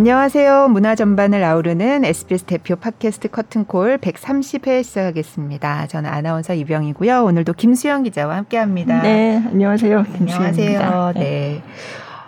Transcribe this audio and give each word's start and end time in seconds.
안녕하세요. 0.00 0.68
문화 0.68 0.94
전반을 0.94 1.44
아우르는 1.44 2.06
SBS 2.06 2.44
대표 2.44 2.74
팟캐스트 2.74 3.28
커튼콜 3.28 3.98
130회 3.98 4.82
시작하겠습니다. 4.82 5.88
저는 5.88 6.08
아나운서 6.08 6.54
이병이고요. 6.54 7.22
오늘도 7.22 7.52
김수영 7.52 8.04
기자와 8.04 8.36
함께합니다. 8.36 9.02
네, 9.02 9.42
안녕하세요. 9.44 10.04
김수영입니다. 10.04 10.86
안녕하세요. 10.86 11.12
네. 11.16 11.62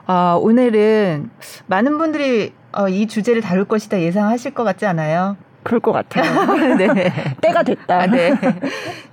어, 0.07 0.39
오늘은 0.43 1.30
많은 1.64 1.96
분들이 1.96 2.53
어, 2.72 2.90
이 2.90 3.07
주제를 3.07 3.40
다룰 3.40 3.64
것이다 3.64 4.02
예상하실 4.02 4.52
것 4.52 4.64
같지 4.64 4.84
않아요? 4.84 5.39
그럴 5.62 5.80
것 5.80 5.93
같아요. 5.93 6.77
네. 6.77 7.11
때가 7.41 7.62
됐다. 7.62 8.00
아, 8.00 8.07
네. 8.07 8.34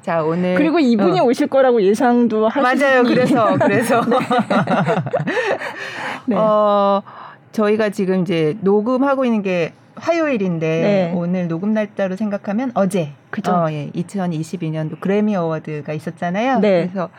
자, 0.01 0.23
오늘. 0.23 0.55
그리고 0.55 0.79
이분이 0.79 1.21
어. 1.21 1.23
오실 1.23 1.47
거라고 1.47 1.81
예상도 1.81 2.49
하시고. 2.49 2.61
맞아요. 2.61 3.03
그래서, 3.03 3.55
그래서. 3.61 4.01
네. 4.01 4.17
네. 6.25 6.35
어, 6.35 7.01
저희가 7.51 7.89
지금 7.89 8.21
이제 8.21 8.57
녹음하고 8.61 9.25
있는 9.25 9.41
게 9.41 9.73
화요일인데 9.95 10.67
네. 10.67 11.13
오늘 11.15 11.47
녹음 11.47 11.73
날짜로 11.73 12.15
생각하면 12.15 12.71
어제 12.73 13.11
그죠? 13.29 13.51
어, 13.51 13.71
예, 13.71 13.89
2022년도 13.95 14.99
그래미 14.99 15.35
어워드가 15.35 15.93
있었잖아요. 15.93 16.59
네. 16.59 16.87
그래서 16.87 17.09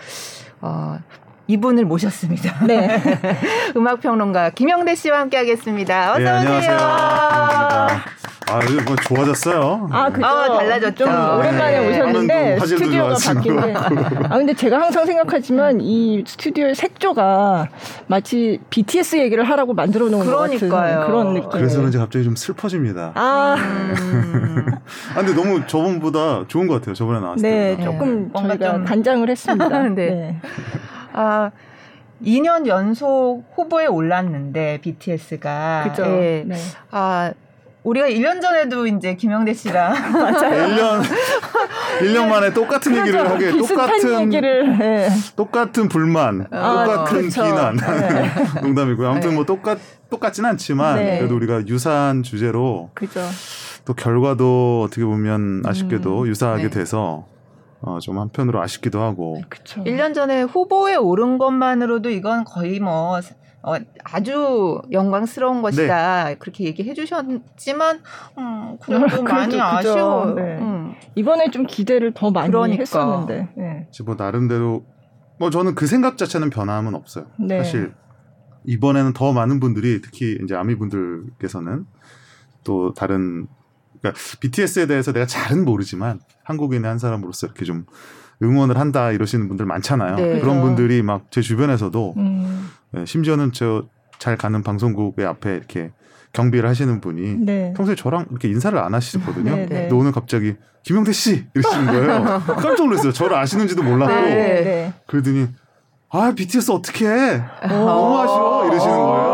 어, 0.60 0.98
이분을 1.46 1.84
모셨습니다. 1.84 2.64
네. 2.66 3.02
음악 3.76 4.00
평론가 4.00 4.50
김영대 4.50 4.94
씨와 4.94 5.20
함께 5.20 5.36
하겠습니다. 5.36 6.12
어서 6.12 6.18
네, 6.20 6.58
오세요. 6.58 6.78
아, 6.80 7.88
이 7.88 8.29
거뭐 8.58 8.96
좋아졌어요. 8.96 9.88
아, 9.92 10.10
그죠. 10.10 10.26
아, 10.26 10.58
달라졌죠. 10.58 11.04
좀 11.04 11.08
오랜만에 11.08 11.80
네. 11.80 11.88
오셨는데 11.88 12.58
스튜디오가 12.60 13.14
바뀐 13.14 13.60
게. 13.60 13.74
아, 13.74 14.38
근데 14.38 14.54
제가 14.54 14.80
항상 14.80 15.06
생각하지만 15.06 15.80
이 15.80 16.24
스튜디오의 16.26 16.74
색조가 16.74 17.68
마치 18.08 18.58
BTS 18.70 19.16
얘기를 19.16 19.44
하라고 19.44 19.74
만들어 19.74 20.08
놓은 20.08 20.26
그러니까요. 20.26 20.70
것 20.70 20.76
같은 20.76 21.06
그런 21.06 21.34
느낌. 21.34 21.50
그래서 21.50 21.78
그런지 21.78 21.98
갑자기 21.98 22.24
좀 22.24 22.36
슬퍼집니다. 22.36 23.12
아. 23.14 23.56
음. 23.58 24.66
아, 25.14 25.22
근데 25.22 25.34
너무 25.34 25.66
저번보다 25.66 26.44
좋은 26.48 26.66
것 26.66 26.74
같아요. 26.74 26.94
저번에 26.94 27.20
나왔을 27.20 27.42
때. 27.42 27.76
네, 27.78 27.84
조금 27.84 28.30
뭔가 28.32 28.56
좀 28.56 28.84
간장을 28.84 29.28
했습니다. 29.28 29.82
네. 29.90 30.10
네. 30.10 30.40
아, 31.12 31.50
2년 32.24 32.66
연속 32.66 33.44
후보에 33.54 33.86
올랐는데 33.86 34.78
BTS가 34.82 35.84
그죠. 35.88 36.02
네. 36.04 36.44
네. 36.46 36.56
아 36.90 37.32
우리가 37.82 38.08
1년 38.08 38.42
전에도 38.42 38.86
이제 38.86 39.14
김영대 39.14 39.54
씨랑 39.54 40.12
맞아요. 40.12 40.68
1년 40.68 41.02
1년 42.00 42.28
만에 42.28 42.52
똑같은 42.52 42.92
그렇죠. 42.92 43.08
얘기를 43.08 43.30
하게 43.30 43.50
똑같은 43.56 44.20
얘기를, 44.20 44.76
네. 44.78 45.08
똑같은 45.36 45.88
불만, 45.88 46.46
아, 46.50 46.84
똑같은 46.84 47.30
그렇죠. 47.30 47.42
비난. 47.42 47.76
네. 47.76 48.34
농담이고요. 48.62 49.08
아무튼 49.08 49.30
네. 49.30 49.36
뭐 49.36 49.44
똑같 49.44 49.78
똑같진 50.10 50.44
않지만 50.44 50.96
네. 50.96 51.18
그래도 51.18 51.36
우리가 51.36 51.66
유사한 51.66 52.22
주제로 52.22 52.90
그죠. 52.94 53.20
또 53.84 53.94
결과도 53.94 54.82
어떻게 54.86 55.04
보면 55.04 55.62
아쉽게도 55.64 56.22
음, 56.22 56.26
유사하게 56.26 56.64
네. 56.64 56.70
돼서 56.70 57.26
어, 57.82 57.98
좀 58.00 58.18
한편으로 58.18 58.60
아쉽기도 58.60 59.00
하고. 59.00 59.40
그쵸. 59.48 59.82
1년 59.84 60.14
전에 60.14 60.42
후보에 60.42 60.96
오른 60.96 61.38
것만으로도 61.38 62.10
이건 62.10 62.44
거의 62.44 62.78
뭐 62.78 63.18
어, 63.62 63.74
아주 64.04 64.80
영광스러운 64.90 65.60
것이다 65.62 66.24
네. 66.24 66.36
그렇게 66.38 66.64
얘기해 66.64 66.94
주셨지만 66.94 68.00
음, 68.38 68.78
좀 68.86 69.24
많이 69.24 69.60
아쉬워요. 69.60 70.34
네. 70.34 70.58
음. 70.58 70.94
이번에 71.14 71.50
좀 71.50 71.66
기대를 71.66 72.14
더 72.14 72.30
많이 72.30 72.50
그러니까. 72.50 72.80
했었는데. 72.80 73.48
네. 73.56 73.88
뭐 74.04 74.14
나름대로 74.16 74.84
뭐 75.38 75.50
저는 75.50 75.74
그 75.74 75.86
생각 75.86 76.16
자체는 76.16 76.50
변함은 76.50 76.94
없어요. 76.94 77.26
네. 77.38 77.58
사실 77.58 77.92
이번에는 78.64 79.12
더 79.12 79.32
많은 79.32 79.60
분들이 79.60 80.00
특히 80.00 80.38
이제 80.42 80.54
아미 80.54 80.76
분들께서는 80.76 81.86
또 82.64 82.94
다른 82.94 83.46
그러니까 84.00 84.20
BTS에 84.40 84.86
대해서 84.86 85.12
내가 85.12 85.26
잘은 85.26 85.64
모르지만 85.64 86.20
한국인의 86.44 86.88
한 86.88 86.98
사람으로서 86.98 87.46
이렇게 87.46 87.64
좀 87.64 87.84
응원을 88.42 88.78
한다 88.78 89.10
이러시는 89.12 89.48
분들 89.48 89.66
많잖아요. 89.66 90.16
네. 90.16 90.40
그런 90.40 90.60
분들이 90.62 91.02
막 91.02 91.24
제 91.30 91.40
주변에서도 91.42 92.14
음. 92.16 92.70
네, 92.92 93.04
심지어는 93.06 93.52
저 93.52 93.84
잘 94.20 94.36
가는 94.36 94.62
방송국의 94.62 95.24
앞에 95.26 95.54
이렇게 95.56 95.92
경비를 96.34 96.68
하시는 96.68 97.00
분이 97.00 97.36
네. 97.46 97.72
평소에 97.74 97.94
저랑 97.94 98.26
이렇게 98.30 98.48
인사를 98.48 98.78
안 98.78 98.92
하시거든요. 98.94 99.50
네, 99.56 99.66
네. 99.66 99.80
근데 99.80 99.94
오늘 99.94 100.12
갑자기 100.12 100.56
김영태 100.84 101.10
씨 101.12 101.46
이러시는 101.54 101.86
거예요. 101.86 102.42
깜짝 102.46 102.84
놀랐어요. 102.84 103.12
저를 103.12 103.36
아시는지도 103.38 103.82
몰랐고 103.82 104.14
네, 104.14 104.34
네. 104.62 104.92
그러더니 105.06 105.48
아 106.10 106.32
BTS 106.36 106.70
어떻게 106.72 107.06
해? 107.08 107.42
너무 107.66 108.18
아쉬워 108.20 108.66
이러시는 108.68 108.94
거예요. 108.94 109.29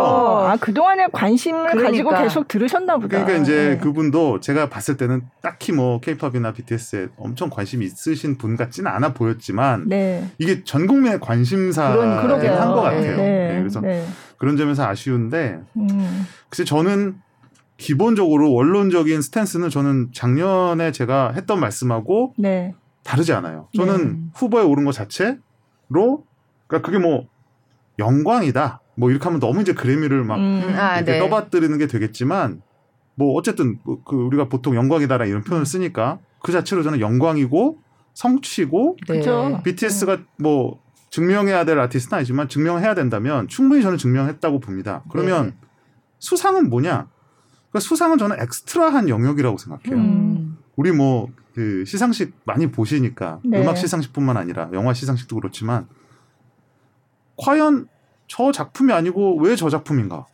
아, 0.57 0.61
그동안에 0.61 1.07
관심을 1.13 1.71
그러니까. 1.71 1.91
가지고 1.91 2.11
계속 2.11 2.49
들으셨나 2.49 2.97
보다. 2.99 3.09
그러니까 3.09 3.43
이제 3.43 3.71
네. 3.71 3.79
그분도 3.79 4.41
제가 4.41 4.69
봤을 4.69 4.97
때는 4.97 5.23
딱히 5.43 5.73
뭐 5.73 6.01
케이팝이나 6.01 6.53
BTS에 6.53 7.09
엄청 7.17 7.51
관심이 7.51 7.85
있으신 7.85 8.37
분 8.39 8.57
같지는 8.57 8.91
않아 8.91 9.13
보였지만 9.15 9.89
네. 9.89 10.29
이게 10.39 10.65
전 10.65 10.87
국민의 10.87 11.21
관심사긴 11.21 12.03
한 12.03 12.29
것 12.29 12.83
같아요. 12.83 13.17
네. 13.17 13.49
네. 13.53 13.59
그래서 13.59 13.81
네. 13.81 14.07
그런 14.39 14.57
점에서 14.57 14.87
아쉬운데 14.87 15.61
음. 15.77 16.27
글쎄 16.49 16.65
저는 16.65 17.17
기본적으로 17.77 18.53
원론적인 18.53 19.21
스탠스는 19.23 19.69
저는 19.71 20.09
작년에 20.15 20.93
제가 20.93 21.33
했던 21.33 21.61
말씀하고 21.61 22.33
네. 22.39 22.75
다르지 23.05 23.33
않아요. 23.35 23.69
저는 23.77 24.31
후보에 24.35 24.63
오른 24.65 24.85
것 24.85 24.93
자체로 24.93 26.25
그러니까 26.67 26.81
그게 26.87 26.99
뭐 26.99 27.27
영광이다. 27.99 28.81
뭐 28.97 29.11
이렇게 29.11 29.25
하면 29.25 29.41
너무 29.41 29.61
이제 29.61 29.73
그래미를 29.73 30.25
막 30.25 30.37
음, 30.37 30.75
아, 30.77 30.97
이렇게 30.97 31.13
네. 31.13 31.19
떠받드리는 31.19 31.77
게 31.79 31.87
되겠지만 31.87 32.63
뭐 33.15 33.35
어쨌든 33.35 33.79
뭐그 33.85 34.17
우리가 34.17 34.49
보통 34.49 34.75
영광이다라 34.75 35.27
이런 35.27 35.43
표현을 35.43 35.67
쓰니까 35.67 36.19
그 36.43 36.53
자체로 36.53 36.83
저는 36.83 37.01
영광이고 37.01 37.79
성취고 38.15 38.97
네. 39.09 39.63
BTS가 39.63 40.19
뭐 40.39 40.81
증명해야 41.11 41.65
될 41.65 41.79
아티스트는 41.79 42.19
아니지만 42.19 42.49
증명해야 42.49 42.95
된다면 42.95 43.49
충분히 43.49 43.83
저는 43.83 43.99
증명했다고 43.99 44.61
봅니다. 44.61 45.03
그러면 45.11 45.47
네. 45.47 45.55
수상은 46.19 46.69
뭐냐? 46.71 47.09
그러니까 47.71 47.81
수상은 47.81 48.19
저는 48.19 48.41
엑스트라한 48.41 49.09
영역이라고 49.09 49.59
생각해요. 49.59 49.97
음. 49.97 50.59
우리 50.77 50.93
뭐 50.93 51.29
그 51.57 51.87
시상식 51.87 52.35
많이 52.45 52.71
보시니까 52.71 53.41
네. 53.43 53.63
음악 53.63 53.79
시상식뿐만 53.79 54.37
아니라 54.37 54.69
영화 54.75 54.93
시상식도 54.93 55.37
그렇지만 55.37 55.89
과연 57.39 57.89
저 58.29 58.53
작품이 58.53 58.93
아니고 58.93 59.39
왜 59.41 59.57
저 59.57 59.69
작품인가? 59.71 60.27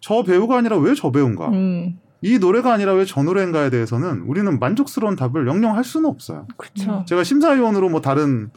저 0.00 0.22
배우가 0.22 0.56
아니라 0.58 0.76
왜 0.78 0.94
저 0.94 1.10
배우인가? 1.10 1.48
음. 1.48 1.98
이 2.20 2.38
노래가 2.38 2.72
아니라 2.72 2.94
왜 2.94 3.04
저 3.04 3.22
노래인가에 3.22 3.70
대해서는 3.70 4.22
우리는 4.22 4.58
만족스러운 4.58 5.16
답을 5.16 5.46
영영 5.46 5.76
할 5.76 5.84
수는 5.84 6.08
없어요. 6.08 6.46
그렇죠. 6.56 7.04
제가 7.06 7.24
심사위원으로 7.24 7.88
뭐 7.88 8.00
다른 8.00 8.50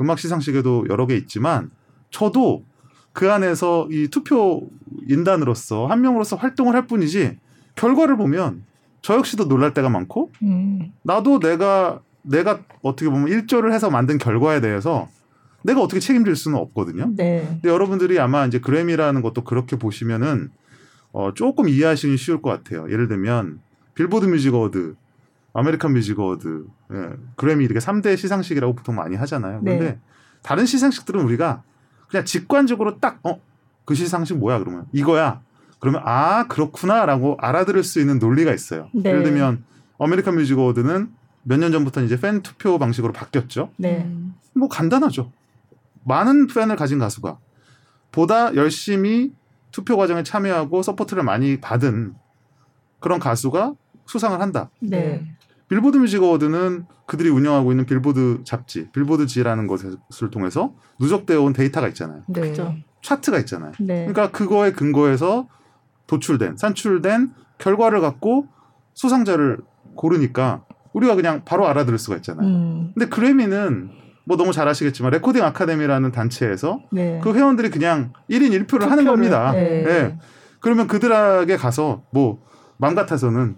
음악 0.00 0.18
시상식에도 0.18 0.86
여러 0.90 1.06
개 1.06 1.16
있지만 1.16 1.70
저도 2.10 2.64
그 3.12 3.32
안에서 3.32 3.88
이 3.90 4.08
투표 4.08 4.68
인단으로서 5.08 5.86
한 5.86 6.02
명으로서 6.02 6.36
활동을 6.36 6.74
할 6.74 6.86
뿐이지 6.86 7.38
결과를 7.74 8.16
보면 8.18 8.64
저 9.00 9.14
역시도 9.16 9.48
놀랄 9.48 9.72
때가 9.72 9.88
많고 9.88 10.32
음. 10.42 10.92
나도 11.02 11.38
내가 11.38 12.00
내가 12.22 12.60
어떻게 12.82 13.08
보면 13.08 13.28
일조를 13.28 13.72
해서 13.72 13.88
만든 13.88 14.18
결과에 14.18 14.60
대해서 14.60 15.08
내가 15.66 15.82
어떻게 15.82 16.00
책임질 16.00 16.36
수는 16.36 16.58
없거든요. 16.58 17.10
네. 17.16 17.44
근데 17.48 17.68
여러분들이 17.68 18.18
아마 18.18 18.46
이제 18.46 18.58
그래미라는 18.60 19.22
것도 19.22 19.44
그렇게 19.44 19.76
보시면은 19.76 20.50
어, 21.12 21.32
조금 21.34 21.68
이해하시기 21.68 22.16
쉬울 22.16 22.40
것 22.42 22.50
같아요. 22.50 22.90
예를 22.90 23.08
들면 23.08 23.60
Billboard 23.94 24.26
Music 24.26 24.54
Award, 24.54 24.94
American 25.54 25.92
Music 25.92 26.18
Award, 26.20 26.66
예, 26.92 27.10
그래미 27.36 27.64
이렇게 27.64 27.80
3대 27.80 28.16
시상식이라고 28.16 28.74
보통 28.74 28.94
많이 28.94 29.16
하잖아요. 29.16 29.60
네. 29.62 29.72
근데 29.78 29.90
네. 29.92 29.98
다른 30.42 30.66
시상식들은 30.66 31.20
우리가 31.22 31.62
그냥 32.08 32.24
직관적으로 32.24 32.98
딱 33.00 33.18
어, 33.24 33.40
그 33.84 33.94
시상식 33.94 34.36
뭐야 34.38 34.58
그러면 34.58 34.86
이거야. 34.92 35.40
그러면 35.78 36.02
아 36.04 36.46
그렇구나라고 36.48 37.36
알아들을 37.40 37.82
수 37.84 38.00
있는 38.00 38.18
논리가 38.18 38.52
있어요. 38.52 38.88
네. 38.94 39.10
예를 39.10 39.22
들면 39.22 39.64
American 39.98 40.34
Music 40.34 40.58
Award는 40.58 41.08
몇 41.48 41.58
년 41.58 41.70
전부터 41.72 42.02
이제 42.02 42.18
팬 42.20 42.42
투표 42.42 42.78
방식으로 42.78 43.12
바뀌었죠. 43.12 43.70
네. 43.76 44.10
뭐 44.54 44.68
간단하죠. 44.68 45.30
많은 46.06 46.46
팬을 46.46 46.76
가진 46.76 46.98
가수가 46.98 47.38
보다 48.12 48.54
열심히 48.54 49.32
투표 49.72 49.96
과정에 49.96 50.22
참여하고 50.22 50.82
support를 50.82 51.22
많이 51.22 51.60
받은 51.60 52.14
그런 53.00 53.18
가수가 53.18 53.74
수상을 54.06 54.40
한다. 54.40 54.70
네. 54.80 55.26
Billboard 55.68 55.98
Music 55.98 56.22
Award는 56.22 56.86
그들이 57.06 57.28
운영하고 57.28 57.72
있는 57.72 57.86
빌보드 57.86 58.42
잡지, 58.44 58.88
빌보드 58.92 59.26
지라는 59.26 59.66
것을 59.66 60.30
통해서 60.30 60.74
누적되어 61.00 61.42
온 61.42 61.52
데이터가 61.52 61.88
있잖아요. 61.88 62.22
네. 62.28 62.40
그렇죠. 62.40 62.74
차트가 63.02 63.38
있잖아요. 63.40 63.72
네. 63.80 64.06
그러니까 64.06 64.30
그거에 64.30 64.72
근거해서 64.72 65.48
도출된, 66.06 66.56
산출된 66.56 67.32
결과를 67.58 68.00
갖고 68.00 68.46
수상자를 68.94 69.58
고르니까 69.96 70.64
우리가 70.92 71.16
그냥 71.16 71.42
바로 71.44 71.66
알아들을 71.66 71.98
수가 71.98 72.16
있잖아요. 72.16 72.48
음. 72.48 72.92
근데 72.94 73.08
그래미는 73.08 73.90
뭐 74.26 74.36
너무 74.36 74.52
잘 74.52 74.68
아시겠지만 74.68 75.12
Recording 75.12 75.42
Academy라는 75.42 76.12
단체에서 76.12 76.80
네. 76.92 77.20
그 77.22 77.32
회원들이 77.32 77.70
그냥 77.70 78.12
1인 78.28 78.66
1표를 78.66 78.88
하는 78.88 79.04
겁니다. 79.04 79.52
네. 79.52 79.82
네. 79.84 80.18
그러면 80.60 80.86
그들에게 80.88 81.56
가서 81.56 82.02
뭐 82.12 82.46
맘 82.78 82.94
같아서는 82.94 83.56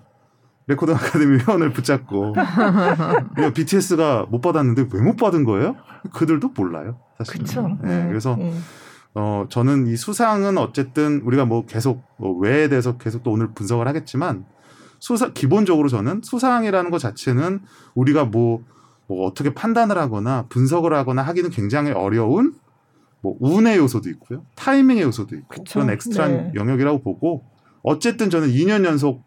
Record 0.67 0.93
Academy 0.93 1.39
회원을 1.43 1.73
붙잡고 1.73 2.35
BTS가 3.55 4.27
못 4.31 4.41
받았는데 4.41 4.87
왜 4.93 5.03
못 5.03 5.17
받은 5.17 5.45
거예요? 5.45 5.77
그들도 6.13 6.51
몰라요. 6.57 6.99
사실. 7.19 7.35
그렇죠. 7.35 7.77
네, 7.83 8.07
그래서 8.09 8.35
음. 8.35 8.63
어 9.15 9.47
저는 9.49 9.87
이 9.87 9.97
수상은 9.97 10.59
어쨌든 10.59 11.21
우리가 11.25 11.47
뭐 11.47 11.65
계속 11.67 12.03
뭐 12.19 12.37
왜에 12.39 12.69
대해서 12.69 12.99
계속 12.99 13.23
또 13.23 13.33
오늘 13.33 13.49
분석을 13.55 13.89
하겠지만 13.89 14.45
수상 15.01 15.33
기본적으로 15.33 15.89
저는 15.89 16.21
수상이라는 16.23 16.91
것 16.91 16.99
자체는 16.99 17.61
우리가 17.95 18.25
뭐, 18.25 18.63
뭐 19.09 19.27
어떻게 19.27 19.53
판단을 19.53 19.99
하거나 19.99 20.47
분석을 20.51 20.95
하거나 20.95 21.23
하기는 21.23 21.51
굉장히 21.51 21.91
어려운 21.91 22.55
뭐 23.21 23.37
운의 23.41 23.79
요소도 23.79 24.09
있고요. 24.11 24.45
타이밍의 24.55 25.03
요소도 25.03 25.35
있고 25.35 25.49
그쵸? 25.49 25.81
그런 25.81 25.91
엑스트라 25.91 26.29
네. 26.29 26.53
영역이라고 26.55 27.03
보고 27.03 27.45
어쨌든 27.83 28.31
저는 28.31 28.49
2년 28.49 28.85
연속 28.85 29.25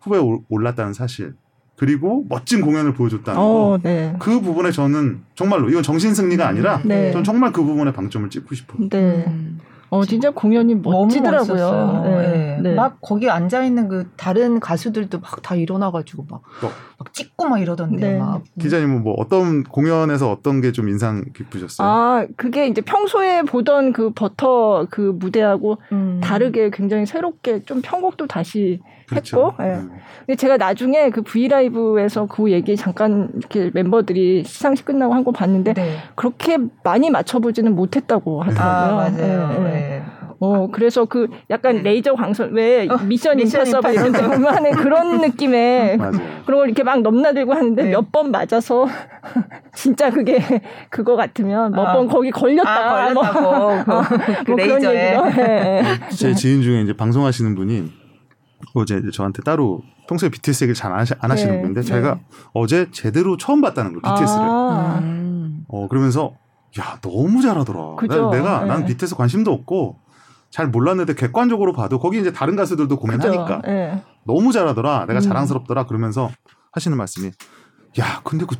후보에 0.00 0.20
올랐다는 0.48 0.92
사실 0.92 1.34
그리고 1.76 2.24
멋진 2.28 2.60
공연을 2.60 2.94
보여줬다는 2.94 3.40
어, 3.40 3.44
거. 3.44 3.78
네. 3.82 4.14
그 4.20 4.40
부분에 4.40 4.70
저는 4.70 5.22
정말로 5.34 5.68
이건 5.70 5.82
정신 5.82 6.14
승리가 6.14 6.46
아니라 6.46 6.80
네. 6.84 7.10
저는 7.10 7.24
정말 7.24 7.50
그 7.50 7.64
부분에 7.64 7.92
방점을 7.92 8.28
찍고 8.30 8.54
싶어요. 8.54 8.88
네. 8.90 9.24
음. 9.26 9.58
어 9.94 10.04
진짜 10.04 10.30
공연이 10.30 10.74
멋지더라고요. 10.74 12.02
네. 12.04 12.58
네. 12.62 12.74
막 12.74 12.98
거기 13.00 13.28
앉아 13.30 13.64
있는 13.64 13.88
그 13.88 14.08
다른 14.16 14.58
가수들도 14.60 15.20
막 15.20 15.42
다 15.42 15.54
일어나가지고 15.54 16.26
막, 16.30 16.40
어. 16.62 16.70
막 16.98 17.12
찍고 17.12 17.48
막 17.48 17.60
이러던데 17.60 18.12
네. 18.14 18.18
막. 18.18 18.42
기자님은 18.60 19.02
뭐 19.02 19.14
어떤 19.18 19.62
공연에서 19.64 20.30
어떤 20.30 20.60
게 20.60 20.72
좀 20.72 20.88
인상 20.88 21.24
깊으셨어요? 21.36 21.86
아 21.88 22.26
그게 22.36 22.66
이제 22.66 22.80
평소에 22.80 23.42
보던 23.42 23.92
그 23.92 24.10
버터 24.14 24.86
그 24.90 25.12
무대하고 25.14 25.78
음. 25.92 26.20
다르게 26.22 26.70
굉장히 26.72 27.06
새롭게 27.06 27.62
좀 27.62 27.80
편곡도 27.82 28.26
다시 28.26 28.80
그렇죠. 29.14 29.48
했고. 29.58 29.62
네. 29.62 29.80
근데 30.26 30.36
제가 30.36 30.56
나중에 30.56 31.10
그 31.10 31.22
V 31.22 31.48
라이브에서 31.48 32.26
그 32.26 32.50
얘기 32.52 32.76
잠깐 32.76 33.30
이렇게 33.36 33.70
멤버들이 33.74 34.44
시상식 34.44 34.86
끝나고 34.86 35.12
한 35.12 35.24
거 35.24 35.32
봤는데 35.32 35.72
네. 35.72 35.96
그렇게 36.14 36.58
많이 36.82 37.08
맞춰보지는 37.08 37.74
못했다고 37.74 38.42
하더라고요. 38.42 38.98
아, 39.00 39.10
맞아요. 39.10 39.48
네. 39.64 39.70
네. 39.70 40.02
어, 40.40 40.68
그래서 40.70 41.06
그 41.06 41.28
약간 41.48 41.76
네. 41.76 41.82
레이저 41.82 42.14
광선, 42.14 42.52
왜 42.52 42.86
어, 42.90 42.98
미션 42.98 43.40
임파서블 43.40 43.94
이런 43.94 44.14
하는 44.44 44.72
그런 44.72 45.20
느낌의 45.22 45.96
그런 45.96 46.58
걸 46.60 46.66
이렇게 46.66 46.82
막 46.82 47.00
넘나들고 47.00 47.54
하는데 47.54 47.82
네. 47.82 47.90
몇번 47.90 48.30
맞아서 48.30 48.86
진짜 49.74 50.10
그게 50.10 50.38
그거 50.90 51.16
같으면 51.16 51.70
몇번 51.72 52.06
아. 52.06 52.08
거기 52.10 52.30
걸렸다. 52.30 52.70
아, 52.70 53.14
걸렸다고. 53.14 53.40
뭐, 53.40 53.84
뭐, 53.86 54.02
그뭐 54.44 54.56
레이저에. 54.58 55.16
네. 55.36 55.82
제 56.10 56.34
지인 56.34 56.60
중에 56.60 56.82
이제 56.82 56.92
방송하시는 56.94 57.54
분이 57.54 58.03
어제 58.74 59.00
저한테 59.12 59.42
따로 59.42 59.80
평소에 60.08 60.28
BTS 60.28 60.64
얘기를 60.64 60.74
잘안 60.74 60.98
하시는 60.98 61.54
네. 61.54 61.60
분인데 61.60 61.82
제가 61.82 62.18
어제 62.52 62.90
제대로 62.90 63.36
처음 63.36 63.60
봤다는 63.60 63.92
거예요, 63.92 64.14
BTS를. 64.14 64.44
아. 64.46 65.00
어, 65.68 65.88
그러면서 65.88 66.34
야, 66.80 66.98
너무 67.00 67.40
잘하더라. 67.40 67.94
그죠? 67.96 68.30
내가 68.30 68.60
네. 68.60 68.66
난 68.66 68.84
BTS 68.84 69.14
관심도 69.14 69.52
없고 69.52 69.96
잘 70.50 70.68
몰랐는데 70.68 71.14
객관적으로 71.14 71.72
봐도 71.72 71.98
거기 71.98 72.20
이제 72.20 72.32
다른 72.32 72.56
가수들도 72.56 72.96
공연하니까 72.98 73.62
네. 73.64 74.02
너무 74.24 74.52
잘하더라. 74.52 75.06
내가 75.06 75.18
음. 75.18 75.20
자랑스럽더라. 75.20 75.86
그러면서 75.86 76.30
하시는 76.72 76.96
말씀이 76.96 77.30
야, 78.00 78.20
근데 78.24 78.44
그 78.44 78.56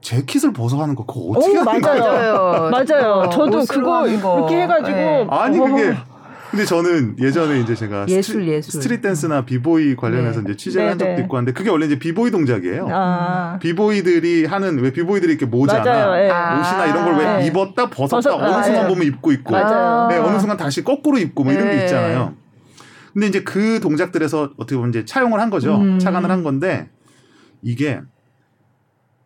재킷을 0.00 0.52
벗어 0.52 0.80
하는 0.80 0.94
거 0.94 1.04
그거 1.04 1.30
어떻게 1.36 1.58
오, 1.58 1.62
하는 1.62 1.80
맞아요. 1.80 2.00
거야? 2.02 2.70
맞아요. 2.70 3.30
저도 3.30 3.64
그거 3.64 4.06
이렇게 4.06 4.62
해가지고 4.62 4.96
네. 4.96 5.26
아니 5.30 5.58
그게 5.58 5.96
근데 6.50 6.64
저는 6.64 7.16
예전에 7.20 7.60
이제 7.60 7.74
제가 7.74 8.06
예술, 8.08 8.46
예술. 8.46 8.72
스트릿 8.72 9.02
댄스나 9.02 9.44
비보이 9.44 9.96
관련해서 9.96 10.40
네. 10.40 10.50
이제 10.52 10.56
취재를 10.56 10.90
한 10.90 10.98
적도 10.98 11.10
네, 11.10 11.16
네. 11.16 11.22
있고 11.22 11.36
한데 11.36 11.52
그게 11.52 11.70
원래 11.70 11.86
이제 11.86 11.98
비보이 11.98 12.30
동작이에요. 12.30 12.88
아. 12.90 13.58
비보이들이 13.60 14.46
하는 14.46 14.78
왜 14.78 14.92
비보이들이 14.92 15.32
이렇게 15.32 15.46
모자나 15.46 15.82
네. 16.16 16.26
옷이나 16.26 16.86
이런 16.86 17.04
걸왜 17.04 17.26
아. 17.26 17.40
입었다 17.40 17.90
벗었다 17.90 18.16
벗었다. 18.16 18.36
어느 18.36 18.64
순간 18.64 18.82
네. 18.82 18.88
보면 18.88 19.06
입고 19.06 19.32
있고 19.32 19.54
네, 19.56 20.18
어느 20.18 20.38
순간 20.38 20.56
다시 20.56 20.84
거꾸로 20.84 21.18
입고 21.18 21.44
뭐 21.44 21.52
이런 21.52 21.70
게 21.70 21.82
있잖아요. 21.82 22.34
근데 23.12 23.28
이제 23.28 23.42
그 23.42 23.80
동작들에서 23.80 24.52
어떻게 24.56 24.76
보면 24.76 24.90
이제 24.90 25.04
차용을 25.04 25.40
한 25.40 25.50
거죠. 25.50 25.76
음. 25.76 25.98
차관을 25.98 26.30
한 26.30 26.42
건데 26.42 26.90
이게 27.62 28.00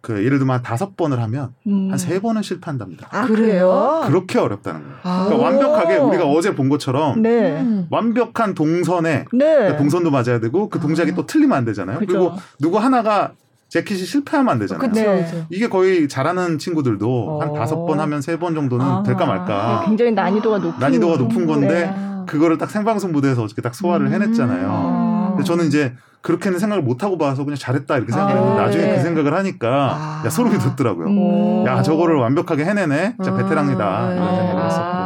그 0.02 0.24
예를 0.24 0.38
들면 0.38 0.56
한 0.56 0.62
다섯 0.62 0.96
번을 0.96 1.20
하면 1.20 1.50
음. 1.66 1.88
한세 1.90 2.20
번은 2.20 2.42
실패한답니다. 2.42 3.08
아, 3.10 3.26
그래요? 3.26 4.02
그렇게 4.06 4.38
어렵다는 4.38 4.80
거예요. 4.80 4.96
아. 5.02 5.24
그러니까 5.26 5.46
완벽하게 5.46 5.96
우리가 5.96 6.24
어제 6.26 6.54
본 6.54 6.68
것처럼 6.70 7.20
네. 7.20 7.84
완벽한 7.90 8.54
동선에 8.54 9.26
네. 9.32 9.54
그러니까 9.54 9.76
동선도 9.76 10.10
맞아야 10.10 10.40
되고 10.40 10.68
그 10.70 10.80
동작이 10.80 11.10
아. 11.10 11.14
또 11.14 11.26
틀리면 11.26 11.56
안 11.56 11.64
되잖아요. 11.66 11.98
그죠. 11.98 12.12
그리고 12.12 12.32
누구 12.58 12.78
하나가 12.78 13.32
재킷이 13.68 14.00
실패하면 14.00 14.52
안 14.52 14.58
되잖아요. 14.58 14.90
네. 14.92 15.44
이게 15.50 15.68
거의 15.68 16.08
잘하는 16.08 16.58
친구들도 16.58 17.36
어. 17.38 17.40
한 17.42 17.52
다섯 17.52 17.84
번 17.86 18.00
하면 18.00 18.20
세 18.22 18.36
번 18.36 18.54
정도는 18.54 18.84
아. 18.84 19.02
될까 19.04 19.26
말까. 19.26 19.80
네, 19.82 19.86
굉장히 19.88 20.12
난이도가 20.12 20.58
높은 20.58 20.80
난이도가 20.80 21.16
높은 21.18 21.46
건데 21.46 21.68
네. 21.68 22.24
그거를 22.26 22.58
딱 22.58 22.70
생방송 22.70 23.12
무대에서 23.12 23.42
어떻게 23.42 23.60
딱 23.60 23.74
소화를 23.74 24.06
음. 24.06 24.12
해냈잖아요. 24.12 24.68
아. 24.70 25.09
근데 25.40 25.44
저는 25.44 25.66
이제 25.66 25.94
그렇게는 26.22 26.58
생각을 26.58 26.84
못 26.84 27.02
하고 27.02 27.16
봐서 27.16 27.44
그냥 27.44 27.56
잘했다 27.56 27.96
이렇게 27.96 28.12
생각했는데 28.12 28.60
아, 28.60 28.64
나중에 28.64 28.84
네. 28.84 28.96
그 28.96 29.02
생각을 29.02 29.32
하니까 29.32 29.68
아. 29.98 30.22
야 30.26 30.28
소름이 30.28 30.58
돋더라고요. 30.58 31.06
음. 31.06 31.66
야 31.66 31.80
저거를 31.82 32.16
완벽하게 32.16 32.66
해내네. 32.66 33.14
진짜 33.16 33.32
음. 33.32 33.38
베테랑이다 33.38 34.12
이런 34.12 34.36
생각을 34.36 34.64
했었고. 34.66 35.00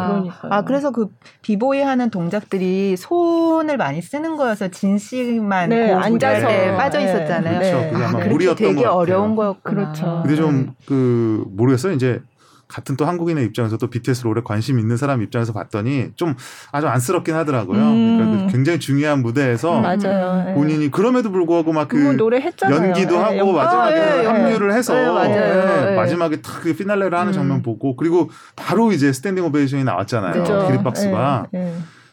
아 0.51 0.63
그래서 0.63 0.91
그 0.91 1.07
비보이 1.43 1.83
하는 1.83 2.11
동작들이 2.11 2.97
손을 2.97 3.77
많이 3.77 4.03
쓰는 4.03 4.37
거여서 4.37 4.69
진심만 4.69 5.69
네, 5.69 5.93
앉아서 5.93 6.49
빠져 6.77 6.99
네. 6.99 7.05
있었잖아요. 7.05 7.61
그렇죠. 7.61 7.91
그게 7.93 8.05
아마 8.05 8.21
아, 8.21 8.27
무리였던 8.27 8.75
되게 8.75 8.85
어려운 8.85 9.37
거였구나. 9.37 9.93
그렇죠. 9.93 10.23
근데 10.25 10.37
좀 10.37 10.75
그 10.87 11.45
모르겠어요. 11.51 11.93
이제 11.93 12.21
같은 12.75 12.97
또 12.97 13.07
한국인의 13.07 13.45
입장에서 13.45 13.77
또 13.77 13.87
BTS를 13.89 14.29
오래 14.29 14.43
관심 14.45 14.81
있는 14.81 14.97
사람 14.97 15.23
입장에서 15.23 15.53
봤더니 15.53 16.11
좀 16.17 16.35
아주 16.73 16.89
안쓰럽긴 16.89 17.37
하더라고요. 17.37 17.79
음. 17.81 18.19
그러니까 18.19 18.47
그 18.47 18.53
굉장히 18.53 18.81
중요한 18.81 19.23
무대에서 19.23 19.81
맞아요. 19.81 20.45
네. 20.45 20.55
본인이 20.55 20.91
그럼에도 20.91 21.31
불구하고 21.31 21.73
막그 21.73 21.97
뭐 21.97 22.13
연기도 22.69 23.17
네, 23.17 23.23
하고 23.23 23.37
연... 23.37 23.55
마지막에 23.55 24.01
아, 24.01 24.17
네. 24.17 24.27
합류를 24.27 24.73
해서 24.73 25.23
네, 25.23 25.37
네, 25.37 25.95
마지막에 25.95 26.41
탁 26.41 26.65
그 26.65 26.75
피날레를 26.75 27.19
하는 27.19 27.31
음. 27.31 27.35
장면 27.35 27.63
보고 27.63 27.95
그리고 27.95 28.31
바로 28.57 28.91
이제 28.91 29.13
standing 29.13 29.45
ovation이 29.45 29.85
나왔잖아요. 29.85 30.33
그렇죠. 30.33 30.67
기립박수가. 30.67 31.49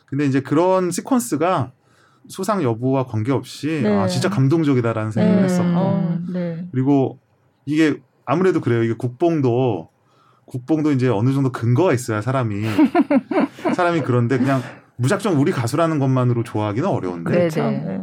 근데 0.05 0.25
이제 0.25 0.41
그런 0.41 0.89
시퀀스가 0.89 1.71
수상 2.27 2.61
여부와 2.61 3.05
관계없이 3.05 3.83
아 3.87 4.07
진짜 4.07 4.29
감동적이다라는 4.29 5.11
생각을 5.11 5.43
했었고 5.45 5.69
어, 5.73 6.19
그리고 6.71 7.19
이게 7.65 7.95
아무래도 8.25 8.59
그래요. 8.59 8.83
이게 8.83 8.93
국뽕도 8.93 9.90
국뽕도 10.51 10.91
이제 10.91 11.07
어느 11.07 11.31
정도 11.31 11.49
근거가 11.49 11.93
있어야 11.93 12.21
사람이 12.21 12.65
사람이 13.73 14.01
그런데 14.01 14.37
그냥 14.37 14.61
무작정 14.97 15.39
우리 15.39 15.51
가수라는 15.53 15.97
것만으로 15.97 16.43
좋아하기는 16.43 16.87
어려운데 16.87 17.31
그렇죠. 17.31 17.61
네. 17.63 18.01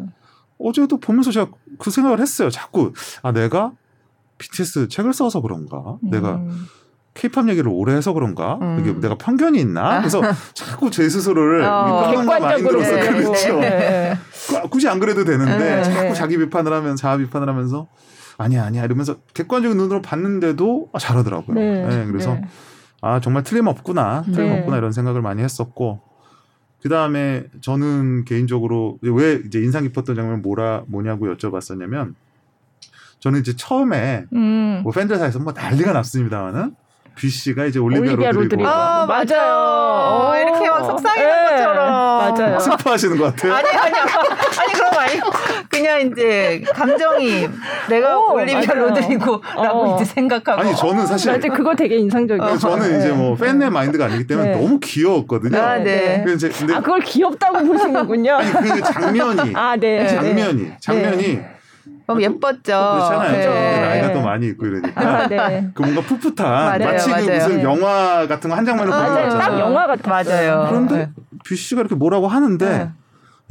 어제도 0.58 0.98
보면서 0.98 1.30
제가 1.30 1.50
그 1.78 1.90
생각을 1.90 2.20
했어요. 2.20 2.48
자꾸 2.48 2.94
아 3.22 3.32
내가 3.32 3.72
BTS 4.38 4.88
책을 4.88 5.12
써서 5.12 5.42
그런가? 5.42 5.98
음. 6.02 6.10
내가 6.10 6.40
케이팝 7.12 7.50
얘기를 7.50 7.70
오래 7.70 7.94
해서 7.94 8.14
그런가? 8.14 8.58
음. 8.62 8.78
이게 8.80 8.98
내가 8.98 9.16
편견이 9.16 9.60
있나? 9.60 9.98
그래서 9.98 10.22
자꾸 10.54 10.90
제 10.90 11.06
스스로를 11.06 11.62
어, 11.64 12.10
평론가 12.10 12.40
마인드로서 12.40 12.94
네. 12.96 13.10
그렇죠. 13.10 13.60
네. 13.60 14.16
굳이 14.70 14.88
안 14.88 14.98
그래도 14.98 15.22
되는데 15.24 15.58
네. 15.58 15.82
자꾸 15.82 16.14
자기 16.14 16.38
비판을 16.38 16.72
하면 16.72 16.96
자아 16.96 17.18
비판을 17.18 17.46
하면서 17.46 17.88
아니야 18.38 18.64
아니야 18.64 18.84
이러면서 18.84 19.16
객관적인 19.34 19.76
눈으로 19.76 20.00
봤는데도 20.00 20.90
아, 20.92 20.98
잘하더라고요. 20.98 21.54
네. 21.54 21.86
네 21.86 22.06
그래서 22.06 22.34
네. 22.34 22.42
아 23.02 23.20
정말 23.20 23.42
틀림없구나 23.42 24.22
틀림없구나 24.22 24.76
네. 24.76 24.78
이런 24.78 24.92
생각을 24.92 25.20
많이 25.20 25.42
했었고 25.42 26.00
그 26.80 26.88
다음에 26.88 27.44
저는 27.60 28.24
개인적으로 28.24 28.98
왜 29.02 29.40
이제 29.44 29.58
인상 29.58 29.82
깊었던 29.82 30.14
장면 30.14 30.40
뭐라 30.40 30.84
뭐냐고 30.86 31.26
여쭤봤었냐면 31.34 32.14
저는 33.18 33.40
이제 33.40 33.54
처음에 33.56 34.26
음. 34.32 34.80
뭐 34.84 34.92
팬들 34.92 35.16
사이에서 35.16 35.40
뭐 35.40 35.52
난리가 35.52 35.92
났습니다만은 35.92 36.76
비 37.18 37.28
씨가 37.28 37.64
이제 37.64 37.80
올리비아, 37.80 38.12
올리비아 38.12 38.30
로드리고. 38.30 38.68
아, 38.68 39.04
맞아요. 39.06 40.30
어, 40.30 40.36
이렇게 40.36 40.70
막 40.70 40.84
속상해는 40.84 41.28
네. 41.28 41.50
것처럼. 41.50 41.88
맞아요. 41.88 42.60
슬퍼하시는 42.60 43.18
것 43.18 43.24
같아요. 43.24 43.54
아니, 43.54 43.68
아니, 43.68 43.98
아니, 43.98 44.72
그럼 44.72 44.94
아니고. 44.94 45.30
그냥 45.68 46.00
이제 46.00 46.62
감정이 46.72 47.48
내가 47.88 48.18
오, 48.18 48.34
올리비아 48.34 48.72
로드리고라고 48.72 49.42
어. 49.56 49.96
이제 49.96 50.04
생각하고. 50.04 50.60
아니, 50.60 50.76
저는 50.76 51.06
사실. 51.06 51.32
맞아, 51.32 51.48
그거 51.48 51.74
되게 51.74 51.96
인상적이에요. 51.96 52.56
저는 52.56 52.92
네. 52.92 52.98
이제 52.98 53.12
뭐 53.12 53.34
팬의 53.34 53.68
마인드가 53.70 54.04
아니기 54.04 54.26
때문에 54.28 54.50
네. 54.50 54.60
너무 54.60 54.78
귀여웠거든요. 54.78 55.58
아, 55.58 55.78
네. 55.78 56.22
근데, 56.24 56.48
근데 56.48 56.74
아, 56.74 56.80
그걸 56.80 57.00
귀엽다고 57.00 57.64
보시는군요. 57.64 58.34
아니, 58.34 58.52
그 58.52 58.80
장면이. 58.80 59.52
아, 59.54 59.76
네. 59.76 60.06
장면이. 60.06 60.70
장면이. 60.80 61.57
네. 61.90 61.98
너무 62.06 62.22
예뻤죠. 62.22 62.62
그렇잖아요. 62.62 63.50
네. 63.52 63.80
나이가 63.80 64.12
또 64.12 64.22
많이 64.22 64.46
있고 64.48 64.66
이러니까. 64.66 65.00
아, 65.00 65.28
네. 65.28 65.68
그 65.74 65.82
뭔가 65.82 66.00
풋풋한 66.02 66.34
맞아요, 66.46 66.78
마치 66.92 67.10
맞아요. 67.10 67.26
그 67.26 67.30
무슨 67.32 67.62
영화 67.62 68.26
같은 68.26 68.50
거 68.50 68.56
한 68.56 68.64
장면을 68.64 68.90
보는 68.90 69.06
거잖아요. 69.08 69.38
딱 69.38 69.58
영화 69.58 69.86
같았어요. 69.86 70.56
맞아요. 70.56 70.66
그런데 70.70 70.96
네. 70.96 71.10
비 71.44 71.54
씨가 71.56 71.80
이렇게 71.82 71.94
뭐라고 71.94 72.28
하는데 72.28 72.66
네. 72.66 72.90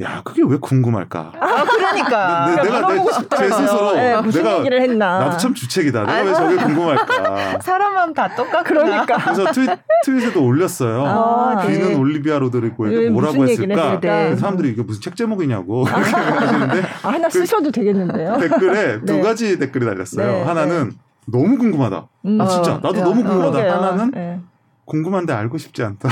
야 0.00 0.22
그게 0.24 0.42
왜 0.46 0.56
궁금할까? 0.60 1.32
아 1.40 1.64
그러니까 1.64 2.46
내, 2.46 2.62
내가 2.62 2.92
내, 2.92 3.04
제 3.36 3.50
스스로 3.50 3.94
네, 3.96 4.20
무슨 4.20 4.44
내가 4.44 4.58
얘기를 4.58 4.80
했나? 4.80 5.18
나도 5.18 5.38
참 5.38 5.54
주책이다. 5.54 6.04
내가 6.04 6.22
왜 6.22 6.34
저게 6.34 6.56
궁금할까? 6.56 7.58
사람 7.62 7.94
마음 7.94 8.14
다 8.14 8.32
똑같 8.36 8.62
그러니까. 8.62 9.18
그래서 9.18 9.50
트윗, 9.50 9.68
트윗에도 10.04 10.44
올렸어요. 10.44 11.04
아, 11.04 11.66
귀는 11.66 11.88
네. 11.88 11.94
올리비아 11.96 12.38
로드리고 12.38 12.86
네, 12.86 13.10
뭐라고 13.10 13.44
했을까? 13.44 13.98
네. 13.98 14.36
사람들이 14.36 14.68
이게 14.70 14.82
무슨 14.82 15.00
책 15.00 15.16
제목이냐고 15.16 15.82
그렇게 15.82 16.10
하시는데 16.12 16.82
아, 17.02 17.08
하나 17.08 17.26
그 17.26 17.40
쓰셔도 17.40 17.72
되겠는데요? 17.72 18.38
댓글에 18.38 19.00
두 19.04 19.14
네. 19.14 19.20
가지 19.20 19.58
댓글이 19.58 19.84
달렸어요. 19.84 20.24
네, 20.24 20.42
하나는 20.44 20.92
너무 21.26 21.58
궁금하다. 21.58 22.06
음. 22.26 22.40
아 22.40 22.46
진짜 22.46 22.74
나도 22.74 23.00
어, 23.00 23.04
너무 23.04 23.24
궁금하다. 23.24 23.58
하나는 23.58 24.42
궁금한데 24.84 25.32
알고 25.32 25.58
싶지 25.58 25.82
않다. 25.82 26.08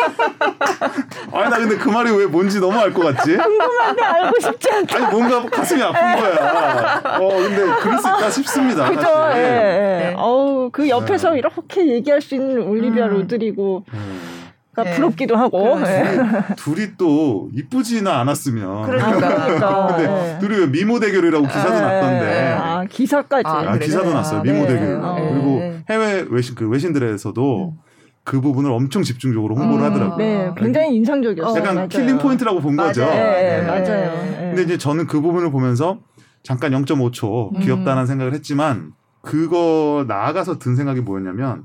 아. 0.00 0.90
아니 1.38 1.50
나 1.50 1.58
근데 1.58 1.76
그 1.76 1.88
말이 1.88 2.10
왜 2.10 2.26
뭔지 2.26 2.60
너무 2.60 2.78
알 2.78 2.92
것 2.92 3.14
같지? 3.16 3.36
궁금한데 3.36 4.02
알고 4.02 4.40
싶지 4.40 4.70
않다. 4.70 4.96
아니 4.96 5.06
뭔가 5.06 5.44
가슴이 5.50 5.82
아픈 5.82 6.00
거야. 6.00 7.02
어 7.18 7.28
근데 7.28 7.56
그럴 7.80 7.98
수 7.98 8.08
있다 8.08 8.30
싶습니다. 8.30 8.88
그죠. 8.90 9.08
예, 9.34 9.38
예. 9.38 9.42
네. 9.42 10.14
어우 10.16 10.70
그 10.72 10.88
옆에서 10.88 11.30
네. 11.30 11.38
이렇게 11.38 11.86
얘기할 11.88 12.20
수 12.20 12.34
있는 12.34 12.62
올리비아 12.62 13.06
음. 13.06 13.10
로드리고. 13.14 13.84
음. 13.92 14.20
그러니까 14.74 14.90
네. 14.90 14.96
부럽기도 14.96 15.36
하고 15.36 15.78
네. 15.78 16.18
둘이 16.56 16.96
또 16.98 17.48
이쁘지는 17.54 18.10
않았으면 18.10 18.82
그러니까 18.82 19.86
근데 19.94 20.06
네. 20.08 20.38
둘이 20.40 20.58
왜 20.58 20.66
미모 20.66 20.98
대결이라고 20.98 21.46
기사도 21.46 21.74
네. 21.74 21.80
났던데 21.80 22.56
아 22.58 22.84
기사까지 22.90 23.44
아, 23.46 23.70
아 23.70 23.78
기사도 23.78 24.12
났어요 24.12 24.42
미모 24.42 24.66
대결 24.66 25.00
네. 25.00 25.28
그리고 25.30 25.74
해외 25.88 26.26
외신 26.28 26.56
그 26.56 26.68
외신들에서도 26.68 27.68
음. 27.68 27.83
그 28.24 28.40
부분을 28.40 28.70
엄청 28.72 29.02
집중적으로 29.02 29.54
홍보를 29.54 29.84
음, 29.84 29.90
하더라고요. 29.90 30.16
네, 30.16 30.50
굉장히 30.56 30.96
인상적이었어요. 30.96 31.60
약간 31.60 31.74
맞아요. 31.74 31.88
killing 31.88 32.18
point라고 32.18 32.60
본 32.60 32.74
맞아요. 32.74 32.88
거죠. 32.88 33.04
네, 33.04 33.60
네. 33.60 33.66
맞아요. 33.66 33.84
네. 33.84 34.36
근데 34.48 34.62
이제 34.62 34.78
저는 34.78 35.06
그 35.06 35.20
부분을 35.20 35.50
보면서 35.50 35.98
잠깐 36.42 36.72
0.5초 36.72 37.60
귀엽다는 37.62 38.02
음. 38.02 38.06
생각을 38.06 38.32
했지만 38.32 38.92
그거 39.20 40.04
나아가서 40.08 40.58
든 40.58 40.74
생각이 40.74 41.00
뭐였냐면 41.00 41.64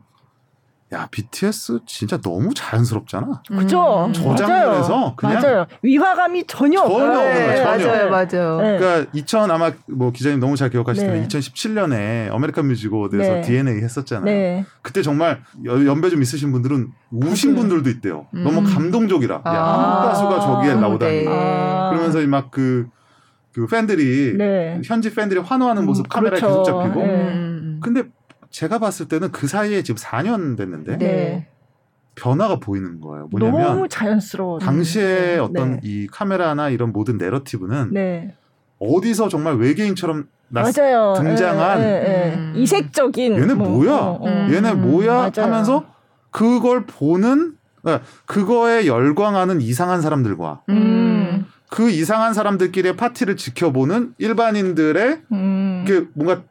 야 0.92 1.08
BTS 1.12 1.82
진짜 1.86 2.18
너무 2.18 2.52
자연스럽잖아. 2.56 3.44
그죠? 3.48 4.10
저 4.12 4.36
장면에서 4.36 5.14
그냥 5.16 5.40
맞아요. 5.40 5.66
위화감이 5.84 6.48
전혀 6.48 6.80
전혀 6.80 6.82
없는 6.82 7.14
거예요. 7.14 7.64
전혀. 7.64 7.88
맞아요, 7.88 8.10
맞아요. 8.10 8.62
네. 8.62 8.78
그러니까 8.80 9.12
2000 9.14 9.52
아마 9.52 9.72
뭐 9.88 10.12
기자님 10.12 10.40
너무 10.40 10.56
잘 10.56 10.72
기억하실 10.72 11.06
텐데 11.06 11.22
네. 11.22 11.28
2017년에 11.28 12.34
American 12.34 12.68
Music 12.68 12.92
Award에서 12.92 13.34
네. 13.36 13.42
DNA 13.42 13.84
했었잖아요. 13.84 14.26
네. 14.26 14.66
그때 14.82 15.04
정말 15.04 15.42
연배 15.64 16.10
좀 16.10 16.24
있으신 16.24 16.52
분들은 16.52 16.88
우신 17.12 17.56
분들도 17.56 17.88
있대요. 17.92 18.26
음. 18.34 18.44
너무 18.44 18.64
감동적이라. 18.64 19.42
아. 19.44 19.56
야, 19.56 19.64
한국 19.64 20.10
가수가 20.10 20.40
저기에 20.40 20.74
나오다니. 20.74 21.26
아. 21.28 21.90
그러면서 21.92 22.20
막그 22.26 22.88
그 23.54 23.68
팬들이 23.68 24.36
네. 24.38 24.82
현지 24.84 25.14
팬들이 25.14 25.40
환호하는 25.40 25.86
모습 25.86 26.06
음, 26.06 26.10
카메라에 26.10 26.40
그렇죠. 26.40 26.64
계속 26.64 26.66
잡히고. 26.66 27.00
네. 27.00 27.78
근데 27.82 28.04
제가 28.50 28.80
봤을 28.80 29.08
때는 29.08 29.32
그 29.32 29.48
사이에 29.48 29.84
지금 29.84 30.00
4년 30.00 30.58
됐는데 30.58 30.98
네. 30.98 31.48
변화가 32.16 32.60
보이는 32.60 33.00
거예요. 33.00 33.28
뭐냐면 33.32 33.62
너무 33.62 33.88
자연스러워. 33.88 34.60
당시에 34.60 35.04
네. 35.04 35.38
어떤 35.38 35.74
네. 35.74 35.80
이 35.84 36.08
카메라나 36.08 36.70
이런 36.70 36.92
모든 36.92 37.18
내러티브는 37.18 37.94
네. 37.94 38.36
어디서 38.80 39.30
정말 39.30 39.56
외계인처럼 39.56 40.28
맞아요. 40.50 41.14
등장한 41.16 41.82
에, 41.82 41.86
에, 41.86 42.32
에. 42.32 42.36
음. 42.36 42.54
이색적인 42.56 43.36
얘네 43.36 43.54
뭐, 43.54 43.86
야 43.86 43.94
어, 43.94 44.20
어. 44.22 44.48
얘네 44.52 44.74
뭐야 44.74 45.14
맞아요. 45.14 45.32
하면서 45.38 45.86
그걸 46.32 46.86
보는 46.86 47.56
그러니까 47.82 48.06
그거에 48.26 48.88
열광하는 48.88 49.62
이상한 49.62 50.02
사람들과 50.02 50.62
음. 50.70 51.46
그 51.70 51.90
이상한 51.90 52.34
사람들끼리의 52.34 52.98
파티를 52.98 53.38
지켜보는 53.38 54.16
일반인들의 54.18 55.22
음. 55.32 55.86
뭔가 56.14 56.42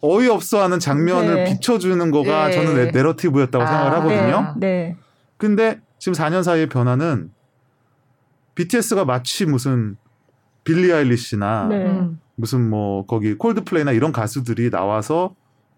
어이없어하는 0.00 0.78
장면을 0.78 1.34
네. 1.34 1.44
비춰주는 1.44 2.10
거가 2.10 2.48
네. 2.48 2.52
저는 2.52 2.90
내러티브였다고 2.92 3.64
아, 3.64 3.66
생각을 3.66 3.92
하거든요. 3.98 4.54
네. 4.56 4.66
네. 4.66 4.96
근데 5.36 5.80
지금 5.98 6.14
4년 6.14 6.42
사이의 6.42 6.68
변화는 6.68 7.30
BTS가 8.54 9.04
마치 9.04 9.46
무슨 9.46 9.96
빌리 10.64 10.92
아일리시나 10.92 11.66
네. 11.68 11.86
음. 11.86 12.20
무슨 12.34 12.68
뭐 12.68 13.06
거기 13.06 13.34
콜드플레이나 13.34 13.92
이런 13.92 14.12
가수들이 14.12 14.70
나와서 14.70 15.34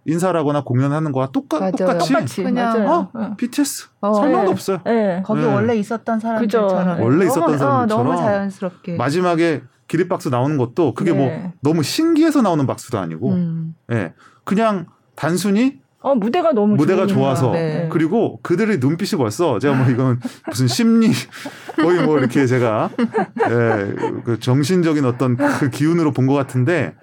인사를 0.06 0.38
하거나 0.38 0.62
공연하는 0.64 1.12
거와 1.12 1.30
똑같, 1.30 1.60
맞아요. 1.60 1.98
똑같이, 1.98 2.42
그냥 2.42 2.88
어? 2.88 3.10
어. 3.12 3.36
BTS 3.36 3.88
어, 4.00 4.14
설명도 4.14 4.46
네. 4.46 4.50
없어요. 4.52 4.78
네. 4.84 5.22
거기 5.24 5.42
원래 5.42 5.76
있었던 5.76 6.20
사람들처럼 6.20 7.00
원래 7.00 7.26
있었던 7.26 7.58
사람들처럼 7.58 7.86
너무 7.88 8.16
자연스럽게 8.16 8.96
마지막에 8.96 9.62
기립박수 9.90 10.30
나오는 10.30 10.56
것도 10.56 10.94
그게 10.94 11.12
뭐 11.12 11.26
네. 11.26 11.38
뭐 11.38 11.52
너무 11.62 11.82
신기해서 11.82 12.42
나오는 12.42 12.64
박수도 12.64 12.98
아니고 12.98 13.32
음. 13.32 13.74
예. 13.90 14.12
그냥 14.44 14.86
단순히 15.16 15.80
어 15.98 16.14
무대가 16.14 16.52
너무 16.52 16.76
무대가 16.76 17.08
좋아서 17.08 17.50
네. 17.50 17.88
그리고 17.90 18.38
그들의 18.42 18.78
눈빛이 18.78 19.18
벌써 19.18 19.58
제가 19.58 19.74
뭐 19.74 19.88
이건 19.90 20.20
무슨 20.46 20.68
심리 20.68 21.08
거의 21.76 22.04
뭐 22.04 22.18
이렇게 22.18 22.46
제가 22.46 22.88
예, 22.98 24.22
그 24.24 24.38
정신적인 24.38 25.04
어떤 25.04 25.36
그 25.36 25.70
기운으로 25.70 26.12
본 26.12 26.26
것 26.28 26.34
같은데 26.34 26.94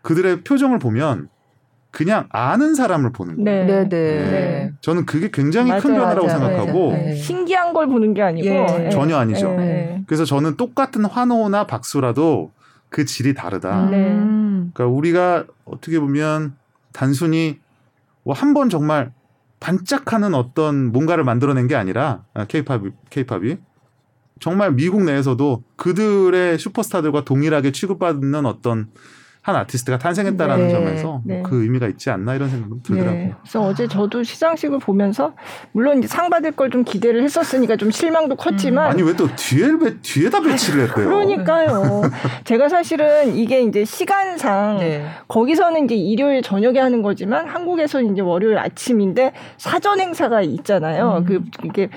그들의 0.00 0.42
표정을 0.44 0.78
보면 0.78 1.28
그냥 1.90 2.26
아는 2.30 2.74
사람을 2.74 3.12
보는 3.12 3.42
거예요. 3.44 3.66
네. 3.66 3.72
네, 3.84 3.88
네. 3.88 4.30
네. 4.30 4.72
저는 4.82 5.06
그게 5.06 5.30
굉장히 5.32 5.70
맞아요, 5.70 5.80
큰 5.82 5.94
변화라고 5.94 6.26
맞아요. 6.26 6.38
생각하고 6.40 6.92
네. 6.92 7.14
신기한 7.14 7.72
걸 7.72 7.86
보는 7.86 8.14
게 8.14 8.22
아니고 8.22 8.46
예. 8.46 8.90
전혀 8.90 9.16
아니죠. 9.16 9.48
예. 9.60 10.02
그래서 10.06 10.24
저는 10.24 10.56
똑같은 10.56 11.04
환호나 11.04 11.66
박수라도 11.66 12.52
그 12.90 13.04
질이 13.04 13.34
다르다. 13.34 13.88
음. 13.90 14.70
그러니까 14.74 14.94
우리가 14.94 15.44
어떻게 15.64 15.98
보면 15.98 16.54
단순히 16.92 17.58
뭐 18.22 18.34
한 18.34 18.52
번 18.54 18.68
정말 18.68 19.12
반짝하는 19.60 20.34
어떤 20.34 20.92
뭔가를 20.92 21.24
만들어낸 21.24 21.66
게 21.66 21.74
아니라 21.74 22.24
케이팝이 22.48 22.90
케이팝이 23.10 23.56
정말 24.40 24.72
미국 24.72 25.02
내에서도 25.02 25.64
그들의 25.76 26.58
슈퍼스타들과 26.58 27.24
동일하게 27.24 27.72
취급받는 27.72 28.46
어떤 28.46 28.88
한 29.48 29.56
아티스트가 29.56 29.96
탄생했다라는 29.98 30.66
네. 30.66 30.72
점에서 30.72 31.22
네. 31.24 31.42
그 31.42 31.62
의미가 31.62 31.88
있지 31.88 32.10
않나 32.10 32.34
이런 32.34 32.50
생각도 32.50 32.82
들더라고요. 32.82 33.22
네. 33.22 33.34
그래서 33.40 33.62
어제 33.62 33.88
저도 33.88 34.22
시상식을 34.22 34.78
보면서 34.78 35.32
물론 35.72 36.02
상 36.02 36.28
받을 36.30 36.52
걸 36.52 36.68
좀 36.68 36.84
기대를 36.84 37.22
했었으니까 37.22 37.76
좀 37.76 37.90
실망도 37.90 38.36
컸지만 38.36 38.88
음. 38.88 38.90
아니 38.90 39.02
왜 39.02 39.14
또 39.14 39.26
뒤에 39.34 39.68
뒤에다 40.02 40.42
배치를 40.42 40.82
했대요? 40.88 41.06
그러니까요. 41.06 42.02
제가 42.44 42.68
사실은 42.68 43.34
이게 43.34 43.62
이제 43.62 43.86
시간상 43.86 44.78
네. 44.80 45.06
거기서는 45.28 45.86
이제 45.86 45.94
일요일 45.94 46.42
저녁에 46.42 46.78
하는 46.78 47.00
거지만 47.00 47.48
한국에서는 47.48 48.12
이제 48.12 48.20
월요일 48.20 48.58
아침인데 48.58 49.32
사전 49.56 49.98
행사가 49.98 50.42
있잖아요. 50.42 51.18
음. 51.20 51.24
그 51.24 51.40
이게 51.64 51.88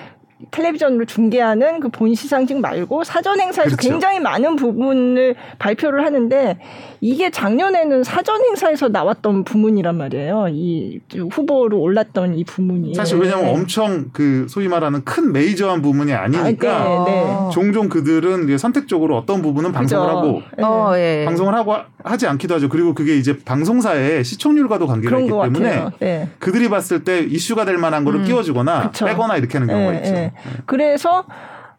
텔레비전으로 0.49 1.05
중계하는 1.05 1.79
그 1.79 1.91
본 1.91 2.15
시상식 2.15 2.57
말고 2.59 3.03
사전 3.03 3.39
행사에서 3.39 3.75
그렇죠. 3.75 3.89
굉장히 3.89 4.19
많은 4.19 4.55
부분을 4.55 5.35
발표를 5.59 6.03
하는데 6.05 6.57
이게 6.99 7.29
작년에는 7.29 8.03
사전 8.03 8.41
행사에서 8.43 8.87
나왔던 8.87 9.43
부문이란 9.43 9.97
말이에요. 9.97 10.47
이 10.49 10.99
후보로 11.31 11.79
올랐던 11.79 12.37
이 12.37 12.43
부문이. 12.43 12.95
사실 12.95 13.17
왜냐하면 13.19 13.45
네. 13.47 13.53
엄청 13.53 14.09
그 14.13 14.47
소위 14.49 14.67
말하는 14.67 15.03
큰 15.03 15.31
메이저한 15.33 15.81
부문이 15.81 16.13
아니니까 16.13 16.75
아, 16.77 17.05
네, 17.05 17.11
네. 17.11 17.49
종종 17.51 17.89
그들은 17.89 18.57
선택적으로 18.57 19.17
어떤 19.17 19.41
부분은 19.41 19.71
방송을 19.73 20.05
그죠. 20.07 20.17
하고 20.17 20.41
어, 20.61 20.93
예. 20.97 21.23
방송을 21.25 21.53
하고 21.53 21.75
하지 22.03 22.25
않기도 22.27 22.55
하죠. 22.55 22.69
그리고 22.69 22.93
그게 22.95 23.15
이제 23.17 23.37
방송사의 23.43 24.23
시청률과도 24.23 24.87
관계가 24.87 25.19
있기 25.19 25.29
때문에 25.29 25.85
네. 25.99 26.29
그들이 26.39 26.69
봤을 26.69 27.03
때 27.03 27.19
이슈가 27.19 27.65
될 27.65 27.77
만한 27.77 28.05
거를 28.05 28.21
음. 28.21 28.25
끼워주거나 28.25 28.91
그쵸. 28.91 29.05
빼거나 29.05 29.37
이렇게 29.37 29.57
하는 29.57 29.67
경우가 29.67 29.91
네, 29.91 29.97
있죠. 29.99 30.30
네. 30.33 30.51
그래서 30.65 31.25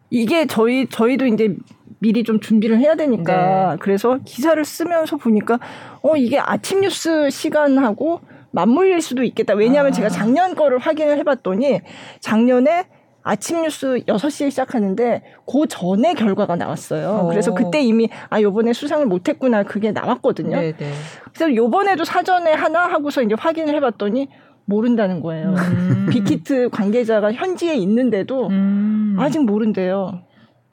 이게 0.09 0.45
저희 0.45 0.87
저희도 0.87 1.25
이제 1.27 1.55
미리 1.99 2.23
좀 2.23 2.39
준비를 2.39 2.79
해야 2.79 2.95
되니까 2.95 3.71
네. 3.71 3.77
그래서 3.79 4.19
기사를 4.25 4.63
쓰면서 4.63 5.17
보니까 5.17 5.59
어 6.01 6.15
이게 6.15 6.37
아침 6.37 6.81
뉴스 6.81 7.29
시간하고 7.29 8.21
맞물릴 8.51 9.01
수도 9.01 9.23
있겠다. 9.23 9.53
왜냐하면 9.53 9.91
아. 9.91 9.95
제가 9.95 10.09
작년 10.09 10.53
거를 10.53 10.77
확인을 10.77 11.17
해봤더니 11.17 11.81
작년에 12.19 12.85
아침 13.23 13.61
뉴스 13.61 14.01
6시에 14.05 14.51
시작하는데 14.51 15.23
그 15.47 15.65
전에 15.67 16.13
결과가 16.13 16.57
나왔어요. 16.57 17.21
오. 17.23 17.27
그래서 17.29 17.53
그때 17.53 17.81
이미 17.81 18.09
아 18.29 18.41
요번에 18.41 18.73
수상을 18.73 19.05
못 19.05 19.27
했구나 19.29 19.63
그게 19.63 19.91
나왔거든요. 19.91 20.57
네네. 20.57 20.75
네. 20.77 20.91
그래서 21.33 21.55
요번에도 21.55 22.03
사전에 22.03 22.51
하나 22.51 22.85
하고서 22.85 23.21
이제 23.21 23.35
확인을 23.37 23.73
해 23.75 23.79
봤더니 23.79 24.27
모른다는 24.65 25.21
거예요. 25.21 25.49
음. 25.49 26.07
빅히트 26.11 26.69
관계자가 26.69 27.33
현지에 27.33 27.75
있는데도 27.75 28.47
음. 28.47 29.15
아직 29.19 29.43
모른대요. 29.43 30.21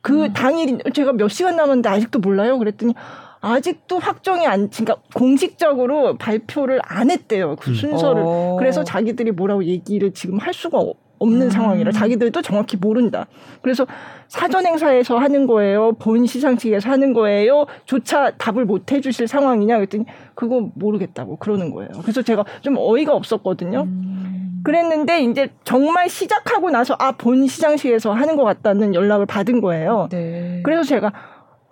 그 0.03 0.25
음. 0.25 0.33
당일 0.33 0.79
제가 0.93 1.13
몇 1.13 1.29
시간 1.29 1.57
남았는데 1.57 1.89
아직도 1.89 2.21
몰라요. 2.21 2.59
그랬더니 2.59 2.95
아직도 3.41 3.99
확정이 3.99 4.47
안, 4.47 4.69
그러니까 4.71 4.97
공식적으로 5.15 6.17
발표를 6.19 6.81
안 6.85 7.11
했대요. 7.11 7.57
그 7.59 7.71
음. 7.71 7.75
순서를. 7.75 8.23
음. 8.23 8.57
그래서 8.59 8.85
자기들이 8.85 9.33
뭐라고 9.33 9.65
얘기를 9.65 10.13
지금 10.13 10.39
할 10.39 10.53
수가 10.53 10.79
없는 11.19 11.47
음. 11.47 11.51
상황이라 11.51 11.93
자기들도 11.93 12.41
정확히 12.43 12.77
모른다. 12.77 13.27
그래서 13.63 13.87
사전 14.29 14.67
행사에서 14.67 15.19
하는 15.19 15.47
거예요. 15.47 15.93
본 15.99 16.25
시상식에서 16.27 16.89
하는 16.91 17.13
거예요. 17.13 17.67
조차 17.85 18.31
답을 18.39 18.65
못 18.65 18.91
해주실 18.91 19.29
상황이냐 19.29 19.77
그랬더니 19.77 20.05
그거 20.41 20.71
모르겠다고 20.75 21.37
그러는 21.37 21.71
거예요. 21.71 21.91
그래서 22.01 22.23
제가 22.23 22.47
좀 22.63 22.77
어이가 22.79 23.15
없었거든요. 23.15 23.83
음. 23.83 24.63
그랬는데 24.65 25.23
이제 25.25 25.51
정말 25.65 26.09
시작하고 26.09 26.71
나서 26.71 26.97
아 26.99 27.13
본 27.13 27.47
시상식에서 27.47 28.15
하는 28.15 28.37
것 28.37 28.45
같다는 28.45 28.95
연락을 28.95 29.27
받은 29.27 29.61
거예요. 29.61 30.09
네. 30.11 30.63
그래서 30.65 30.83
제가 30.83 31.13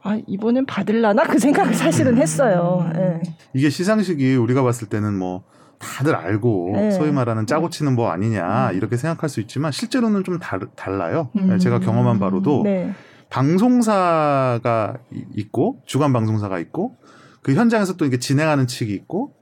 아 0.03 0.19
이번엔 0.27 0.67
받을라나 0.67 1.23
그 1.25 1.39
생각을 1.39 1.73
사실은 1.73 2.19
했어요. 2.19 2.87
네. 2.95 3.23
이게 3.55 3.71
시상식이 3.71 4.37
우리가 4.37 4.63
봤을 4.63 4.87
때는 4.91 5.19
뭐 5.19 5.45
다들 5.79 6.15
알고 6.15 6.73
네. 6.75 6.91
소위 6.91 7.11
말하는 7.11 7.47
짜고 7.47 7.71
치는 7.71 7.95
뭐 7.95 8.11
아니냐 8.11 8.71
음. 8.73 8.77
이렇게 8.77 8.99
생각할 8.99 9.31
수 9.31 9.41
있지만 9.41 9.73
실제로는 9.73 10.25
좀 10.25 10.39
달, 10.39 10.61
달라요. 10.77 11.31
음. 11.39 11.59
제가 11.59 11.79
경험한 11.79 12.19
바로도 12.19 12.65
네. 12.65 12.93
방송사가 13.31 14.99
있고 15.37 15.81
주간 15.87 16.13
방송사가 16.13 16.59
있고 16.59 16.97
그 17.49 17.55
현장에서 17.55 17.97
또 17.97 18.05
이게 18.05 18.19
진행하는 18.19 18.67
측이 18.67 18.93
있고 18.93 19.33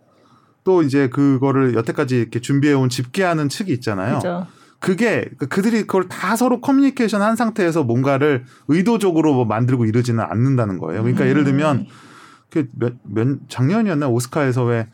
또 0.63 0.85
이제 0.85 1.09
그거를 1.09 1.75
여태까지 1.75 2.17
이렇게 2.17 2.41
준비해온 2.41 2.89
집계하는 2.89 3.49
측이 3.49 3.73
있잖아요. 3.73 4.19
그죠. 4.19 4.47
그게 4.79 5.29
그 5.39 5.49
그들이 5.49 5.81
그걸 5.81 6.09
다 6.09 6.37
서로 6.37 6.61
커뮤니케이션 6.61 7.21
한 7.21 7.35
상태에서 7.35 7.83
뭔가를 7.83 8.45
의도적으로 8.69 9.35
뭐 9.35 9.45
만들고 9.45 9.87
이러지는 9.87 10.23
않는다는 10.23 10.79
거예요. 10.79 11.03
그러니까 11.03 11.25
음. 11.25 11.31
예를 11.31 11.43
들면 11.43 11.87
그 12.49 12.69
몇, 12.77 12.93
몇 13.03 13.27
작년이었나 13.49 14.07
오스카에서 14.07 14.63
왜 14.63 14.87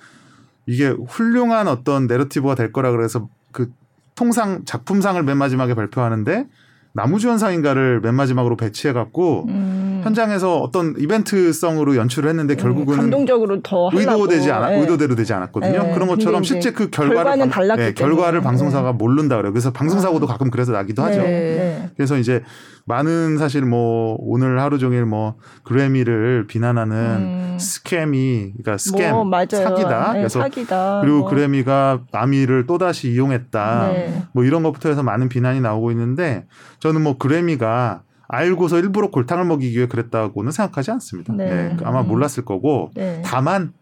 이게 0.65 0.89
훌륭한 0.89 1.69
어떤 1.69 2.07
내러티브가 2.07 2.55
될 2.55 2.73
거라 2.73 2.93
그래서 2.93 3.29
그 3.53 3.71
통상 4.15 4.65
작품상을 4.65 5.23
맨 5.23 5.37
마지막에 5.37 5.75
발표하는데 5.75 6.47
나무주연상인가를 6.95 8.01
맨 8.01 8.15
마지막으로 8.15 8.57
배치해 8.57 8.95
갖고 8.95 9.45
음. 9.49 9.82
현장에서 10.03 10.59
어떤 10.59 10.95
이벤트성으로 10.99 11.97
연출을 11.97 12.29
했는데 12.29 12.55
음, 12.55 12.57
결국은 12.57 12.97
감동적으로 12.97 13.63
더 13.63 13.91
의도되지 13.93 14.51
않아 14.51 14.71
네. 14.71 14.81
의도대로 14.81 15.15
되지 15.15 15.33
않았거든요. 15.33 15.83
네. 15.83 15.95
그런 15.95 16.09
것처럼 16.09 16.43
실제 16.43 16.73
그 16.73 16.91
결과를 16.91 17.49
방, 17.49 17.77
네, 17.77 17.93
결과를 17.95 18.41
방송사가 18.41 18.93
네. 18.93 18.97
모른다 18.97 19.37
그래요. 19.37 19.53
그래서 19.53 19.73
방송사고도 19.73 20.27
아. 20.27 20.29
가끔 20.29 20.51
그래서 20.51 20.73
나기도 20.73 21.03
하죠. 21.03 21.23
네. 21.23 21.91
그래서 21.97 22.19
이제 22.19 22.43
많은 22.85 23.39
사실 23.39 23.63
뭐 23.63 24.17
오늘 24.19 24.61
하루 24.61 24.79
종일 24.79 25.05
뭐 25.05 25.37
그래미를 25.63 26.47
비난하는 26.49 26.97
음. 26.97 27.57
스캠이 27.59 28.53
그러니까 28.53 28.79
스캠 28.79 29.13
뭐, 29.13 29.31
사기다. 29.31 30.13
네, 30.15 30.19
그래서 30.21 30.41
사기다. 30.41 31.01
그리고 31.03 31.19
뭐. 31.21 31.29
그래미가 31.29 32.01
아미를 32.13 32.67
또 32.67 32.79
다시 32.79 33.13
이용했다. 33.13 33.89
네. 33.93 34.23
뭐 34.33 34.45
이런 34.45 34.63
것부터 34.63 34.89
해서 34.89 35.03
많은 35.03 35.29
비난이 35.29 35.61
나오고 35.61 35.91
있는데 35.93 36.47
저는 36.81 37.03
뭐 37.03 37.19
그래미가 37.19 38.03
알고서 38.33 38.79
일부러 38.79 39.11
골탕을 39.11 39.45
먹이기 39.45 39.77
위해 39.77 39.87
그랬다고는 39.87 40.53
생각하지 40.53 40.91
않습니다. 40.93 41.35
네. 41.35 41.45
네. 41.45 41.77
아마 41.85 42.01
음. 42.01 42.09
몰랐을 42.09 42.47
거고 42.47 42.91
네. 42.95 43.21
다만 43.23 43.75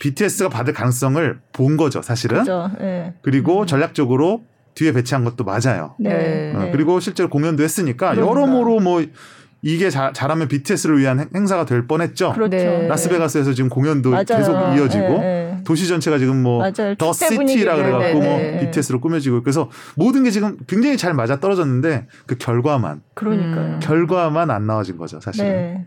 BTS가 0.00 0.48
받을 0.48 0.72
가능성을 0.72 1.40
본 1.52 1.76
거죠, 1.76 2.00
사실은. 2.00 2.38
그죠. 2.38 2.70
네. 2.78 3.14
그리고 3.22 3.62
음. 3.62 3.66
전략적으로 3.66 4.44
뒤에 4.74 4.92
배치한 4.92 5.24
것도 5.24 5.42
맞아요. 5.42 5.96
네. 5.98 6.54
어, 6.54 6.68
그리고 6.70 7.00
실제로 7.00 7.28
공연도 7.28 7.64
했으니까 7.64 8.12
그러니까. 8.12 8.30
여러모로 8.30 8.78
뭐 8.78 9.02
이게 9.66 9.90
자, 9.90 10.12
잘하면 10.14 10.46
BTS를 10.46 10.98
위한 11.00 11.28
행사가 11.34 11.64
될 11.64 11.88
뻔했죠. 11.88 12.32
그렇죠. 12.34 12.56
네. 12.56 12.86
라스베가스에서 12.86 13.52
지금 13.52 13.68
공연도 13.68 14.10
맞아요. 14.10 14.24
계속 14.24 14.52
이어지고 14.52 15.08
네, 15.08 15.18
네. 15.56 15.62
도시 15.64 15.88
전체가 15.88 16.18
지금 16.18 16.42
뭐 16.44 16.62
더 16.98 17.12
시티라 17.12 17.74
그래갖고 17.74 18.20
뭐 18.20 18.22
네, 18.22 18.52
네. 18.52 18.60
BTS로 18.60 19.00
꾸며지고 19.00 19.42
그래서 19.42 19.68
모든 19.96 20.22
게 20.22 20.30
지금 20.30 20.56
굉장히 20.68 20.96
잘 20.96 21.14
맞아 21.14 21.40
떨어졌는데 21.40 22.06
그 22.26 22.36
결과만 22.36 23.02
그러니까요. 23.14 23.80
결과만 23.80 24.50
안 24.52 24.66
나와진 24.68 24.96
거죠 24.98 25.18
사실은. 25.18 25.48
네. 25.48 25.86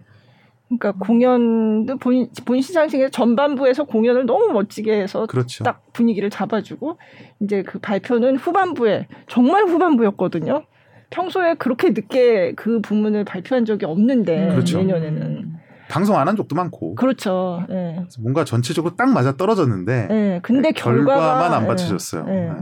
그러니까 0.68 0.92
공연도 1.04 1.98
본, 1.98 2.28
본 2.46 2.62
시상식에서 2.62 3.10
전반부에서 3.12 3.86
공연을 3.86 4.26
너무 4.26 4.52
멋지게 4.52 5.02
해서 5.02 5.26
그렇죠. 5.26 5.64
딱 5.64 5.84
분위기를 5.94 6.30
잡아주고 6.30 7.00
이제 7.40 7.64
그 7.64 7.80
발표는 7.80 8.36
후반부에 8.36 9.08
정말 9.28 9.64
후반부였거든요. 9.66 10.64
평소에 11.10 11.56
그렇게 11.56 11.90
늦게 11.90 12.54
그 12.56 12.82
부문을 12.82 13.24
발표한 13.24 13.66
적이 13.66 13.86
없는데 13.86 14.50
그렇죠. 14.50 14.80
내년에는 14.80 15.54
방송 15.90 16.18
안 16.18 16.28
한 16.28 16.36
적도 16.36 16.56
많고 16.56 16.96
그렇죠. 16.96 17.64
네. 17.68 18.06
뭔가 18.20 18.44
전체적으로 18.44 18.96
딱 18.96 19.10
맞아 19.12 19.36
떨어졌는데 19.36 20.08
네. 20.08 20.40
근데 20.44 20.72
결과만 20.72 21.52
안 21.54 21.68
받쳐졌어요. 21.68 22.24
네. 22.26 22.50
네. 22.50 22.54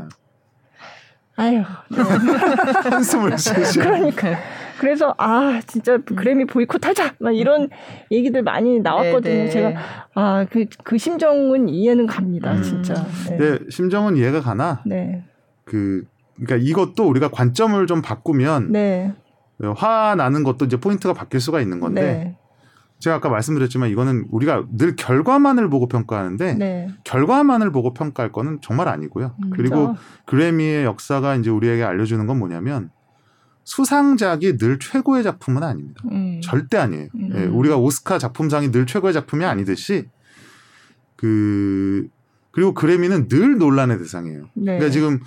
아유 1.35 1.61
한숨을 2.89 3.37
쉬시 3.37 3.79
그러니까 3.79 4.37
그래서 4.79 5.13
아 5.17 5.59
진짜 5.67 5.97
그래미 5.97 6.45
보이콧하자 6.45 7.15
막 7.19 7.35
이런 7.35 7.69
얘기들 8.11 8.43
많이 8.43 8.79
나왔거든요. 8.79 9.33
네네. 9.33 9.43
네. 9.45 9.49
제가 9.49 9.73
아그그 10.13 10.65
그 10.83 10.97
심정은 10.97 11.67
이해는 11.69 12.05
갑니다, 12.07 12.53
음. 12.53 12.63
진짜. 12.63 12.93
네. 13.29 13.37
네. 13.37 13.59
심정은 13.69 14.17
이해가 14.17 14.41
가나. 14.41 14.81
네. 14.85 15.23
그 15.65 16.05
그러니까 16.37 16.67
이것도 16.67 17.07
우리가 17.07 17.29
관점을 17.29 17.85
좀 17.87 18.01
바꾸면 18.01 18.71
네. 18.71 19.13
화 19.75 20.15
나는 20.15 20.43
것도 20.43 20.65
이제 20.65 20.77
포인트가 20.77 21.13
바뀔 21.13 21.39
수가 21.39 21.61
있는 21.61 21.79
건데 21.79 22.01
네. 22.01 22.37
제가 22.99 23.17
아까 23.17 23.29
말씀드렸지만 23.29 23.89
이거는 23.89 24.25
우리가 24.31 24.65
늘 24.71 24.95
결과만을 24.95 25.69
보고 25.69 25.87
평가하는데 25.87 26.53
네. 26.55 26.89
결과만을 27.03 27.71
보고 27.71 27.93
평가할 27.93 28.31
거는 28.31 28.59
정말 28.61 28.87
아니고요. 28.87 29.35
음, 29.43 29.49
그리고 29.51 29.75
그렇죠. 29.75 30.01
그래미의 30.25 30.85
역사가 30.85 31.35
이제 31.35 31.49
우리에게 31.49 31.83
알려주는 31.83 32.25
건 32.25 32.39
뭐냐면 32.39 32.89
수상작이 33.63 34.57
늘 34.57 34.79
최고의 34.79 35.23
작품은 35.23 35.61
아닙니다. 35.61 36.01
음. 36.11 36.39
절대 36.41 36.77
아니에요. 36.77 37.09
음. 37.15 37.31
예, 37.35 37.45
우리가 37.45 37.77
오스카 37.77 38.17
작품상이 38.17 38.71
늘 38.71 38.85
최고의 38.85 39.13
작품이 39.13 39.45
아니듯이 39.45 40.07
그 41.15 42.07
그리고 42.51 42.73
그래미는 42.73 43.27
늘 43.27 43.57
논란의 43.57 43.99
대상이에요. 43.99 44.43
네. 44.55 44.77
그러니까 44.77 44.89
지금 44.89 45.19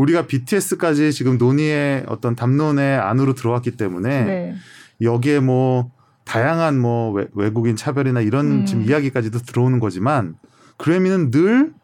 우리가 0.00 0.26
BTS까지 0.26 1.12
지금 1.12 1.36
논의의 1.36 2.04
어떤 2.08 2.34
담론의 2.34 2.98
안으로 2.98 3.34
들어왔기 3.34 3.72
때문에 3.72 4.24
네. 4.24 4.54
여기에 5.02 5.40
뭐 5.40 5.90
다양한 6.24 6.78
뭐 6.78 7.12
외, 7.34 7.50
국인 7.50 7.76
차별이나 7.76 8.22
이런 8.22 8.46
음. 8.46 8.64
지금 8.64 8.82
이야기까지도 8.84 9.40
들어오는 9.40 9.78
거지만 9.78 10.36
그래미는 10.78 11.30
늘 11.30 11.74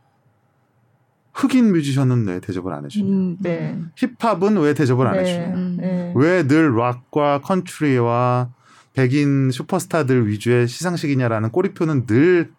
흑인 1.35 1.73
뮤지션은 1.73 2.27
왜 2.27 2.41
대접을 2.41 2.73
안 2.73 2.87
해주냐. 2.87 3.07
음, 3.07 3.37
네. 3.41 3.79
힙합은 3.97 4.57
왜 4.57 4.73
대접을 4.73 5.07
안 5.07 5.13
네. 5.13 5.21
해주냐. 5.21 5.55
음, 5.55 5.77
네. 5.79 6.13
왜늘 6.17 6.75
락과 6.75 7.43
컨트리와 7.43 8.51
백인 8.95 9.51
슈퍼스타들 9.51 10.27
위주의 10.27 10.67
시상식이냐라는 10.67 11.51
꼬리표는 11.51 12.07
늘 12.07 12.51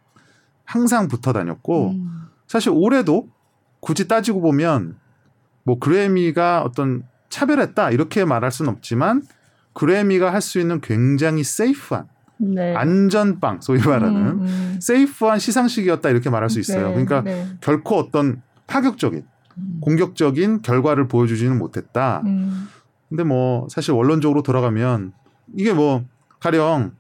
항상 0.65 1.07
붙어 1.07 1.33
다녔고 1.33 1.91
음. 1.93 2.11
사실 2.45 2.71
올해도 2.71 3.27
굳이 3.79 4.07
따지고 4.07 4.41
보면 4.41 4.97
뭐 5.67 5.77
그래미가 5.79 6.61
어떤 6.63 7.03
차별했다 7.27 7.91
이렇게 7.91 8.23
말할 8.23 8.51
수는 8.51 8.71
없지만 8.71 9.21
그래미가 9.73 10.31
할 10.31 10.41
수 10.41 10.61
있는 10.61 10.79
굉장히 10.79 11.43
세이프한 11.43 12.07
네. 12.37 12.73
안전빵 12.73 13.59
소위 13.59 13.81
말하는 13.85 14.15
음, 14.15 14.41
음. 14.41 14.79
세이프한 14.81 15.39
시상식이었다 15.39 16.09
이렇게 16.09 16.29
말할 16.29 16.49
수 16.49 16.61
있어요. 16.61 16.87
네, 16.87 16.93
그러니까 16.93 17.21
네. 17.21 17.45
결코 17.59 17.97
어떤 17.97 18.41
파격적인 18.67 19.25
음. 19.57 19.77
공격적인 19.81 20.61
결과를 20.61 21.09
보여주지는 21.09 21.57
못했다. 21.57 22.21
음. 22.25 22.69
근데 23.09 23.23
뭐 23.25 23.67
사실 23.69 23.91
원론적으로 23.91 24.43
돌아가면 24.43 25.11
이게 25.53 25.73
뭐 25.73 26.05
가령 26.39 26.93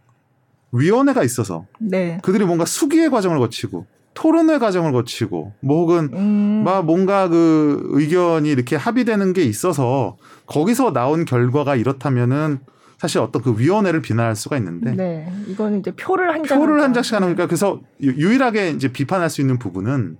위원회가 0.73 1.23
있어서 1.23 1.67
네. 1.79 2.19
그들이 2.21 2.43
뭔가 2.43 2.65
수기의 2.65 3.11
과정을 3.11 3.39
거치고 3.39 3.85
토론회 4.17 4.57
과정을 4.57 4.93
거치고 4.93 5.53
뭐 5.61 5.81
혹은 5.81 6.09
음. 6.11 6.63
막 6.65 6.83
뭔가 6.83 7.27
그 7.27 7.87
의견이 7.91 8.49
이렇게 8.49 8.75
합의되는 8.75 9.31
게 9.33 9.43
있어서 9.43 10.17
거기서 10.47 10.91
나온 10.91 11.23
결과가 11.23 11.75
이렇다면은 11.75 12.57
사실 12.97 13.19
어떤 13.19 13.43
그 13.43 13.59
위원회를 13.59 14.01
비난할 14.01 14.35
수가 14.35 14.57
있는데 14.57 14.95
네. 14.95 15.31
이거는 15.45 15.81
이제 15.81 15.91
표를 15.91 16.33
한 16.33 16.43
장. 16.43 16.57
표를 16.57 16.81
한 16.81 16.95
장씩 16.95 17.13
하는 17.13 17.27
거니까 17.27 17.45
그래서 17.45 17.79
유일하게 18.01 18.71
이제 18.71 18.91
비판할 18.91 19.29
수 19.29 19.39
있는 19.39 19.59
부분은 19.59 20.17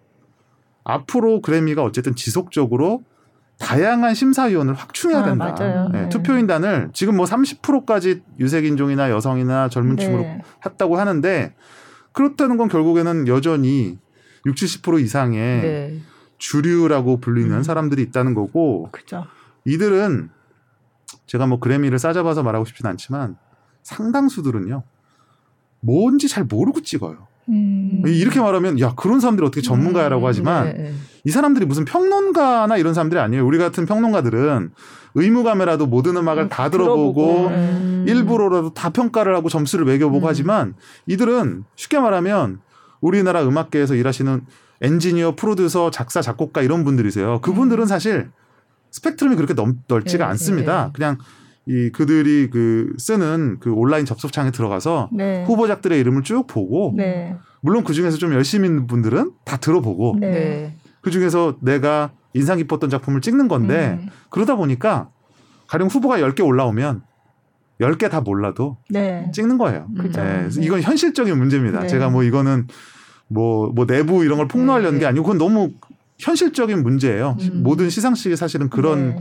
앞으로 0.84 1.42
그래미가 1.42 1.82
어쨌든 1.82 2.14
지속적으로 2.14 3.02
다양한 3.58 4.14
심사위원을 4.14 4.76
확충해야 4.76 5.22
아, 5.22 5.26
된다. 5.26 5.56
아, 5.60 5.90
네, 5.92 6.02
네. 6.02 6.10
투표인단을 6.10 6.92
지금 6.94 7.18
뭐 7.18 7.26
30%까지 7.26 8.22
유색인종이나 8.40 9.10
여성이나 9.10 9.70
젊은 9.70 9.96
네. 9.96 10.06
층으로 10.06 10.26
했다고 10.64 10.98
하는데 10.98 11.56
그렇다는 12.18 12.58
건 12.58 12.68
결국에는 12.68 13.28
여전히 13.28 14.00
60, 14.48 14.82
70% 14.82 15.04
이상의 15.04 15.62
네. 15.62 16.02
주류라고 16.40 17.20
불리는 17.20 17.56
음. 17.56 17.62
사람들이 17.62 18.02
있다는 18.02 18.34
거고 18.34 18.90
그죠. 18.92 19.28
이들은 19.66 20.32
제가 21.28 21.46
뭐 21.46 21.60
그래미를 21.60 22.00
싸잡아서 22.00 22.42
말하고 22.42 22.66
싶진 22.66 22.88
않지만 22.88 23.38
상당수들은요 23.84 24.82
뭔지 25.82 26.28
잘 26.28 26.44
모르고 26.44 26.82
찍어요. 26.82 27.27
음. 27.50 28.04
이렇게 28.06 28.40
말하면 28.40 28.80
야 28.80 28.94
그런 28.96 29.20
사람들이 29.20 29.46
어떻게 29.46 29.62
전문가라고 29.62 30.26
음. 30.26 30.28
하지만 30.28 30.66
네, 30.66 30.74
네. 30.74 30.94
이 31.24 31.30
사람들이 31.30 31.66
무슨 31.66 31.86
평론가나 31.86 32.78
이런 32.78 32.94
사람들이 32.94 33.20
아니에요. 33.20 33.46
우리 33.46 33.58
같은 33.58 33.86
평론가들은 33.86 34.72
의무감에라도 35.16 35.88
모든 35.88 36.16
음악을 36.18 36.44
음, 36.44 36.50
다 36.50 36.70
들어보고 36.70 37.48
음. 37.48 38.06
일부러라도 38.08 38.74
다 38.74 38.90
평가를 38.90 39.36
하고 39.36 39.50
점수를 39.50 39.86
매겨보고 39.86 40.26
음. 40.26 40.30
하지만 40.30 40.76
이들은 41.08 41.64
쉽게 41.76 42.00
말하면 42.00 42.60
우리나라 43.02 43.44
음악계에서 43.44 43.96
일하시는 43.96 44.42
엔지니어, 44.82 45.36
프로듀서, 45.36 45.90
작사, 45.90 46.22
작곡가 46.22 46.62
이런 46.62 46.84
분들이세요. 46.84 47.42
그분들은 47.42 47.86
음. 47.86 47.88
사실 47.88 48.30
스펙트럼이 48.92 49.36
그렇게 49.36 49.54
넓, 49.54 49.76
넓지가 49.88 50.26
네, 50.26 50.30
않습니다. 50.32 50.86
네. 50.88 50.92
그냥 50.94 51.18
이 51.68 51.90
그들이 51.92 52.50
그 52.50 52.94
쓰는 52.98 53.58
그 53.60 53.74
온라인 53.74 54.06
접속창에 54.06 54.52
들어가서 54.52 55.10
네. 55.12 55.44
후보작들의 55.46 56.00
이름을 56.00 56.24
쭉 56.24 56.48
보고 56.48 56.94
네. 56.96 57.36
물론 57.62 57.84
그 57.84 57.94
중에서 57.94 58.18
좀 58.18 58.34
열심히 58.34 58.70
있는 58.70 58.88
분들은 58.88 59.32
다 59.44 59.58
들어보고 59.58 60.18
네. 60.20 60.32
네. 60.32 60.76
그 61.02 61.12
중에서 61.12 61.58
내가 61.62 62.12
인상 62.34 62.58
깊었던 62.58 62.90
작품을 62.90 63.20
찍는 63.20 63.50
건데 63.50 64.00
음. 64.02 64.10
그러다 64.30 64.56
보니까 64.56 65.10
가령 65.68 65.90
후보가 65.90 66.20
10개 66.20 66.46
올라오면 66.46 67.02
10개 67.82 68.10
다 68.10 68.22
몰라도 68.22 68.78
네. 68.90 69.30
찍는 69.34 69.58
거예요. 69.58 69.88
음. 69.98 70.12
네. 70.12 70.48
이건 70.62 70.82
현실적인 70.82 71.38
문제입니다. 71.38 71.86
제가 71.88 72.10
뭐 72.10 72.24
이거는 72.24 72.68
뭐, 73.28 73.68
뭐 73.74 73.86
내부 73.86 74.24
이런 74.24 74.38
걸 74.38 74.48
폭로하려는 74.48 75.00
게 75.00 75.06
아니고 75.06 75.24
그건 75.24 75.38
너무 75.38 75.72
현실적인 76.18 76.82
문제예요. 76.82 77.36
음. 77.42 77.64
모든 77.64 77.90
시상식이 77.90 78.36
사실은 78.38 78.70
그런 78.70 79.20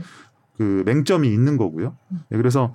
그 0.57 0.83
맹점이 0.85 1.27
있는 1.27 1.57
거고요. 1.57 1.95
네, 2.29 2.37
그래서 2.37 2.73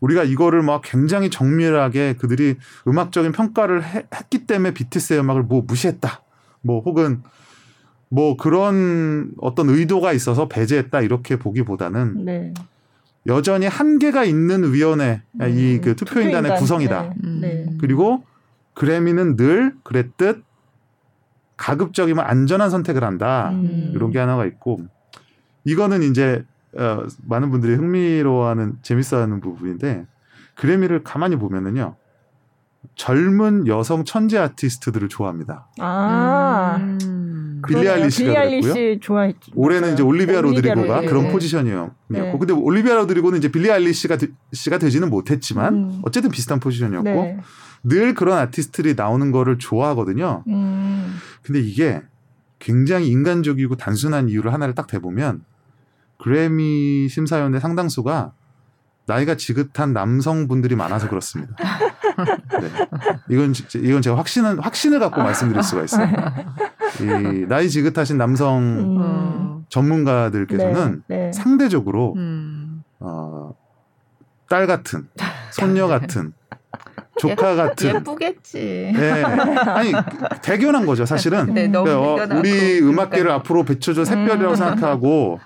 우리가 0.00 0.24
이거를 0.24 0.62
막 0.62 0.82
굉장히 0.84 1.30
정밀하게 1.30 2.14
그들이 2.14 2.56
음악적인 2.86 3.32
평가를 3.32 3.84
해, 3.84 4.06
했기 4.14 4.46
때문에 4.46 4.72
BTS의 4.74 5.20
음악을 5.20 5.42
뭐 5.42 5.62
무시했다. 5.66 6.22
뭐 6.62 6.80
혹은 6.80 7.22
뭐 8.10 8.36
그런 8.36 9.32
어떤 9.40 9.68
의도가 9.68 10.12
있어서 10.12 10.48
배제했다 10.48 11.00
이렇게 11.02 11.36
보기보다는 11.36 12.24
네. 12.24 12.54
여전히 13.26 13.66
한계가 13.66 14.24
있는 14.24 14.72
위원회 14.72 15.22
음, 15.40 15.48
이그 15.48 15.96
투표인단의 15.96 16.42
투표인단. 16.42 16.58
구성이다. 16.58 17.02
네. 17.02 17.14
음. 17.24 17.38
네. 17.40 17.66
그리고 17.80 18.24
그래미는 18.74 19.36
늘 19.36 19.74
그랬듯 19.82 20.44
가급적이면 21.56 22.24
안전한 22.24 22.70
선택을 22.70 23.02
한다. 23.02 23.50
음. 23.52 23.92
이런 23.94 24.12
게 24.12 24.18
하나가 24.18 24.46
있고 24.46 24.80
이거는 25.64 26.02
이제 26.04 26.44
어, 26.78 27.06
많은 27.26 27.50
분들이 27.50 27.74
흥미로워하는 27.74 28.78
재밌어하는 28.82 29.40
부분인데 29.40 30.06
그래미를 30.54 31.02
가만히 31.02 31.36
보면은요 31.36 31.96
젊은 32.94 33.66
여성 33.66 34.04
천재 34.04 34.38
아티스트들을 34.38 35.08
좋아합니다. 35.08 35.68
아. 35.78 36.76
음. 36.80 37.62
빌리 37.66 37.88
알리시가 37.88 38.32
그랬고요. 38.32 39.00
좋아했죠. 39.00 39.52
올해는 39.54 39.94
이제 39.94 40.02
올리비아 40.02 40.40
로드리고가 40.40 41.00
그런 41.02 41.24
네. 41.24 41.32
포지션이었고, 41.32 41.94
네. 42.08 42.36
근데 42.38 42.52
올리비아 42.52 42.94
로드리고는 42.94 43.38
이제 43.38 43.50
빌리 43.50 43.70
알리시가 43.70 44.16
씨가 44.52 44.78
되지는 44.78 45.10
못했지만 45.10 45.74
음. 45.74 46.00
어쨌든 46.02 46.30
비슷한 46.30 46.60
포지션이었고 46.60 47.08
네. 47.08 47.40
늘 47.82 48.14
그런 48.14 48.38
아티스트들이 48.38 48.94
나오는 48.94 49.32
거를 49.32 49.58
좋아하거든요. 49.58 50.44
음. 50.46 51.16
근데 51.42 51.60
이게 51.60 52.02
굉장히 52.58 53.08
인간적이고 53.08 53.76
단순한 53.76 54.28
이유를 54.28 54.52
하나를 54.52 54.74
딱 54.74 54.86
대보면 54.86 55.42
그래미 56.18 57.08
심사위원의 57.08 57.60
상당수가 57.60 58.32
나이가 59.06 59.36
지긋한 59.36 59.92
남성분들이 59.94 60.76
많아서 60.76 61.08
그렇습니다. 61.08 61.54
네. 62.60 62.68
이건 63.30 63.54
이건 63.76 64.02
제가 64.02 64.18
확신은 64.18 64.58
확신을 64.58 64.98
갖고 64.98 65.22
말씀드릴 65.22 65.62
수가 65.62 65.84
있어요. 65.84 66.08
이 67.00 67.46
나이 67.46 67.70
지긋하신 67.70 68.18
남성 68.18 68.58
음. 68.58 69.64
전문가들께서는 69.70 71.02
네, 71.06 71.16
네. 71.16 71.32
상대적으로 71.32 72.14
음. 72.16 72.82
어, 73.00 73.54
딸 74.48 74.66
같은 74.66 75.08
손녀 75.52 75.86
같은 75.86 76.32
조카 77.18 77.54
같은 77.54 77.96
예쁘겠지. 77.96 78.92
네. 78.94 79.24
아니 79.24 79.92
대견한 80.42 80.84
거죠 80.84 81.06
사실은. 81.06 81.54
네, 81.54 81.68
그러니까 81.68 81.98
어, 81.98 82.16
우리 82.38 82.80
음악계를. 82.80 83.30
앞으로 83.30 83.64
비춰줘 83.64 84.04
샛별이라고 84.04 84.50
음. 84.50 84.56
생각하고 84.56 85.40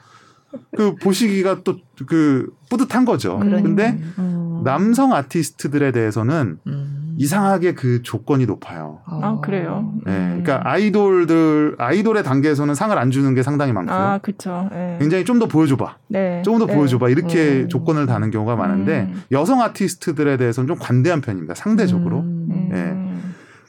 그 0.77 0.95
보시기가 0.97 1.62
또 1.62 1.77
그 2.07 2.53
뿌듯한 2.71 3.05
거죠. 3.05 3.38
그러니까. 3.38 3.62
근데 3.62 3.99
음. 4.19 4.62
남성 4.65 5.12
아티스트들에 5.12 5.93
대해서는 5.93 6.59
음. 6.67 7.15
이상하게 7.19 7.75
그 7.75 8.03
조건이 8.03 8.47
높아요. 8.47 9.01
아, 9.05 9.38
그래요? 9.43 9.93
네. 10.07 10.12
그러니까 10.29 10.62
아이돌들, 10.65 11.77
아이돌의 11.79 12.25
단계에서는 12.25 12.75
상을 12.75 12.97
안 12.97 13.11
주는 13.11 13.35
게 13.35 13.43
상당히 13.43 13.73
많고요. 13.73 13.95
아, 13.97 14.19
그쵸. 14.19 14.69
네. 14.73 14.97
굉장히 14.99 15.25
좀 15.25 15.38
더 15.38 15.47
보여줘봐. 15.47 15.97
네. 16.09 16.43
좀더 16.45 16.67
네. 16.67 16.75
보여줘봐. 16.75 17.11
이렇게 17.11 17.62
음. 17.65 17.69
조건을 17.69 18.07
다는 18.07 18.31
경우가 18.31 18.57
많은데 18.57 19.11
음. 19.12 19.23
여성 19.33 19.61
아티스트들에 19.61 20.38
대해서는 20.38 20.67
좀 20.69 20.79
관대한 20.79 21.21
편입니다. 21.21 21.55
상대적으로. 21.55 22.21
음. 22.21 22.69
네. 22.71 23.23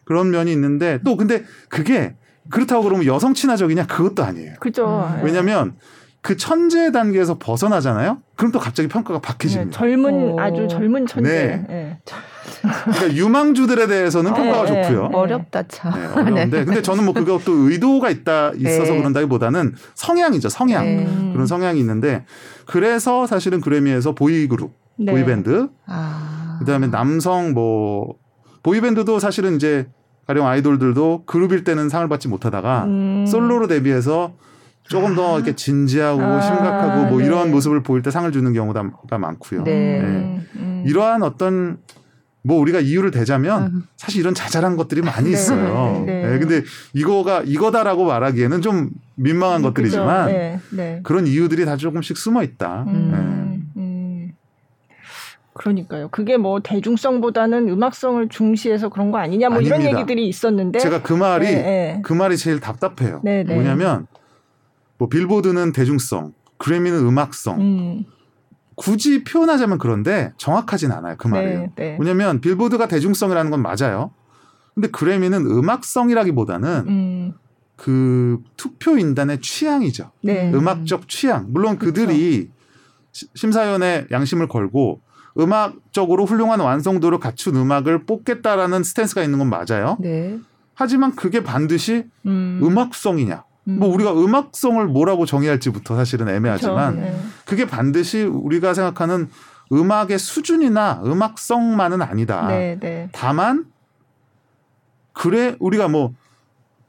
그런 0.06 0.32
면이 0.32 0.52
있는데 0.54 1.00
또 1.04 1.17
근데 1.17 1.43
그게 1.69 2.15
그렇다고 2.50 2.84
그러면 2.84 3.06
여성 3.06 3.34
친화적이냐? 3.34 3.88
그것도 3.88 4.24
아니에요. 4.24 4.54
그죠. 4.60 5.10
왜냐면 5.24 5.76
그 6.23 6.38
천재 6.38 6.93
단계에서 6.93 7.38
벗어나잖아요. 7.38 8.19
그럼 8.38 8.53
또 8.53 8.57
갑자기 8.57 8.88
평가가 8.88 9.19
바뀌집니다. 9.19 9.71
네, 9.71 9.77
젊은 9.77 10.13
오. 10.31 10.39
아주 10.39 10.69
젊은 10.69 11.05
천재. 11.05 11.29
네. 11.29 11.65
네. 11.67 11.99
그러니까 12.62 13.13
유망주들에 13.13 13.88
대해서는 13.88 14.31
아, 14.31 14.33
평가가 14.33 14.71
네, 14.71 14.83
좋고요. 14.83 15.09
어렵다 15.13 15.63
참. 15.67 15.91
네, 15.91 16.05
어려운데 16.21 16.63
근데 16.63 16.81
저는 16.81 17.03
뭐 17.03 17.13
그것도 17.13 17.69
의도가 17.69 18.09
있다 18.09 18.53
있어서 18.55 18.93
그런다기보다는 18.93 19.75
성향이죠. 19.95 20.47
성향 20.47 21.33
그런 21.33 21.45
성향이 21.45 21.77
있는데 21.81 22.23
그래서 22.65 23.27
사실은 23.27 23.59
그래미에서 23.59 24.15
보이 24.15 24.47
그룹, 24.47 24.71
보이 25.05 25.25
밴드, 25.25 25.67
아. 25.88 26.55
그다음에 26.59 26.88
남성 26.88 27.51
뭐 27.51 28.15
보이 28.63 28.79
밴드도 28.79 29.19
사실은 29.19 29.57
이제 29.57 29.89
가령 30.25 30.47
아이돌들도 30.47 31.23
그룹일 31.25 31.65
때는 31.65 31.89
상을 31.89 32.07
받지 32.07 32.29
못하다가 32.29 32.86
음. 32.86 33.25
솔로로 33.27 33.67
데뷔해서 33.67 34.36
조금 34.84 35.15
더 35.15 35.38
이렇게 35.38 35.56
진지하고 35.56 36.22
아, 36.22 36.41
심각하고 36.41 37.10
뭐 37.10 37.19
네. 37.19 37.26
이런 37.26 37.52
모습을 37.52 37.84
보일 37.84 38.02
때 38.02 38.12
상을 38.12 38.32
주는 38.32 38.54
경우가 38.54 39.17
많고요. 39.17 39.63
네. 39.63 40.02
네. 40.02 40.41
음. 40.56 40.84
이러한 40.86 41.24
어떤 41.24 41.78
뭐 42.43 42.60
우리가 42.60 42.82
이유를 42.82 43.12
대자면 43.12 43.63
음. 43.63 43.84
사실 43.96 44.19
이런 44.19 44.34
자잘한 44.34 44.76
것들이 44.76 45.02
많이 45.02 45.30
네. 45.30 45.32
있어요. 45.32 46.04
네. 46.06 46.28
네. 46.28 46.39
근데 46.39 46.62
이거가 46.93 47.43
이거다라고 47.46 48.06
말하기에는 48.06 48.62
좀 48.62 48.89
민망한 49.15 49.62
음, 49.62 49.63
것들이지만 49.63 50.28
네. 50.28 50.60
네. 50.72 51.00
그런 51.04 51.26
이유들이 51.26 51.63
다 51.65 51.78
조금씩 51.78 52.17
숨어 52.17 52.43
있다. 52.43 52.84
음. 52.88 53.69
음. 53.78 54.32
그러니까요. 55.54 56.10
그게 56.10 56.36
뭐 56.36 56.60
대중성보다는 56.62 57.69
음악성을 57.69 58.28
중시해서 58.28 58.89
그런 58.89 59.12
거 59.12 59.19
아니냐 59.19 59.50
뭐 59.50 59.60
아닙니다. 59.60 59.78
이런 59.78 59.96
얘기들이 59.96 60.28
있었는데 60.28 60.80
제가 60.80 61.04
그 61.04 61.13
말이 61.13 62.02
그 62.02 62.12
말이 62.12 62.36
제일 62.38 62.60
답답해요. 62.60 63.22
뭐냐면 63.24 64.08
뭐 64.97 65.10
빌보드는 65.10 65.71
대중성, 65.71 66.34
그래미는 66.58 66.99
음악성. 66.99 67.62
음. 67.62 68.06
굳이 68.75 69.23
표현하자면 69.23 69.77
그런데 69.77 70.34
정확하진 70.38 70.91
않아요. 70.91 71.15
그 71.17 71.27
말이에요. 71.27 71.60
네, 71.60 71.71
네. 71.75 71.97
왜냐면 71.99 72.41
빌보드가 72.41 72.88
대중성이라는 72.88 73.51
건 73.51 73.62
맞아요. 73.62 74.12
근데 74.73 74.88
그래미는 74.89 75.45
음악성이라기보다는 75.45 76.86
음. 76.88 77.34
그 77.75 78.39
투표 78.58 78.97
인단의 78.97 79.41
취향이죠. 79.41 80.12
네. 80.23 80.51
음악적 80.53 81.08
취향. 81.08 81.47
물론 81.49 81.77
그들이 81.77 82.49
그쵸. 83.12 83.27
심사위원회 83.36 84.08
양심을 84.10 84.47
걸고 84.47 85.01
음악적으로 85.38 86.25
훌륭한 86.25 86.60
완성도를 86.60 87.19
갖춘 87.19 87.56
음악을 87.56 88.06
뽑겠다라는 88.06 88.84
스탠스가 88.84 89.23
있는 89.23 89.39
건 89.39 89.49
맞아요. 89.49 89.97
네. 89.99 90.39
하지만 90.75 91.15
그게 91.15 91.43
반드시 91.43 92.06
음. 92.25 92.75
악성이냐 92.77 93.43
음. 93.67 93.80
뭐 93.80 93.89
우리가 93.89 94.13
음악성을 94.13 94.86
뭐라고 94.88 95.26
정의할지부터 95.26 95.95
사실은 95.95 96.30
애매하지만 96.30 96.95
그렇죠. 96.95 97.12
네. 97.12 97.21
그게 97.45 97.65
반드시 97.65 98.23
우리가 98.23 98.73
생각하는 98.73 99.30
음악의 99.71 100.19
수준이나 100.19 101.02
음악성만은 101.06 102.02
아니다. 102.02 102.47
네, 102.47 102.78
네. 102.80 103.10
다만 103.12 103.65
그래 105.13 105.56
우리가 105.60 105.88
뭐 105.88 106.13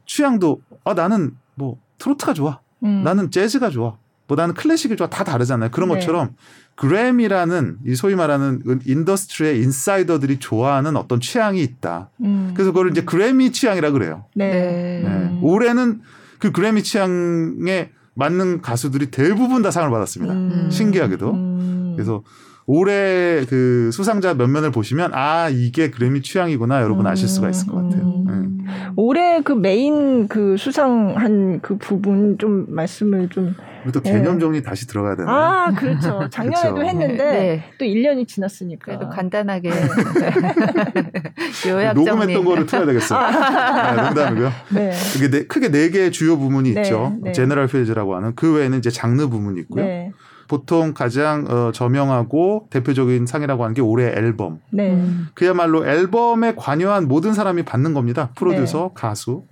취향도 0.06 0.60
아 0.84 0.94
나는 0.94 1.36
뭐 1.54 1.78
트로트가 1.98 2.34
좋아. 2.34 2.60
음. 2.82 3.02
나는 3.04 3.30
재즈가 3.30 3.70
좋아. 3.70 3.96
뭐 4.26 4.36
나는 4.36 4.54
클래식이 4.54 4.96
좋아. 4.96 5.08
다 5.08 5.22
다르잖아요. 5.22 5.70
그런 5.70 5.88
네. 5.88 5.94
것처럼 5.96 6.34
그래미라는 6.74 7.78
이 7.86 7.94
소위 7.94 8.14
말하는 8.14 8.62
industry의 8.84 9.62
insider들이 9.62 10.38
좋아하는 10.38 10.96
어떤 10.96 11.20
취향이 11.20 11.62
있다. 11.62 12.10
음. 12.22 12.50
그래서 12.54 12.72
그걸 12.72 12.90
이제 12.90 13.02
그래미 13.02 13.52
취향이라 13.52 13.92
그래요. 13.92 14.24
네. 14.34 15.02
네. 15.04 15.38
올해는 15.42 16.00
그 16.44 16.52
그래미 16.52 16.82
취향에 16.82 17.88
맞는 18.12 18.60
가수들이 18.60 19.06
대부분 19.10 19.62
다 19.62 19.70
상을 19.70 19.88
받았습니다. 19.90 20.34
음. 20.34 20.68
신기하게도. 20.70 21.30
음. 21.32 21.92
그래서 21.96 22.22
올해 22.66 23.46
그 23.48 23.88
수상자 23.94 24.34
면면을 24.34 24.70
보시면 24.70 25.12
아 25.14 25.48
이게 25.48 25.90
그래미 25.90 26.20
취향이구나 26.20 26.82
여러분 26.82 27.06
아실 27.06 27.28
수가 27.28 27.48
있을 27.48 27.66
것 27.68 27.76
같아요. 27.76 28.24
음. 28.28 28.58
네. 28.66 28.74
올해 28.96 29.40
그 29.40 29.52
메인 29.52 30.28
그 30.28 30.56
수상한 30.58 31.60
그 31.62 31.78
부분 31.78 32.36
좀 32.36 32.66
말씀을 32.68 33.30
좀. 33.30 33.54
또 33.92 34.00
개념 34.00 34.38
정리 34.40 34.58
네. 34.58 34.62
다시 34.62 34.86
들어가야 34.86 35.16
되나요? 35.16 35.34
아, 35.34 35.70
그렇죠. 35.72 36.28
작년에도 36.30 36.74
그렇죠. 36.74 36.88
했는데 36.90 37.24
네. 37.24 37.64
또 37.78 37.84
1년이 37.84 38.26
지났으니까. 38.26 38.84
그래도 38.84 39.08
간단하게 39.08 39.70
요약 41.68 41.94
녹음했던 41.94 42.32
정리. 42.34 42.44
거를 42.44 42.66
틀어야 42.66 42.86
되겠어요. 42.86 43.18
아. 43.18 43.94
네, 43.94 44.02
농담이고요. 44.02 44.52
네. 44.74 44.92
이게 45.16 45.30
네, 45.30 45.46
크게 45.46 45.70
네 45.70 45.90
개의 45.90 46.12
주요 46.12 46.38
부문이 46.38 46.74
네, 46.74 46.82
있죠. 46.82 47.16
네. 47.22 47.32
제너럴 47.32 47.66
필즈라고 47.68 48.14
하는 48.16 48.34
그 48.34 48.54
외에는 48.54 48.78
이제 48.78 48.90
장르 48.90 49.28
부문이 49.28 49.60
있고요. 49.62 49.84
네. 49.84 50.12
보통 50.46 50.92
가장 50.92 51.46
어, 51.48 51.72
저명하고 51.72 52.68
대표적인 52.70 53.26
상이라고 53.26 53.64
하는 53.64 53.74
게 53.74 53.80
올해 53.80 54.08
앨범. 54.08 54.60
네. 54.70 55.02
그야말로 55.34 55.86
앨범에 55.86 56.54
관여한 56.54 57.08
모든 57.08 57.32
사람이 57.32 57.62
받는 57.64 57.94
겁니다. 57.94 58.30
프로듀서, 58.36 58.90
네. 58.94 58.94
가수. 58.94 59.44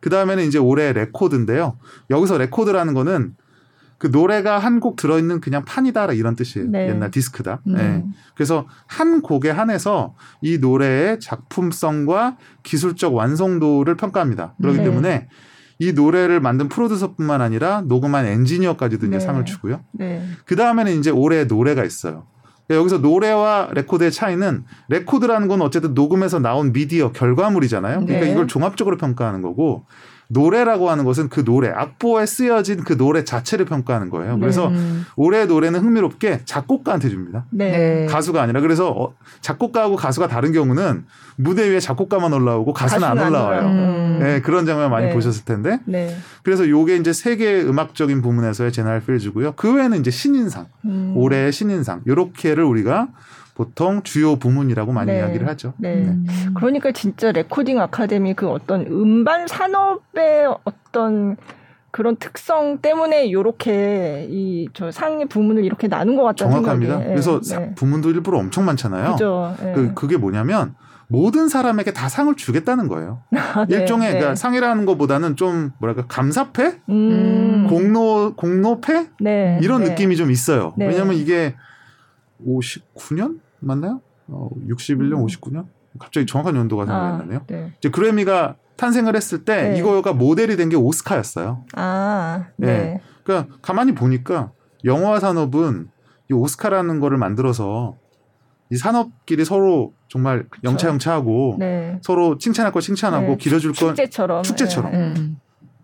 그 0.00 0.10
다음에는 0.10 0.44
이제 0.44 0.58
올해 0.58 0.92
레코드인데요. 0.92 1.78
여기서 2.10 2.38
레코드라는 2.38 2.94
거는 2.94 3.32
그 3.98 4.06
노래가 4.06 4.58
한 4.58 4.78
곡 4.80 4.94
들어있는 4.96 5.40
그냥 5.40 5.64
판이다 5.64 6.12
이런 6.12 6.36
뜻이에요. 6.36 6.68
네. 6.70 6.88
옛날 6.88 7.10
디스크다. 7.10 7.60
음. 7.66 7.74
네. 7.74 8.04
그래서 8.34 8.66
한 8.86 9.22
곡에 9.22 9.50
한해서 9.50 10.14
이 10.40 10.58
노래의 10.58 11.18
작품성과 11.20 12.36
기술적 12.62 13.14
완성도를 13.14 13.96
평가합니다. 13.96 14.54
그렇기 14.60 14.78
네. 14.78 14.84
때문에 14.84 15.28
이 15.80 15.92
노래를 15.92 16.40
만든 16.40 16.68
프로듀서뿐만 16.68 17.40
아니라 17.40 17.82
녹음한 17.82 18.26
엔지니어까지도 18.26 19.06
이제 19.06 19.18
네. 19.18 19.20
상을 19.20 19.44
주고요. 19.44 19.80
네. 19.92 20.22
그 20.44 20.54
다음에는 20.56 20.92
이제 20.98 21.10
올해 21.10 21.44
노래가 21.44 21.84
있어요. 21.84 22.26
여기서 22.70 22.98
노래와 22.98 23.70
레코드의 23.72 24.12
차이는 24.12 24.64
레코드라는 24.90 25.48
건 25.48 25.62
어쨌든 25.62 25.94
녹음에서 25.94 26.38
나온 26.38 26.72
미디어 26.72 27.12
결과물이잖아요. 27.12 28.00
그러니까 28.00 28.26
네. 28.26 28.32
이걸 28.32 28.46
종합적으로 28.46 28.96
평가하는 28.96 29.40
거고 29.42 29.86
노래라고 30.28 30.90
하는 30.90 31.04
것은 31.04 31.30
그 31.30 31.44
노래 31.44 31.70
악보에 31.70 32.26
쓰여진 32.26 32.84
그 32.84 32.96
노래 32.96 33.24
자체를 33.24 33.64
평가하는 33.64 34.10
거예요. 34.10 34.38
그래서 34.38 34.68
네. 34.68 34.78
올해 35.16 35.46
노래는 35.46 35.80
흥미롭게 35.80 36.42
작곡가한테 36.44 37.08
줍니다. 37.08 37.46
네. 37.50 37.70
네. 37.70 38.06
가수가 38.06 38.40
아니라 38.40 38.60
그래서 38.60 38.90
어, 38.90 39.14
작곡가하고 39.40 39.96
가수가 39.96 40.28
다른 40.28 40.52
경우는 40.52 41.06
무대 41.36 41.70
위에 41.70 41.80
작곡가만 41.80 42.32
올라오고 42.32 42.74
가수는, 42.74 43.08
가수는 43.08 43.22
안 43.22 43.28
올라와요. 43.30 43.60
음. 43.66 44.18
네, 44.20 44.40
그런 44.42 44.66
장면 44.66 44.90
많이 44.90 45.06
네. 45.06 45.14
보셨을 45.14 45.44
텐데. 45.44 45.80
네. 45.86 46.14
그래서 46.42 46.68
요게 46.68 46.96
이제 46.96 47.12
세계 47.12 47.62
음악적인 47.62 48.20
부문에서의 48.20 48.70
General 48.72 49.00
Fields고요. 49.04 49.52
그 49.56 49.74
외에는 49.74 49.98
이제 50.00 50.10
신인상, 50.10 50.66
음. 50.84 51.14
올해의 51.16 51.52
신인상 51.52 52.02
요렇게를 52.06 52.64
우리가 52.64 53.08
보통 53.58 54.04
주요 54.04 54.36
부문이라고 54.36 54.92
많이 54.92 55.10
네. 55.10 55.18
이야기를 55.18 55.48
하죠. 55.48 55.74
네. 55.78 55.96
네. 55.96 56.16
그러니까 56.54 56.92
진짜 56.92 57.32
레코딩 57.32 57.80
아카데미 57.80 58.34
그 58.34 58.48
어떤 58.48 58.86
음반 58.86 59.48
산업의 59.48 60.46
어떤 60.62 61.36
그런 61.90 62.14
특성 62.16 62.78
때문에 62.78 63.32
요렇게 63.32 64.28
이 64.30 64.68
저 64.74 64.92
상의 64.92 65.26
부문을 65.26 65.64
이렇게 65.64 65.88
나눈 65.88 66.14
것 66.14 66.22
같다는 66.22 66.52
정확합니다. 66.52 66.92
생각이. 66.98 67.10
그래서 67.10 67.40
네. 67.58 67.74
부문도 67.74 68.10
일부러 68.10 68.38
엄청 68.38 68.64
많잖아요. 68.64 69.12
그죠. 69.12 69.56
네. 69.60 69.72
그, 69.72 69.92
그게 69.94 70.16
뭐냐면 70.16 70.76
모든 71.08 71.48
사람에게 71.48 71.92
다 71.92 72.08
상을 72.08 72.32
주겠다는 72.36 72.86
거예요. 72.86 73.22
아, 73.34 73.66
네, 73.68 73.78
일종의 73.78 74.06
네. 74.12 74.18
그러니까 74.18 74.36
상이라는 74.36 74.86
것보다는 74.86 75.34
좀 75.34 75.72
뭐랄까 75.78 76.04
감사패, 76.06 76.82
음. 76.90 77.66
공로 77.68 78.34
공로패 78.36 79.06
네, 79.20 79.58
이런 79.62 79.82
네. 79.82 79.90
느낌이 79.90 80.16
좀 80.16 80.30
있어요. 80.30 80.74
네. 80.76 80.86
왜냐하면 80.86 81.14
이게 81.16 81.56
59년 82.46 83.40
맞나요? 83.60 84.00
어, 84.28 84.48
61년, 84.68 85.18
음. 85.20 85.26
59년? 85.26 85.66
갑자기 85.98 86.26
정확한 86.26 86.54
연도가 86.56 86.84
생각이 86.86 87.06
아, 87.06 87.16
나네요. 87.18 87.40
네. 87.46 87.72
이제 87.78 87.88
그래미가 87.90 88.56
탄생을 88.76 89.16
했을 89.16 89.44
때 89.44 89.70
네. 89.70 89.78
이거가 89.78 90.12
모델이 90.12 90.56
된 90.56 90.68
게 90.68 90.76
오스카였어요. 90.76 91.64
아, 91.74 92.46
네. 92.56 92.66
네. 92.66 93.00
그러니까 93.24 93.56
가만히 93.62 93.94
보니까 93.94 94.52
영화 94.84 95.18
산업은 95.18 95.88
이 96.30 96.34
오스카라는 96.34 97.00
거를 97.00 97.18
만들어서 97.18 97.96
이 98.70 98.76
산업끼리 98.76 99.44
서로 99.44 99.94
정말 100.08 100.46
영차영차하고 100.62 101.56
네. 101.58 101.98
서로 102.02 102.36
칭찬할 102.38 102.70
거 102.72 102.80
칭찬하고 102.80 103.26
네. 103.26 103.36
기려줄 103.38 103.72
건 103.72 103.94
축제처럼 103.94 104.42
축제처럼 104.42 104.92
네. 104.92 105.14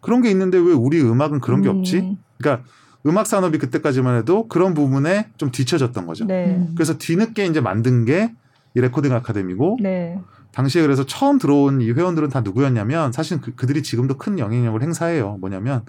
그런 0.00 0.20
게 0.20 0.30
있는데 0.30 0.58
왜 0.58 0.72
우리 0.74 1.00
음악은 1.00 1.40
그런 1.40 1.62
게 1.62 1.70
음. 1.70 1.78
없지? 1.78 2.16
그러니까 2.38 2.68
음악 3.06 3.26
산업이 3.26 3.58
그때까지만 3.58 4.16
해도 4.18 4.48
그런 4.48 4.74
부분에 4.74 5.28
좀 5.36 5.50
뒤쳐졌던 5.50 6.06
거죠. 6.06 6.24
네. 6.24 6.68
그래서 6.74 6.98
뒤늦게 6.98 7.46
이제 7.46 7.60
만든 7.60 8.04
게 8.04 8.30
이 8.74 8.80
레코딩 8.80 9.12
아카데미고 9.12 9.78
네. 9.80 10.18
당시에 10.52 10.82
그래서 10.82 11.06
처음 11.06 11.38
들어온 11.38 11.80
이 11.80 11.90
회원들은 11.92 12.28
다 12.28 12.40
누구였냐면 12.40 13.12
사실 13.12 13.40
그, 13.40 13.54
그들이 13.54 13.82
지금도 13.82 14.18
큰 14.18 14.38
영향력을 14.38 14.82
행사해요. 14.82 15.38
뭐냐면 15.40 15.82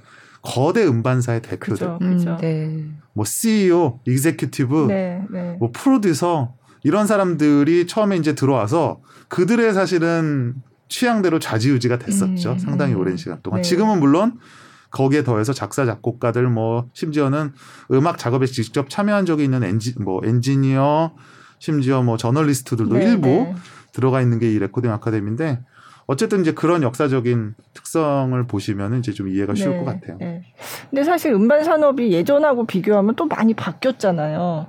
거대 0.44 0.86
음반사의 0.86 1.42
대표들, 1.42 1.98
그죠, 1.98 2.00
그죠. 2.00 2.30
음, 2.34 2.38
네. 2.40 2.86
뭐 3.14 3.26
CEO, 3.26 4.00
executive, 4.06 4.86
네, 4.88 5.24
네. 5.32 5.56
뭐 5.60 5.72
프로듀서 5.74 6.54
이런 6.84 7.08
사람들이 7.08 7.88
처음에 7.88 8.18
이제 8.18 8.36
들어와서 8.36 9.02
그들의 9.28 9.74
사실은 9.74 10.54
취향대로 10.88 11.40
좌지우지가 11.40 11.98
됐었죠. 11.98 12.52
음, 12.52 12.60
상당히 12.60 12.94
음. 12.94 13.00
오랜 13.00 13.18
시간 13.18 13.40
동안. 13.42 13.62
네. 13.64 13.68
지금은 13.68 14.00
물론 14.00 14.38
거기에 14.96 15.24
더해서 15.24 15.52
작사 15.52 15.86
작곡가들 15.86 16.48
뭐 16.48 16.88
심지어는 16.94 17.52
음악 17.92 18.18
작업에 18.18 18.46
직접 18.46 18.90
참여한 18.90 19.26
적이 19.26 19.44
있는 19.44 19.62
엔지 19.64 19.96
뭐 20.00 20.22
엔지니어 20.24 21.14
심지어 21.60 22.02
뭐 22.02 22.16
저널리스트들도 22.16 22.96
네, 22.96 23.04
일부 23.04 23.28
네. 23.28 23.56
들어가 23.92 24.22
있는 24.22 24.40
게 24.40 24.50
이 24.50 24.58
레코딩 24.58 24.90
아카데미인데 24.92 25.60
어쨌든 26.08 26.42
이제 26.42 26.54
그런 26.54 26.82
역사적인 26.82 27.56
특성을 27.74 28.48
보시면 28.48 29.00
이제 29.00 29.12
좀 29.12 29.28
이해가 29.28 29.54
쉬울 29.56 29.72
네, 29.72 29.80
것 29.80 29.86
같아요. 29.86 30.18
네. 30.20 30.44
근데 30.90 31.04
사실 31.04 31.34
음반 31.34 31.64
산업이 31.64 32.14
예전하고 32.14 32.66
비교하면 32.66 33.16
또 33.16 33.26
많이 33.26 33.54
바뀌었잖아요. 33.54 34.68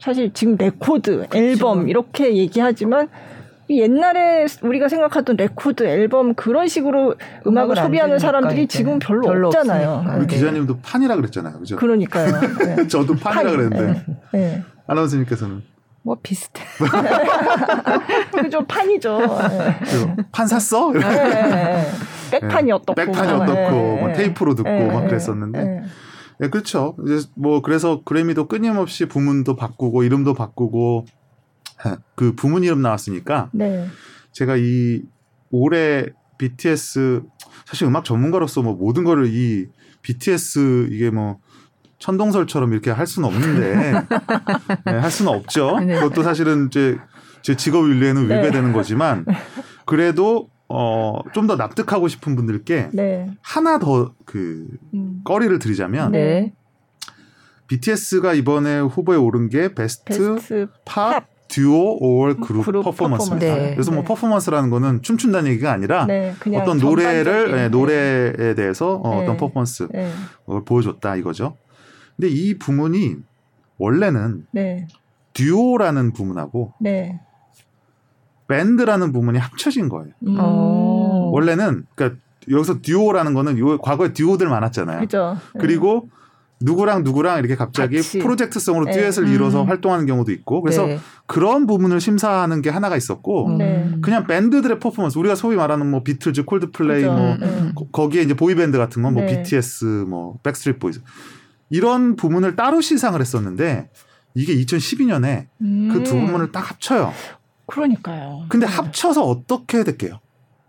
사실 0.00 0.32
지금 0.34 0.56
레코드, 0.56 1.28
그렇죠. 1.28 1.38
앨범 1.38 1.88
이렇게 1.88 2.36
얘기하지만 2.36 3.08
옛날에 3.78 4.46
우리가 4.62 4.88
생각하던 4.88 5.36
레코드, 5.36 5.84
앨범 5.84 6.34
그런 6.34 6.68
식으로 6.68 7.14
음악을 7.46 7.76
소비하는 7.76 8.18
사람들이 8.18 8.66
지금 8.66 8.98
별로, 8.98 9.22
별로 9.22 9.48
없잖아요. 9.48 10.04
우리 10.16 10.26
네. 10.26 10.34
기자님도 10.34 10.78
판이라 10.80 11.16
그랬잖아요. 11.16 11.58
그죠? 11.58 11.76
그러니까요. 11.76 12.40
네. 12.58 12.86
저도 12.88 13.14
판이라 13.14 13.42
판, 13.42 13.52
그랬는데. 13.52 14.04
네. 14.32 14.38
네. 14.38 14.62
아나운서님께서는 14.86 15.62
뭐 16.02 16.18
비슷해. 16.22 16.64
그죠 18.32 18.64
판이죠. 18.66 19.18
네. 19.18 20.16
판 20.32 20.46
샀어? 20.46 20.90
네, 20.92 21.00
네, 21.00 21.86
백판이 22.32 22.72
어떻고, 22.72 22.94
백판이 22.94 23.32
어떻고, 23.32 23.96
뭐 23.96 24.12
테이프로 24.12 24.54
듣고 24.54 24.86
막 24.88 25.06
그랬었는데. 25.06 25.82
네, 26.38 26.48
그렇죠. 26.50 26.96
이제 27.06 27.28
뭐 27.36 27.62
그래서 27.62 28.02
그래미도 28.04 28.48
끊임없이 28.48 29.06
부문도 29.06 29.54
바꾸고 29.54 30.02
이름도 30.02 30.34
바꾸고 30.34 31.06
그 32.14 32.34
부문 32.34 32.64
이름 32.64 32.82
나왔으니까 32.82 33.50
네. 33.52 33.86
제가 34.32 34.56
이 34.56 35.02
올해 35.50 36.06
BTS 36.38 37.22
사실 37.66 37.86
음악 37.86 38.04
전문가로서 38.04 38.62
뭐 38.62 38.74
모든 38.74 39.04
거를 39.04 39.26
이 39.26 39.66
BTS 40.02 40.88
이게 40.90 41.10
뭐 41.10 41.38
천동설처럼 41.98 42.72
이렇게 42.72 42.90
할 42.90 43.06
수는 43.06 43.28
없는데 43.28 43.92
네, 44.86 44.92
할 44.92 45.10
수는 45.10 45.32
없죠. 45.32 45.78
네. 45.80 45.94
그것도 45.94 46.22
사실은 46.22 46.70
제, 46.70 46.98
제 47.42 47.56
직업 47.56 47.88
윤리에는 47.88 48.26
네. 48.26 48.38
위배되는 48.38 48.72
거지만 48.72 49.24
그래도 49.86 50.48
어, 50.68 51.20
좀 51.34 51.46
더 51.46 51.56
납득하고 51.56 52.08
싶은 52.08 52.34
분들께 52.34 52.90
네. 52.92 53.30
하나 53.42 53.78
더그 53.78 54.68
음. 54.94 55.20
거리를 55.24 55.58
드리자면 55.58 56.12
네. 56.12 56.54
BTS가 57.68 58.32
이번에 58.34 58.80
후보에 58.80 59.16
오른 59.16 59.48
게 59.48 59.74
베스트, 59.74 60.04
Best 60.34 60.66
Pop, 60.84 61.12
Pop 61.12 61.28
Duo 61.52 61.98
or 62.00 62.36
Group, 62.38 62.64
Group 62.64 62.82
Performance입니다. 62.82 63.54
네. 63.54 63.74
그래서 63.74 63.90
뭐 63.90 64.00
네. 64.00 64.08
퍼포먼스라는 64.08 64.70
거는 64.70 65.02
춤춘다는 65.02 65.50
얘기가 65.50 65.70
아니라 65.70 66.06
네, 66.06 66.34
어떤 66.54 66.78
노래를 66.78 67.52
네, 67.52 67.68
노래에 67.68 68.54
대해서 68.54 68.94
어, 68.94 69.16
네. 69.16 69.22
어떤 69.22 69.36
퍼포먼스를 69.36 70.10
보여줬다 70.64 71.16
이거죠. 71.16 71.58
근데 72.16 72.30
이 72.30 72.58
부문이 72.58 73.16
원래는 73.76 74.46
듀오라는 75.34 76.14
부문하고 76.14 76.72
밴드라는 78.48 79.12
부문이 79.12 79.38
합쳐진 79.38 79.90
거예요. 79.90 80.12
음. 80.26 80.38
원래는 80.38 81.84
그러니까 81.94 82.18
여기서 82.50 82.80
듀오라는 82.80 83.34
거는 83.34 83.58
요 83.58 83.76
과거에 83.76 84.14
듀오들 84.14 84.48
많았잖아요. 84.48 85.00
그죠. 85.00 85.36
그리고 85.58 86.08
누구랑 86.64 87.02
누구랑 87.04 87.38
이렇게 87.38 87.54
갑자기 87.54 87.96
같이. 87.96 88.18
프로젝트성으로 88.18 88.86
네. 88.86 88.92
듀엣을 88.92 89.24
음. 89.24 89.34
이뤄서 89.34 89.64
활동하는 89.64 90.06
경우도 90.06 90.32
있고 90.32 90.60
그래서 90.62 90.86
네. 90.86 90.98
그런 91.26 91.66
부분을 91.66 92.00
심사하는 92.00 92.62
게 92.62 92.70
하나가 92.70 92.96
있었고 92.96 93.46
음. 93.48 93.58
네. 93.58 93.90
그냥 94.02 94.26
밴드들의 94.26 94.78
퍼포먼스 94.78 95.18
우리가 95.18 95.34
소위 95.34 95.56
말하는 95.56 95.90
뭐 95.90 96.02
비틀즈, 96.02 96.44
콜드플레이 96.44 97.02
그렇죠. 97.02 97.20
뭐 97.20 97.36
네. 97.36 97.72
거기에 97.92 98.22
이제 98.22 98.34
보이 98.34 98.54
밴드 98.54 98.78
같은 98.78 99.02
건뭐 99.02 99.22
네. 99.22 99.42
BTS, 99.42 99.84
뭐 100.08 100.38
백스트리트 100.42 100.78
보이즈 100.78 101.00
이런 101.70 102.16
부문을 102.16 102.56
따로 102.56 102.80
시상을 102.80 103.20
했었는데 103.20 103.90
이게 104.34 104.54
2012년에 104.56 105.46
음. 105.60 105.90
그두 105.92 106.12
부문을 106.12 106.52
딱 106.52 106.70
합쳐요. 106.70 107.12
그러니까요. 107.66 108.44
근데 108.48 108.66
네. 108.66 108.72
합쳐서 108.72 109.24
어떻게 109.24 109.84
될게요? 109.84 110.20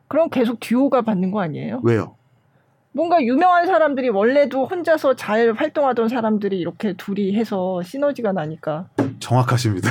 그럼 0.08 0.30
계속 0.30 0.60
듀오가 0.60 1.02
받는 1.02 1.32
거 1.32 1.42
아니에요? 1.42 1.82
왜요? 1.84 2.16
뭔가 2.96 3.22
유명한 3.24 3.66
사람들이 3.66 4.10
원래도 4.10 4.66
혼자서 4.66 5.16
잘 5.16 5.54
활동하던 5.54 6.10
사람들이 6.10 6.60
이렇게 6.60 6.94
둘이 6.94 7.36
해서 7.36 7.82
시너지가 7.84 8.32
나니까. 8.34 8.88
정확하십니다. 9.20 9.90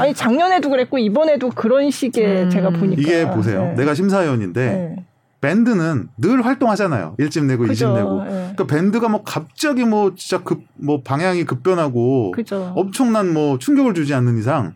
아니 0.00 0.14
작년에도 0.14 0.70
그랬고 0.70 0.98
이번에도 0.98 1.50
그런 1.50 1.90
식의 1.90 2.44
음. 2.44 2.50
제가 2.50 2.70
보니까 2.70 3.00
이게 3.02 3.28
보세요. 3.30 3.64
네. 3.64 3.74
내가 3.74 3.92
심사위원인데 3.94 4.66
네. 4.96 5.04
밴드는 5.42 6.08
늘 6.18 6.44
활동하잖아요. 6.44 7.16
1집 7.18 7.44
내고 7.44 7.64
2집 7.66 7.94
내고. 7.94 8.22
네. 8.24 8.30
그러니까 8.30 8.66
밴드가 8.66 9.08
뭐 9.08 9.22
갑자기 9.22 9.84
뭐 9.84 10.14
진짜 10.14 10.42
급 10.42 10.60
뭐 10.82 11.02
방향이 11.02 11.44
급변하고 11.44 12.30
그죠. 12.30 12.72
엄청난 12.74 13.34
뭐 13.34 13.58
충격을 13.58 13.92
주지 13.92 14.14
않는 14.14 14.38
이상 14.38 14.74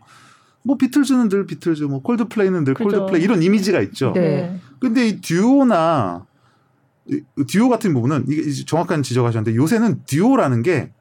뭐 0.63 0.77
비틀즈는 0.77 1.29
늘 1.29 1.45
비틀즈, 1.47 1.83
뭐 1.83 2.01
콜드플레이는 2.03 2.63
늘 2.63 2.73
그죠. 2.75 2.89
콜드플레이 2.89 3.23
이런 3.23 3.41
이미지가 3.41 3.79
있죠. 3.81 4.11
네. 4.13 4.55
근데 4.79 5.07
이 5.07 5.21
듀오나 5.21 6.25
듀오 7.47 7.69
같은 7.69 7.93
부분은 7.93 8.25
이게 8.27 8.51
정확한 8.65 9.03
지적하셨는데 9.03 9.55
요새는 9.55 10.05
듀오라는 10.05 10.63
게 10.63 10.91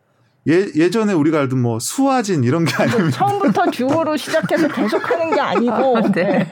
예, 0.47 0.67
예전에 0.77 1.15
우리가 1.15 1.41
알던 1.41 1.59
뭐 1.63 1.79
수화진 1.81 2.45
이런 2.45 2.67
게 2.67 2.75
아니면 2.79 3.11
처음부터 3.11 3.71
듀오로 3.71 4.15
시작해서 4.19 4.69
계속 4.69 5.11
하는 5.11 5.35
게 5.35 5.41
아니고 5.41 6.01
네. 6.13 6.47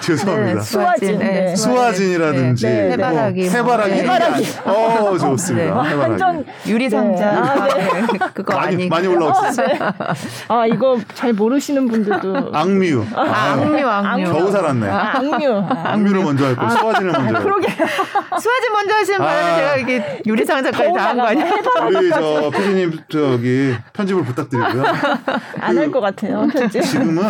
죄송합니다. 0.00 0.60
네, 0.60 0.64
수화진, 0.64 1.18
네. 1.18 1.54
수화진이라든지 1.54 2.66
네. 2.66 2.72
네. 2.86 2.92
해바라기, 2.92 3.42
뭐, 3.42 3.50
해바라기, 3.50 3.92
해바라기. 3.92 4.46
어 4.64 5.18
좋습니다. 5.18 5.82
해바라기. 5.82 5.94
완전 6.00 6.44
유리상자 6.66 7.28
아, 7.30 7.68
그거 8.32 8.56
많이 8.56 8.88
많이 8.88 9.06
올라왔어요. 9.06 9.68
아 10.48 10.66
이거 10.66 10.98
잘 11.12 11.34
모르시는 11.34 11.88
분들도 11.88 12.52
악뮤, 12.54 13.04
아, 13.14 13.20
아, 13.20 13.52
악뮤, 13.52 13.86
악뮤. 13.86 14.32
겨우 14.32 14.50
살았네. 14.50 14.88
아, 14.88 15.16
악뮤, 15.18 15.66
악뮤를 15.68 16.22
먼저 16.24 16.46
할 16.46 16.56
거, 16.56 16.64
아, 16.64 16.70
수화진을 16.70 17.12
먼저. 17.12 17.34
할 17.36 17.42
그러게 17.42 17.68
수화진 17.68 18.72
먼저 18.72 18.94
하시는 18.94 19.18
바람에 19.18 19.56
제가 19.56 19.76
이게 19.76 20.22
유리상자까지 20.24 20.92
다 20.94 21.10
한 21.10 21.16
거 21.18 21.22
아니에요? 21.26 21.52
우리 21.86 22.08
저 22.08 22.50
피디님 22.50 22.98
저기 23.10 23.74
편집을 23.92 24.24
부탁드리고요. 24.24 24.84
안 25.60 25.76
할 25.78 25.90
것 25.90 26.00
같아요. 26.00 26.46
편집. 26.52 26.82
지금은 26.82 27.22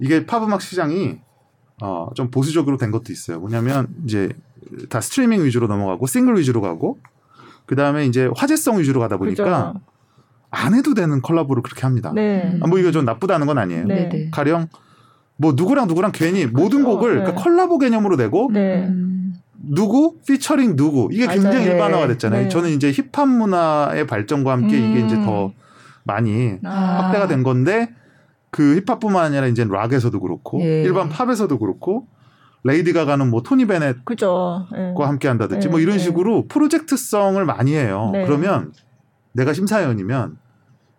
이게 0.00 0.26
팝 0.26 0.42
음악 0.42 0.60
시장이 0.62 1.18
어, 1.82 2.08
좀 2.14 2.30
보수적으로 2.30 2.76
된 2.76 2.90
것도 2.90 3.12
있어요. 3.12 3.40
뭐냐면 3.40 3.88
이제 4.04 4.28
다 4.88 5.00
스트리밍 5.00 5.44
위주로 5.44 5.66
넘어가고 5.66 6.06
싱글 6.06 6.38
위주로 6.38 6.60
가고 6.60 6.98
그 7.66 7.76
다음에 7.76 8.04
이제 8.06 8.28
화제성 8.36 8.78
위주로 8.80 9.00
가다 9.00 9.16
보니까 9.16 9.72
그죠. 9.72 9.80
안 10.50 10.74
해도 10.74 10.94
되는 10.94 11.22
컬라보를 11.22 11.62
그렇게 11.62 11.82
합니다. 11.82 12.12
네. 12.14 12.58
아, 12.60 12.66
뭐 12.66 12.78
이거 12.78 12.90
좀 12.90 13.04
나쁘다는 13.04 13.46
건 13.46 13.58
아니에요. 13.58 13.86
네. 13.86 14.08
네. 14.08 14.28
가령 14.30 14.68
뭐 15.36 15.52
누구랑 15.56 15.86
누구랑 15.86 16.12
괜히 16.12 16.40
그렇죠. 16.46 16.56
모든 16.58 16.84
곡을 16.84 17.14
네. 17.14 17.20
그러니까 17.22 17.42
컬라보 17.42 17.78
개념으로 17.78 18.16
내고 18.16 18.50
네. 18.52 18.90
누구 19.62 20.18
피처링 20.26 20.76
누구 20.76 21.08
이게 21.12 21.26
굉장히 21.26 21.56
맞아요. 21.58 21.72
일반화가 21.72 22.06
네. 22.06 22.12
됐잖아요. 22.14 22.42
네. 22.44 22.48
저는 22.48 22.70
이제 22.70 22.90
힙합 22.92 23.28
문화의 23.28 24.06
발전과 24.06 24.52
함께 24.52 24.78
음. 24.78 24.90
이게 24.90 25.06
이제 25.06 25.16
더 25.16 25.46
음. 25.46 25.52
많이 26.04 26.56
아. 26.64 27.02
확대가 27.02 27.26
된 27.26 27.42
건데 27.42 27.94
그 28.50 28.82
힙합뿐만 28.86 29.26
아니라 29.26 29.46
이제 29.46 29.64
락에서도 29.64 30.18
그렇고 30.18 30.60
예. 30.62 30.82
일반 30.82 31.08
팝에서도 31.08 31.56
그렇고 31.58 32.06
레이디 32.64 32.92
가가는 32.92 33.28
뭐 33.30 33.42
토니 33.42 33.66
베넷과 33.66 34.02
그죠. 34.04 34.66
예. 34.76 34.94
함께 34.98 35.28
한다든지 35.28 35.68
예. 35.68 35.70
뭐 35.70 35.80
이런 35.80 35.96
예. 35.96 35.98
식으로 35.98 36.46
프로젝트성을 36.48 37.42
많이 37.44 37.74
해요. 37.74 38.10
네. 38.12 38.24
그러면 38.24 38.72
내가 39.32 39.52
심사위원이면 39.52 40.38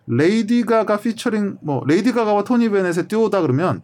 레이디 0.08 0.64
가가 0.64 0.98
피처링 0.98 1.58
뭐 1.62 1.84
레이디 1.88 2.14
가가와 2.14 2.44
토니 2.44 2.70
베넷의 2.70 3.08
듀오다 3.08 3.42
그러면 3.42 3.82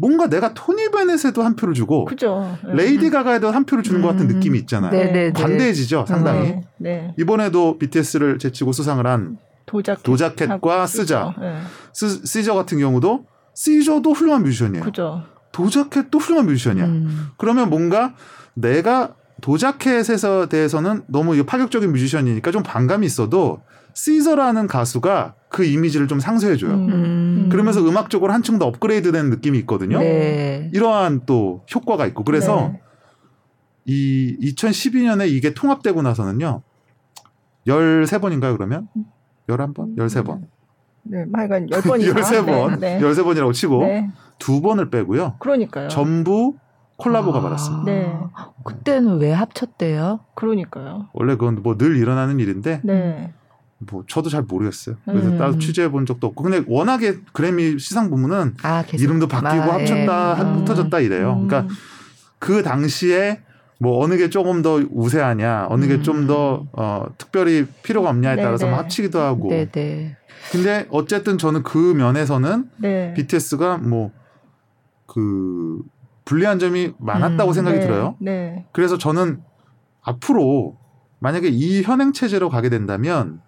뭔가 0.00 0.28
내가 0.28 0.54
토니 0.54 0.90
베넷에도 0.92 1.42
한 1.42 1.56
표를 1.56 1.74
주고 1.74 2.04
그죠. 2.04 2.56
레이디 2.64 3.10
가가에도 3.10 3.50
한 3.50 3.64
표를 3.64 3.82
주는 3.82 4.00
음. 4.00 4.02
것 4.02 4.08
같은 4.08 4.30
음. 4.30 4.34
느낌이 4.36 4.56
있잖아요. 4.60 4.92
네네네. 4.92 5.32
관대해지죠, 5.32 6.06
상당히. 6.06 6.40
네. 6.48 6.60
네. 6.76 7.14
이번에도 7.18 7.78
BTS를 7.78 8.38
제치고 8.38 8.72
수상을 8.72 9.04
한 9.06 9.38
도자캣. 9.66 10.04
도자캣과. 10.04 10.86
네. 11.40 11.58
스, 11.92 12.24
시저 12.24 12.54
같은 12.54 12.78
경우도 12.78 13.26
시저도 13.54 14.12
훌륭한 14.12 14.44
뮤지션이에요. 14.44 14.84
그죠. 14.84 15.24
도자캣도 15.50 16.16
훌륭한 16.18 16.46
뮤지션이야. 16.46 16.84
음. 16.84 17.28
그러면 17.36 17.68
뭔가 17.68 18.14
내가 18.54 19.14
도자캣에서 19.40 20.46
대해서는 20.48 21.02
너무 21.08 21.42
파격적인 21.44 21.90
뮤지션이니까 21.90 22.52
좀 22.52 22.62
반감이 22.62 23.04
있어도 23.04 23.62
시저라는 23.98 24.68
가수가 24.68 25.34
그 25.48 25.64
이미지를 25.64 26.06
좀 26.06 26.20
상쇄해줘요. 26.20 26.70
음. 26.72 27.48
그러면서 27.50 27.80
음악적으로 27.80 28.32
한층 28.32 28.60
더 28.60 28.66
업그레이드된 28.66 29.28
느낌이 29.28 29.58
있거든요. 29.60 29.98
네. 29.98 30.70
이러한 30.72 31.22
또 31.26 31.64
효과가 31.74 32.06
있고 32.06 32.22
그래서 32.22 32.68
네. 32.72 32.80
이 33.86 34.36
2012년에 34.54 35.28
이게 35.28 35.52
통합되고 35.52 36.00
나서는요. 36.02 36.62
13번인가요, 37.66 38.56
그러면? 38.56 38.86
11번? 39.48 39.96
13번. 39.96 40.42
네, 41.02 41.24
하여간 41.32 41.66
10번 41.66 42.00
이상. 42.00 42.14
13번. 42.14 42.78
네. 42.78 43.00
13번이라고 43.00 43.52
치고 43.52 43.80
네. 43.82 44.10
두 44.38 44.62
번을 44.62 44.90
빼고요. 44.90 45.34
그러니까요. 45.40 45.88
전부 45.88 46.54
콜라보가 46.98 47.38
아, 47.40 47.42
받았습니다. 47.42 47.84
네. 47.84 48.12
그때는 48.64 49.18
왜 49.18 49.32
합쳤대요? 49.32 50.20
그러니까요. 50.36 51.08
원래 51.14 51.34
그건 51.34 51.64
뭐 51.64 51.76
늘 51.76 51.96
일어나는 51.96 52.38
일인데 52.38 52.80
네. 52.84 53.32
뭐 53.78 54.04
저도 54.08 54.28
잘 54.28 54.42
모르겠어요. 54.42 54.96
그래서 55.04 55.28
음. 55.28 55.38
따로 55.38 55.58
취재해 55.58 55.88
본 55.90 56.04
적도 56.06 56.26
없고 56.28 56.42
근데 56.42 56.62
워낙에 56.66 57.18
그래미 57.32 57.78
시상 57.78 58.10
부문은 58.10 58.56
아, 58.62 58.84
이름도 58.92 59.28
바뀌고 59.28 59.62
아, 59.62 59.74
합쳤다 59.74 60.36
예. 60.38 60.60
흩어졌다 60.60 61.00
이래요. 61.00 61.38
음. 61.40 61.48
그러니까 61.48 61.74
그 62.38 62.62
당시에 62.62 63.40
뭐 63.80 64.02
어느 64.02 64.16
게 64.16 64.28
조금 64.28 64.62
더 64.62 64.80
우세하냐, 64.90 65.66
어느 65.70 65.86
게 65.86 66.02
좀더 66.02 66.62
음. 66.62 66.66
어, 66.72 67.06
특별히 67.16 67.66
필요가 67.82 68.10
없냐에 68.10 68.34
네네. 68.34 68.44
따라서 68.44 68.66
뭐 68.66 68.78
합치기도 68.78 69.20
하고. 69.20 69.48
네네. 69.50 70.16
근데 70.50 70.86
어쨌든 70.90 71.38
저는 71.38 71.62
그 71.62 71.78
면에서는 71.78 72.70
네. 72.78 73.14
BTS가 73.14 73.78
뭐 73.78 74.18
그 75.08 75.80
불리한 76.26 76.60
점이 76.60 76.92
많았다고 76.98 77.50
음, 77.50 77.52
생각이 77.52 77.78
네. 77.78 77.84
들어요. 77.84 78.14
네. 78.20 78.66
그래서 78.72 78.98
저는 78.98 79.40
앞으로 80.02 80.76
만약에 81.18 81.48
이 81.48 81.82
현행 81.82 82.12
체제로 82.12 82.48
가게 82.48 82.68
된다면 82.68 83.40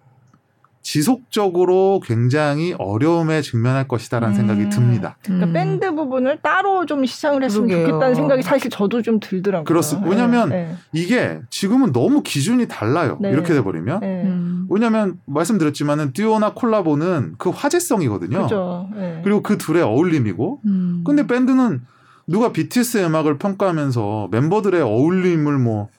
지속적으로 0.81 2.01
굉장히 2.03 2.73
어려움에 2.77 3.41
직면할 3.41 3.87
것이다라는 3.87 4.33
음. 4.33 4.37
생각이 4.37 4.69
듭니다. 4.69 5.17
그러니까 5.23 5.47
음. 5.47 5.53
밴드 5.53 5.93
부분을 5.93 6.39
따로 6.41 6.85
좀 6.85 7.05
시상을 7.05 7.43
했으면 7.43 7.67
그러게요. 7.67 7.87
좋겠다는 7.87 8.15
생각이 8.15 8.41
사실 8.41 8.69
저도 8.71 9.01
좀 9.01 9.19
들더라고요. 9.19 9.65
그렇습니다. 9.65 10.09
왜냐하면 10.09 10.49
네, 10.49 10.65
네. 10.65 10.75
이게 10.91 11.39
지금은 11.49 11.91
너무 11.91 12.23
기준이 12.23 12.67
달라요. 12.67 13.17
네. 13.21 13.29
이렇게 13.29 13.53
돼버리면. 13.53 13.99
네. 13.99 14.23
음. 14.23 14.67
왜냐하면 14.69 15.19
말씀드렸지만은 15.25 16.13
듀오나 16.13 16.53
콜라보는 16.53 17.35
그 17.37 17.49
화제성이거든요. 17.49 18.37
그렇죠. 18.37 18.89
그리고 19.23 19.41
그 19.41 19.57
둘의 19.57 19.83
어울림이고. 19.83 20.61
음. 20.65 21.03
근데 21.05 21.27
밴드는 21.27 21.81
누가 22.27 22.51
BTS의 22.51 23.05
음악을 23.05 23.37
평가하면서 23.37 24.29
멤버들의 24.31 24.81
어울림을 24.81 25.57
뭐 25.57 25.89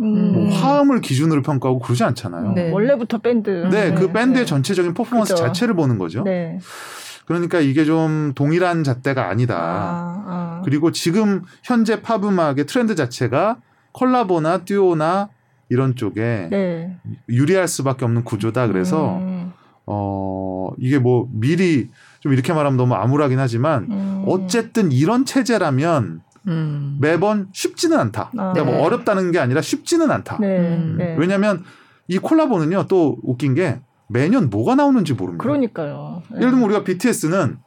음. 0.00 0.32
뭐 0.32 0.50
화음을 0.50 1.00
기준으로 1.00 1.42
평가하고 1.42 1.80
그러지 1.80 2.04
않잖아요. 2.04 2.52
네. 2.52 2.70
원래부터 2.70 3.18
밴드. 3.18 3.50
네, 3.70 3.92
그 3.94 4.06
네. 4.06 4.12
밴드의 4.12 4.44
네. 4.44 4.46
전체적인 4.46 4.94
퍼포먼스 4.94 5.34
그죠. 5.34 5.44
자체를 5.46 5.74
보는 5.74 5.98
거죠. 5.98 6.22
네. 6.22 6.58
그러니까 7.26 7.60
이게 7.60 7.84
좀 7.84 8.32
동일한 8.34 8.84
잣대가 8.84 9.28
아니다. 9.28 9.56
아, 9.56 10.24
아. 10.26 10.62
그리고 10.64 10.90
지금 10.90 11.42
현재 11.62 12.02
팝 12.02 12.24
음악의 12.24 12.66
트렌드 12.66 12.94
자체가 12.94 13.58
콜라보나 13.92 14.64
듀오나 14.64 15.28
이런 15.68 15.94
쪽에 15.94 16.48
네. 16.50 16.96
유리할 17.28 17.68
수밖에 17.68 18.04
없는 18.04 18.24
구조다. 18.24 18.66
그래서 18.66 19.18
음. 19.18 19.52
어 19.86 20.70
이게 20.78 20.98
뭐 20.98 21.28
미리 21.32 21.88
좀 22.20 22.32
이렇게 22.32 22.52
말하면 22.52 22.76
너무 22.76 22.94
암울하긴 22.94 23.38
하지만 23.38 23.86
음. 23.90 24.24
어쨌든 24.26 24.92
이런 24.92 25.24
체제라면 25.24 26.20
음. 26.48 26.98
매번 27.00 27.48
쉽지는 27.52 27.98
않다. 27.98 28.30
아, 28.36 28.52
그러니까 28.52 28.64
뭐 28.64 28.72
네. 28.72 28.78
뭐 28.78 28.86
어렵다는 28.86 29.30
게 29.32 29.38
아니라 29.38 29.60
쉽지는 29.62 30.10
않다. 30.10 30.38
네. 30.40 30.58
음. 30.58 30.96
네. 30.98 31.16
왜냐하면 31.18 31.64
이 32.08 32.18
콜라보는요 32.18 32.86
또 32.88 33.18
웃긴 33.22 33.54
게 33.54 33.80
매년 34.08 34.50
뭐가 34.50 34.74
나오는지 34.74 35.14
모릅니다. 35.14 35.42
그러니까요. 35.42 36.22
예를 36.34 36.50
들면 36.50 36.64
우리가 36.64 36.84
BTS는 36.84 37.58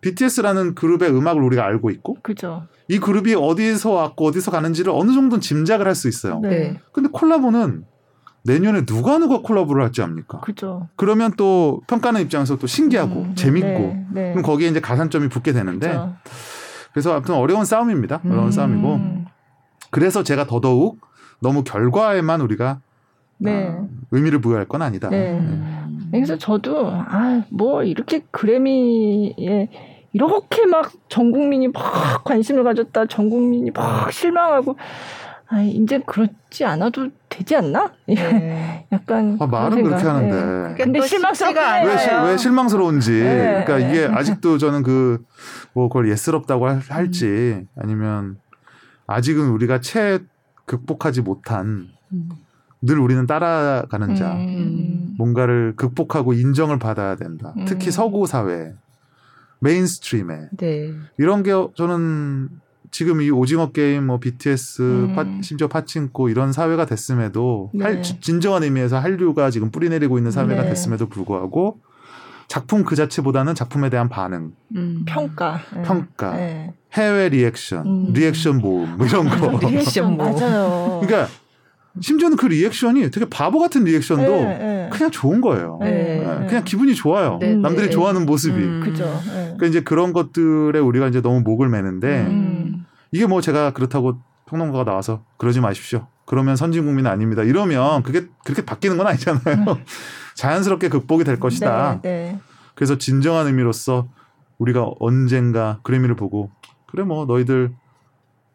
BTS라는 0.00 0.74
그룹의 0.74 1.10
음악을 1.10 1.42
우리가 1.42 1.64
알고 1.64 1.90
있고, 1.90 2.18
그죠. 2.22 2.66
이 2.88 2.98
그룹이 2.98 3.34
어디서 3.34 3.90
왔고 3.90 4.26
어디서 4.26 4.50
가는지를 4.50 4.92
어느 4.94 5.12
정도는 5.12 5.40
짐작을 5.40 5.86
할 5.86 5.94
수 5.94 6.08
있어요. 6.08 6.40
네. 6.40 6.78
근데 6.92 7.08
콜라보는 7.10 7.84
내년에 8.44 8.84
누가 8.84 9.16
누가 9.16 9.40
콜라보를 9.40 9.82
할지 9.82 10.02
압니까? 10.02 10.40
그죠. 10.40 10.88
그러면 10.96 11.32
또 11.38 11.80
평가하는 11.86 12.20
입장에서 12.20 12.58
또 12.58 12.66
신기하고 12.66 13.22
음, 13.22 13.34
재밌고, 13.34 13.66
네, 13.68 14.06
네. 14.12 14.30
그럼 14.32 14.42
거기에 14.42 14.68
이제 14.68 14.80
가산점이 14.80 15.30
붙게 15.30 15.52
되는데. 15.54 15.88
그죠. 15.88 16.14
그래서 16.94 17.12
아무튼 17.14 17.34
어려운 17.34 17.64
싸움입니다. 17.66 18.20
어려운 18.24 18.46
음. 18.46 18.50
싸움이고. 18.50 19.00
그래서 19.90 20.22
제가 20.22 20.46
더더욱 20.46 21.00
너무 21.40 21.64
결과에만 21.64 22.40
우리가 22.40 22.78
네. 23.38 23.66
어, 23.68 23.88
의미를 24.12 24.40
부여할 24.40 24.66
건 24.66 24.80
아니다. 24.80 25.10
네. 25.10 25.38
네. 25.40 26.08
그래서 26.12 26.38
저도 26.38 26.88
아 26.90 27.42
뭐 27.50 27.82
이렇게 27.82 28.20
그래미에 28.30 29.68
이렇게 30.12 30.66
막 30.66 30.92
전 31.08 31.30
국민이 31.32 31.68
막 31.68 32.22
관심을 32.24 32.62
가졌다, 32.64 33.06
전 33.06 33.28
국민이 33.28 33.70
막 33.72 34.12
실망하고 34.12 34.76
아, 35.48 35.60
이제 35.60 36.00
그렇지 36.06 36.64
않아도 36.64 37.08
되지 37.28 37.54
않나? 37.56 37.92
네. 38.06 38.86
약간 38.92 39.36
아, 39.40 39.46
말은 39.46 39.82
그렇게 39.82 40.04
하는데. 40.04 40.68
네. 40.70 40.74
근데 40.84 41.00
실망스럽가 41.02 41.82
왜, 41.84 41.98
시, 41.98 42.08
왜 42.10 42.36
실망스러운지. 42.36 43.10
네. 43.12 43.64
그러니까 43.66 43.78
이게 43.90 44.06
아직도 44.06 44.58
저는 44.58 44.82
그 44.82 45.24
뭐 45.74 45.88
그걸 45.88 46.08
예스럽다고 46.08 46.66
할, 46.68 47.10
지 47.10 47.66
아니면 47.76 48.38
아직은 49.06 49.50
우리가 49.50 49.80
채 49.80 50.20
극복하지 50.64 51.20
못한 51.20 51.88
음. 52.12 52.28
늘 52.80 52.98
우리는 52.98 53.26
따라가는 53.26 54.14
자. 54.14 54.34
음. 54.34 55.14
뭔가를 55.16 55.74
극복하고 55.76 56.32
인정을 56.32 56.78
받아야 56.78 57.16
된다. 57.16 57.54
음. 57.56 57.64
특히 57.66 57.90
서구 57.90 58.26
사회, 58.26 58.74
mainstream에. 59.60 60.48
네. 60.58 60.92
이런 61.18 61.42
게 61.42 61.52
저는 61.74 62.50
지금 62.90 63.20
이 63.22 63.30
오징어 63.30 63.72
게임, 63.72 64.06
뭐 64.06 64.18
BTS, 64.18 64.82
음. 64.82 65.14
파, 65.14 65.24
심지어 65.42 65.66
파친코 65.66 66.28
이런 66.28 66.52
사회가 66.52 66.86
됐음에도 66.86 67.70
네. 67.74 67.84
할, 67.84 68.02
진정한 68.02 68.62
의미에서 68.62 68.98
한류가 68.98 69.50
지금 69.50 69.70
뿌리내리고 69.70 70.18
있는 70.18 70.30
사회가 70.30 70.62
네. 70.62 70.68
됐음에도 70.68 71.08
불구하고 71.08 71.80
작품 72.48 72.84
그 72.84 72.96
자체보다는 72.96 73.54
작품에 73.54 73.90
대한 73.90 74.08
반응, 74.08 74.52
음. 74.76 75.04
평가, 75.06 75.60
네. 75.74 75.82
평가, 75.82 76.36
네. 76.36 76.74
해외 76.92 77.28
리액션, 77.28 77.86
음. 77.86 78.12
리액션 78.12 78.58
모음 78.58 78.96
뭐 78.96 79.06
이런 79.06 79.28
거. 79.28 79.58
리액션 79.68 80.16
모음. 80.16 80.34
맞아요. 80.34 81.00
그러니까 81.02 81.28
심지어는 82.00 82.36
그 82.36 82.46
리액션이 82.46 83.10
되게 83.10 83.26
바보 83.28 83.58
같은 83.58 83.84
리액션도 83.84 84.30
네, 84.30 84.58
네. 84.58 84.88
그냥 84.92 85.10
좋은 85.10 85.40
거예요. 85.40 85.78
네, 85.80 85.90
네. 85.90 86.46
그냥 86.48 86.64
기분이 86.64 86.94
좋아요. 86.94 87.38
네, 87.40 87.54
남들이 87.54 87.90
좋아하는 87.90 88.26
모습이. 88.26 88.56
음. 88.56 88.80
그죠. 88.84 89.04
그러니까 89.24 89.66
이제 89.66 89.80
그런 89.80 90.12
것들에 90.12 90.78
우리가 90.78 91.06
이제 91.08 91.20
너무 91.20 91.40
목을 91.40 91.68
매는데 91.68 92.22
음. 92.22 92.84
이게 93.12 93.26
뭐 93.26 93.40
제가 93.40 93.70
그렇다고 93.72 94.18
평론가가 94.46 94.84
나와서 94.84 95.24
그러지 95.36 95.60
마십시오. 95.60 96.08
그러면 96.26 96.56
선진 96.56 96.84
국민은 96.84 97.10
아닙니다. 97.10 97.42
이러면 97.42 98.02
그게 98.02 98.26
그렇게 98.44 98.64
바뀌는 98.64 98.96
건 98.96 99.06
아니잖아요. 99.06 99.42
음. 100.34 100.36
자연스럽게 100.36 100.88
극복이 100.88 101.24
될 101.24 101.38
것이다. 101.38 102.00
네, 102.02 102.32
네. 102.32 102.38
그래서 102.74 102.98
진정한 102.98 103.46
의미로서 103.46 104.08
우리가 104.58 104.90
언젠가 105.00 105.78
그래미를 105.82 106.16
보고 106.16 106.50
그래 106.86 107.04
뭐 107.04 107.24
너희들 107.24 107.72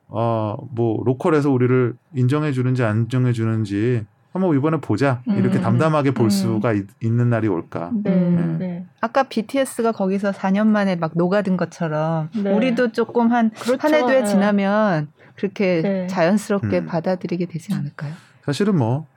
어뭐 0.08 1.04
로컬에서 1.06 1.52
우리를 1.52 1.96
인정해 2.16 2.52
주는지 2.52 2.84
안 2.84 3.02
인정해 3.02 3.32
주는지 3.32 4.06
한번 4.32 4.56
이번에 4.56 4.78
보자 4.78 5.22
이렇게 5.28 5.58
음, 5.58 5.62
담담하게 5.62 6.12
볼 6.12 6.28
음. 6.28 6.30
수가 6.30 6.74
있, 6.74 6.86
는 7.02 7.30
날이 7.30 7.48
올까. 7.48 7.90
네, 8.04 8.16
네. 8.16 8.58
네. 8.60 8.86
아까 9.02 9.24
BTS가 9.24 9.92
거기서 9.92 10.32
4년 10.32 10.68
만에 10.68 10.96
막 10.96 11.14
녹아든 11.16 11.58
것처럼 11.58 12.30
네. 12.36 12.54
우리도 12.54 12.92
조금 12.92 13.32
한한 13.32 13.52
그렇죠. 13.52 13.88
해도에 13.88 14.22
네. 14.22 14.26
지나면 14.26 15.08
그렇게 15.36 15.82
네. 15.82 16.08
자연스럽게 16.08 16.80
음. 16.80 16.86
받아들이게 16.86 17.48
되지 17.48 17.74
않을까요? 17.74 18.14
사실은 18.46 18.78
뭐 18.78 19.08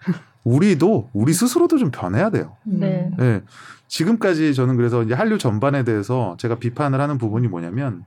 우리도 0.45 1.11
우리 1.13 1.33
스스로도 1.33 1.79
좀 1.79 1.91
변해야 1.91 2.31
돼요. 2.31 2.57
네. 2.65 3.11
네. 3.17 3.43
지금까지 3.89 4.55
저는 4.55 4.77
그래서 4.77 5.03
이제 5.03 5.15
한류 5.15 5.39
전반에 5.39 5.85
대해서 5.85 6.37
제가 6.39 6.57
비판을 6.57 7.01
하는 7.01 7.19
부분이 7.19 7.49
뭐냐면 7.49 8.05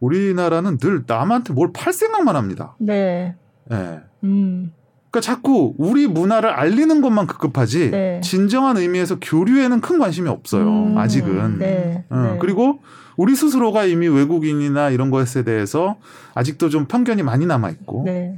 우리나라는 0.00 0.78
늘 0.78 1.04
남한테 1.06 1.52
뭘 1.54 1.72
팔 1.72 1.92
생각만 1.92 2.36
합니다. 2.36 2.76
네. 2.78 3.34
네. 3.70 4.00
음. 4.24 4.72
그러니까 5.10 5.20
자꾸 5.32 5.74
우리 5.78 6.06
문화를 6.08 6.50
알리는 6.50 7.00
것만 7.00 7.26
급급하지 7.26 7.90
네. 7.90 8.20
진정한 8.22 8.76
의미에서 8.76 9.18
교류에는 9.20 9.80
큰 9.80 9.98
관심이 9.98 10.28
없어요. 10.28 10.66
음, 10.68 10.98
아직은. 10.98 11.58
네, 11.60 12.04
어, 12.10 12.16
네. 12.32 12.38
그리고 12.40 12.80
우리 13.16 13.36
스스로가 13.36 13.84
이미 13.84 14.08
외국인이나 14.08 14.90
이런 14.90 15.10
것에 15.12 15.44
대해서 15.44 15.96
아직도 16.34 16.68
좀 16.68 16.86
편견이 16.86 17.22
많이 17.22 17.46
남아 17.46 17.70
있고 17.70 18.02
네. 18.04 18.36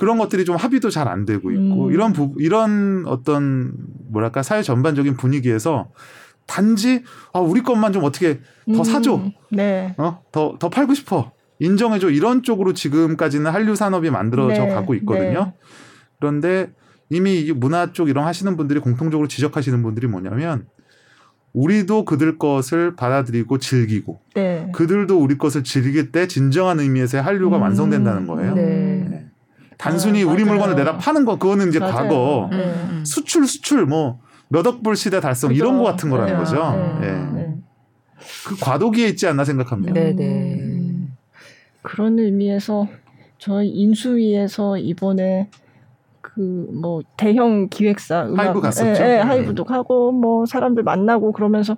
그런 0.00 0.16
것들이 0.16 0.46
좀 0.46 0.56
합의도 0.56 0.88
잘 0.88 1.08
안 1.08 1.26
되고 1.26 1.50
있고 1.50 1.86
음. 1.86 1.92
이런 1.92 2.14
부, 2.14 2.34
이런 2.38 3.04
어떤 3.06 3.72
뭐랄까 4.08 4.42
사회 4.42 4.62
전반적인 4.62 5.16
분위기에서 5.16 5.90
단지 6.46 7.04
아 7.34 7.40
우리 7.40 7.62
것만 7.62 7.92
좀 7.92 8.04
어떻게 8.04 8.40
더 8.66 8.78
음, 8.78 8.84
사줘, 8.84 9.20
네. 9.50 9.94
어더 9.98 10.56
더 10.58 10.70
팔고 10.70 10.94
싶어 10.94 11.32
인정해줘 11.58 12.10
이런 12.10 12.42
쪽으로 12.42 12.72
지금까지는 12.72 13.50
한류 13.50 13.74
산업이 13.76 14.08
만들어져 14.10 14.64
네. 14.64 14.68
가고 14.70 14.94
있거든요. 14.94 15.44
네. 15.44 15.54
그런데 16.18 16.70
이미 17.10 17.52
문화 17.52 17.92
쪽 17.92 18.08
이런 18.08 18.24
하시는 18.24 18.56
분들이 18.56 18.80
공통적으로 18.80 19.28
지적하시는 19.28 19.82
분들이 19.82 20.06
뭐냐면 20.06 20.66
우리도 21.52 22.04
그들 22.04 22.38
것을 22.38 22.96
받아들이고 22.96 23.58
즐기고 23.58 24.20
네. 24.34 24.70
그들도 24.74 25.18
우리 25.18 25.36
것을 25.36 25.64
즐길 25.64 26.12
때 26.12 26.26
진정한 26.26 26.80
의미에서의 26.80 27.22
한류가 27.22 27.56
음, 27.58 27.62
완성된다는 27.62 28.26
거예요. 28.26 28.54
네. 28.54 28.99
네. 29.80 29.90
단순히 29.90 30.22
아, 30.24 30.26
우리 30.28 30.44
물건을 30.44 30.74
내다 30.76 30.98
파는 30.98 31.24
거 31.24 31.36
그거는 31.38 31.68
이제 31.68 31.78
맞아요. 31.78 31.94
과거 31.94 32.48
네. 32.50 32.74
수출 33.04 33.46
수출 33.46 33.86
뭐 33.86 34.18
몇 34.52 34.66
억 34.66 34.82
불 34.82 34.96
시대 34.96 35.20
달성 35.20 35.48
그죠. 35.50 35.58
이런 35.62 35.78
거 35.78 35.84
같은 35.84 36.10
거라는 36.10 36.36
거죠. 36.36 36.98
네. 37.00 37.06
예. 37.06 37.54
그 38.46 38.56
과도기에 38.60 39.08
있지 39.08 39.26
않나 39.28 39.44
생각합니다. 39.44 39.92
네네. 39.94 40.54
음. 40.58 41.16
그런 41.82 42.18
의미에서 42.18 42.88
저희 43.38 43.68
인수위에서 43.68 44.76
이번에 44.78 45.48
그 46.20 46.40
뭐 46.72 47.00
대형 47.16 47.68
기획사 47.68 48.26
음악 48.26 48.46
하이브 48.46 48.60
갔었죠. 48.60 49.02
예, 49.02 49.16
예, 49.16 49.18
하이브도 49.18 49.64
가고 49.64 50.10
뭐 50.12 50.46
사람들 50.46 50.82
만나고 50.82 51.32
그러면서 51.32 51.76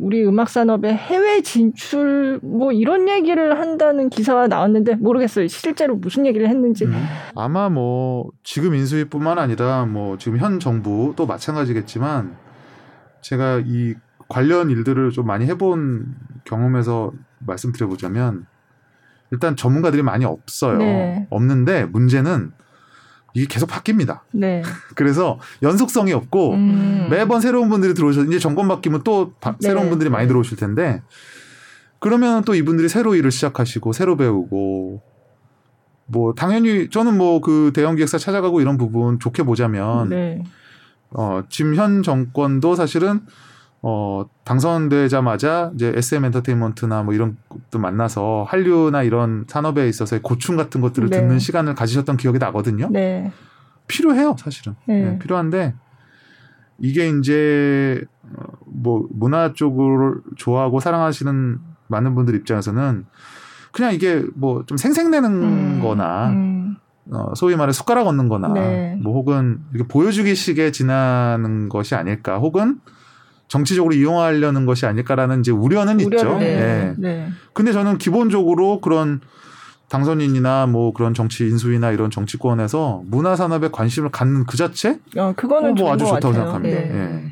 우리 0.00 0.24
음악 0.24 0.48
산업의 0.48 0.94
해외 0.94 1.42
진출 1.42 2.40
뭐 2.42 2.72
이런 2.72 3.08
얘기를 3.08 3.60
한다는 3.60 4.08
기사가 4.08 4.48
나왔는데 4.48 4.96
모르겠어요. 4.96 5.46
실제로 5.48 5.94
무슨 5.94 6.24
얘기를 6.24 6.48
했는지. 6.48 6.86
음. 6.86 6.94
아마 7.34 7.68
뭐 7.68 8.30
지금 8.42 8.74
인수위뿐만 8.74 9.38
아니라 9.38 9.84
뭐 9.84 10.16
지금 10.16 10.38
현 10.38 10.58
정부도 10.58 11.26
마찬가지겠지만 11.26 12.34
제가 13.20 13.62
이 13.66 13.94
관련 14.28 14.70
일들을 14.70 15.10
좀 15.10 15.26
많이 15.26 15.44
해본 15.46 16.14
경험에서 16.44 17.12
말씀드려보자면 17.40 18.46
일단 19.32 19.54
전문가들이 19.54 20.02
많이 20.02 20.24
없어요. 20.24 20.78
네. 20.78 21.26
없는데 21.30 21.84
문제는 21.84 22.52
이게 23.34 23.46
계속 23.48 23.68
바뀝니다. 23.68 24.20
네. 24.32 24.62
그래서 24.94 25.38
연속성이 25.62 26.12
없고 26.12 26.54
음. 26.54 27.08
매번 27.10 27.40
새로운 27.40 27.68
분들이 27.68 27.94
들어오셔 27.94 28.24
이제 28.24 28.38
정권 28.38 28.68
바뀌면 28.68 29.02
또 29.04 29.32
바, 29.40 29.52
네. 29.52 29.68
새로운 29.68 29.88
분들이 29.90 30.10
많이 30.10 30.26
들어오실 30.28 30.56
텐데 30.56 31.02
그러면 31.98 32.44
또 32.44 32.54
이분들이 32.54 32.88
새로 32.88 33.14
일을 33.14 33.30
시작하시고 33.30 33.92
새로 33.92 34.16
배우고 34.16 35.02
뭐 36.06 36.34
당연히 36.34 36.88
저는 36.90 37.16
뭐 37.16 37.40
그 37.40 37.72
대형 37.74 37.94
기획사 37.94 38.18
찾아가고 38.18 38.60
이런 38.60 38.76
부분 38.76 39.18
좋게 39.18 39.44
보자면 39.44 40.08
네. 40.08 40.42
어 41.10 41.42
지금 41.48 41.74
현 41.74 42.02
정권도 42.02 42.74
사실은 42.74 43.20
어, 43.82 44.24
당선되자마자 44.44 45.70
이제 45.74 45.92
SM 45.96 46.24
엔터테인먼트나 46.26 47.02
뭐 47.02 47.14
이런 47.14 47.36
것도 47.48 47.78
만나서 47.78 48.44
한류나 48.48 49.02
이런 49.04 49.46
산업에 49.48 49.88
있어서의 49.88 50.20
고충 50.22 50.56
같은 50.56 50.80
것들을 50.80 51.08
네. 51.08 51.20
듣는 51.20 51.38
시간을 51.38 51.74
가지셨던 51.74 52.16
기억이 52.18 52.38
나거든요. 52.38 52.88
네. 52.90 53.32
필요해요, 53.86 54.36
사실은. 54.38 54.74
네. 54.86 55.02
네, 55.02 55.18
필요한데 55.18 55.74
이게 56.78 57.08
이제 57.08 58.02
어, 58.36 58.42
뭐 58.66 59.06
문화 59.10 59.52
쪽을 59.54 60.20
좋아하고 60.36 60.80
사랑하시는 60.80 61.58
많은 61.88 62.14
분들 62.14 62.34
입장에서는 62.36 63.06
그냥 63.72 63.94
이게 63.94 64.24
뭐 64.34 64.64
좀 64.66 64.76
생색내는 64.76 65.30
음, 65.42 65.80
거나 65.82 66.30
음. 66.30 66.76
어, 67.10 67.32
소위 67.34 67.56
말해 67.56 67.72
숟가락 67.72 68.06
얹는 68.06 68.28
거나 68.28 68.48
네. 68.52 68.98
뭐 69.02 69.14
혹은 69.14 69.60
이렇게 69.72 69.88
보여주기식에 69.88 70.70
지나는 70.70 71.68
것이 71.68 71.94
아닐까 71.94 72.38
혹은 72.38 72.78
정치적으로 73.50 73.92
이용하려는 73.92 74.64
것이 74.64 74.86
아닐까라는 74.86 75.40
이제 75.40 75.50
우려는 75.50 75.96
우려를, 76.00 76.16
있죠. 76.16 76.38
네. 76.38 76.54
네. 76.56 76.94
네. 76.96 77.28
근데 77.52 77.72
저는 77.72 77.98
기본적으로 77.98 78.80
그런 78.80 79.20
당선인이나 79.88 80.66
뭐 80.66 80.92
그런 80.92 81.14
정치 81.14 81.48
인수위나 81.48 81.90
이런 81.90 82.10
정치권에서 82.12 83.02
문화 83.06 83.34
산업에 83.34 83.68
관심을 83.72 84.10
갖는 84.10 84.46
그 84.46 84.56
자체, 84.56 85.00
어, 85.16 85.32
그거는 85.34 85.74
뭐 85.74 85.92
아주 85.92 86.04
좋다고 86.04 86.14
같아요. 86.14 86.32
생각합니다. 86.32 86.80
네. 86.80 86.94
예. 86.94 87.22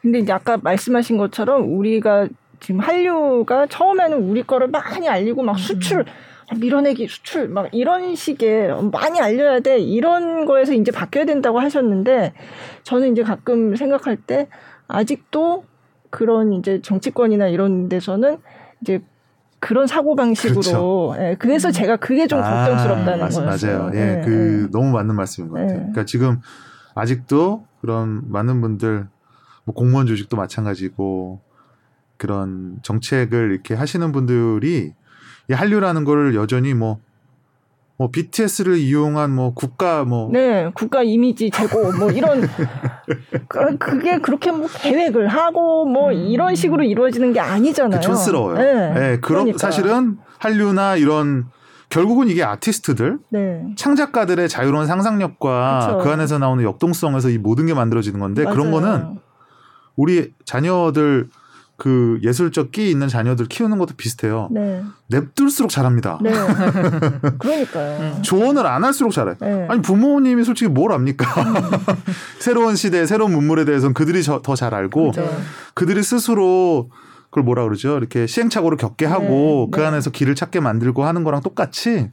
근데 0.00 0.20
이제 0.20 0.32
아까 0.32 0.56
말씀하신 0.56 1.18
것처럼 1.18 1.76
우리가 1.78 2.28
지금 2.60 2.80
한류가 2.80 3.66
처음에는 3.66 4.22
우리 4.22 4.42
거를 4.42 4.68
많이 4.68 5.06
알리고 5.06 5.42
막 5.42 5.58
수출 5.58 5.98
음. 5.98 6.60
밀어내기 6.60 7.08
수출 7.08 7.48
막 7.48 7.68
이런 7.72 8.14
식의 8.14 8.70
많이 8.90 9.20
알려야 9.20 9.60
돼 9.60 9.78
이런 9.78 10.46
거에서 10.46 10.72
이제 10.72 10.90
바뀌어야 10.90 11.26
된다고 11.26 11.60
하셨는데 11.60 12.32
저는 12.84 13.12
이제 13.12 13.22
가끔 13.22 13.76
생각할 13.76 14.16
때 14.16 14.48
아직도 14.88 15.64
그런 16.10 16.52
이제 16.52 16.80
정치권이나 16.82 17.48
이런 17.48 17.88
데서는 17.88 18.38
이제 18.80 19.00
그런 19.58 19.86
사고 19.86 20.16
방식으로 20.16 20.60
그렇죠. 20.60 21.14
예, 21.18 21.36
그래서 21.38 21.68
음. 21.68 21.72
제가 21.72 21.96
그게 21.96 22.26
좀 22.26 22.40
아, 22.40 22.66
걱정스럽다는 22.66 23.28
거예요. 23.28 23.46
맞아요. 23.46 23.90
예, 23.94 24.18
예, 24.18 24.22
그 24.24 24.64
예. 24.64 24.70
너무 24.72 24.90
맞는 24.90 25.14
말씀인 25.14 25.50
것 25.50 25.54
같아요. 25.54 25.70
예. 25.70 25.76
그러니까 25.76 26.04
지금 26.04 26.40
아직도 26.94 27.64
그런 27.80 28.22
많은 28.26 28.60
분들 28.60 29.06
뭐 29.64 29.74
공무원 29.74 30.06
조직도 30.06 30.36
마찬가지고 30.36 31.40
그런 32.16 32.78
정책을 32.82 33.52
이렇게 33.52 33.74
하시는 33.74 34.12
분들이 34.12 34.94
이 35.48 35.52
한류라는 35.52 36.04
거를 36.04 36.34
여전히 36.34 36.74
뭐 36.74 36.98
뭐 38.02 38.10
BTS를 38.10 38.78
이용한 38.78 39.30
뭐 39.30 39.54
국가 39.54 40.02
뭐 40.04 40.28
네, 40.32 40.72
국가 40.74 41.04
이미지 41.04 41.52
제고 41.52 41.92
뭐 41.92 42.10
이런 42.10 42.40
그, 43.46 43.78
그게 43.78 44.18
그렇게 44.18 44.50
뭐 44.50 44.66
계획을 44.66 45.28
하고 45.28 45.84
뭐 45.84 46.08
음. 46.08 46.14
이런 46.14 46.56
식으로 46.56 46.82
이루어지는 46.82 47.32
게 47.32 47.38
아니잖아요. 47.38 48.00
그 48.00 48.04
촌스러워요. 48.04 48.58
네, 48.58 48.72
네 48.92 49.20
그런 49.20 49.44
그러니까. 49.44 49.58
사실은 49.58 50.18
한류나 50.38 50.96
이런 50.96 51.44
결국은 51.90 52.26
이게 52.26 52.42
아티스트들, 52.42 53.20
네. 53.28 53.66
창작가들의 53.76 54.48
자유로운 54.48 54.88
상상력과 54.88 55.78
그쵸. 55.86 55.98
그 55.98 56.10
안에서 56.10 56.38
나오는 56.38 56.64
역동성에서 56.64 57.28
이 57.28 57.38
모든 57.38 57.66
게 57.66 57.74
만들어지는 57.74 58.18
건데 58.18 58.42
맞아요. 58.42 58.56
그런 58.56 58.72
거는 58.72 59.20
우리 59.94 60.32
자녀들 60.44 61.28
그 61.82 62.20
예술적 62.22 62.70
끼 62.70 62.92
있는 62.92 63.08
자녀들 63.08 63.46
키우는 63.46 63.76
것도 63.78 63.94
비슷해요. 63.96 64.46
네. 64.52 64.84
냅둘수록 65.08 65.68
잘합니다. 65.68 66.20
네. 66.22 66.30
그러니까요. 67.40 67.98
음. 67.98 68.22
조언을 68.22 68.68
안 68.68 68.84
할수록 68.84 69.10
잘해. 69.10 69.34
네. 69.40 69.66
아니 69.68 69.82
부모님이 69.82 70.44
솔직히 70.44 70.70
뭘 70.70 70.92
압니까? 70.92 71.26
새로운 72.38 72.76
시대, 72.76 73.04
새로운 73.04 73.32
문물에 73.32 73.64
대해서는 73.64 73.94
그들이 73.94 74.22
더 74.22 74.54
잘 74.54 74.76
알고 74.76 75.10
그렇죠. 75.10 75.28
그들이 75.74 76.04
스스로 76.04 76.88
그걸 77.30 77.42
뭐라 77.42 77.64
그러죠? 77.64 77.96
이렇게 77.98 78.28
시행착오를 78.28 78.78
겪게 78.78 79.04
하고 79.04 79.66
네. 79.68 79.68
그 79.72 79.80
네. 79.80 79.86
안에서 79.86 80.10
길을 80.10 80.36
찾게 80.36 80.60
만들고 80.60 81.04
하는 81.04 81.24
거랑 81.24 81.40
똑같이 81.42 82.12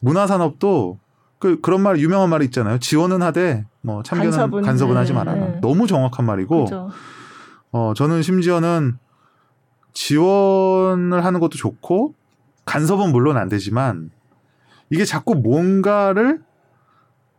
문화산업도 0.00 0.98
그 1.38 1.60
그런 1.60 1.82
말 1.82 1.98
유명한 1.98 2.30
말이 2.30 2.46
있잖아요. 2.46 2.78
지원은 2.78 3.20
하되 3.20 3.66
뭐 3.82 4.02
참견은 4.02 4.30
간섭은, 4.30 4.62
간섭은 4.62 4.96
하지 4.96 5.12
말아라. 5.12 5.38
네. 5.38 5.58
너무 5.60 5.86
정확한 5.86 6.24
말이고. 6.24 6.64
그렇죠. 6.64 6.90
어, 7.76 7.92
저는 7.94 8.22
심지어는 8.22 8.96
지원을 9.92 11.24
하는 11.24 11.40
것도 11.40 11.58
좋고 11.58 12.14
간섭은 12.64 13.12
물론 13.12 13.36
안 13.36 13.48
되지만 13.48 14.10
이게 14.88 15.04
자꾸 15.04 15.34
뭔가를 15.34 16.40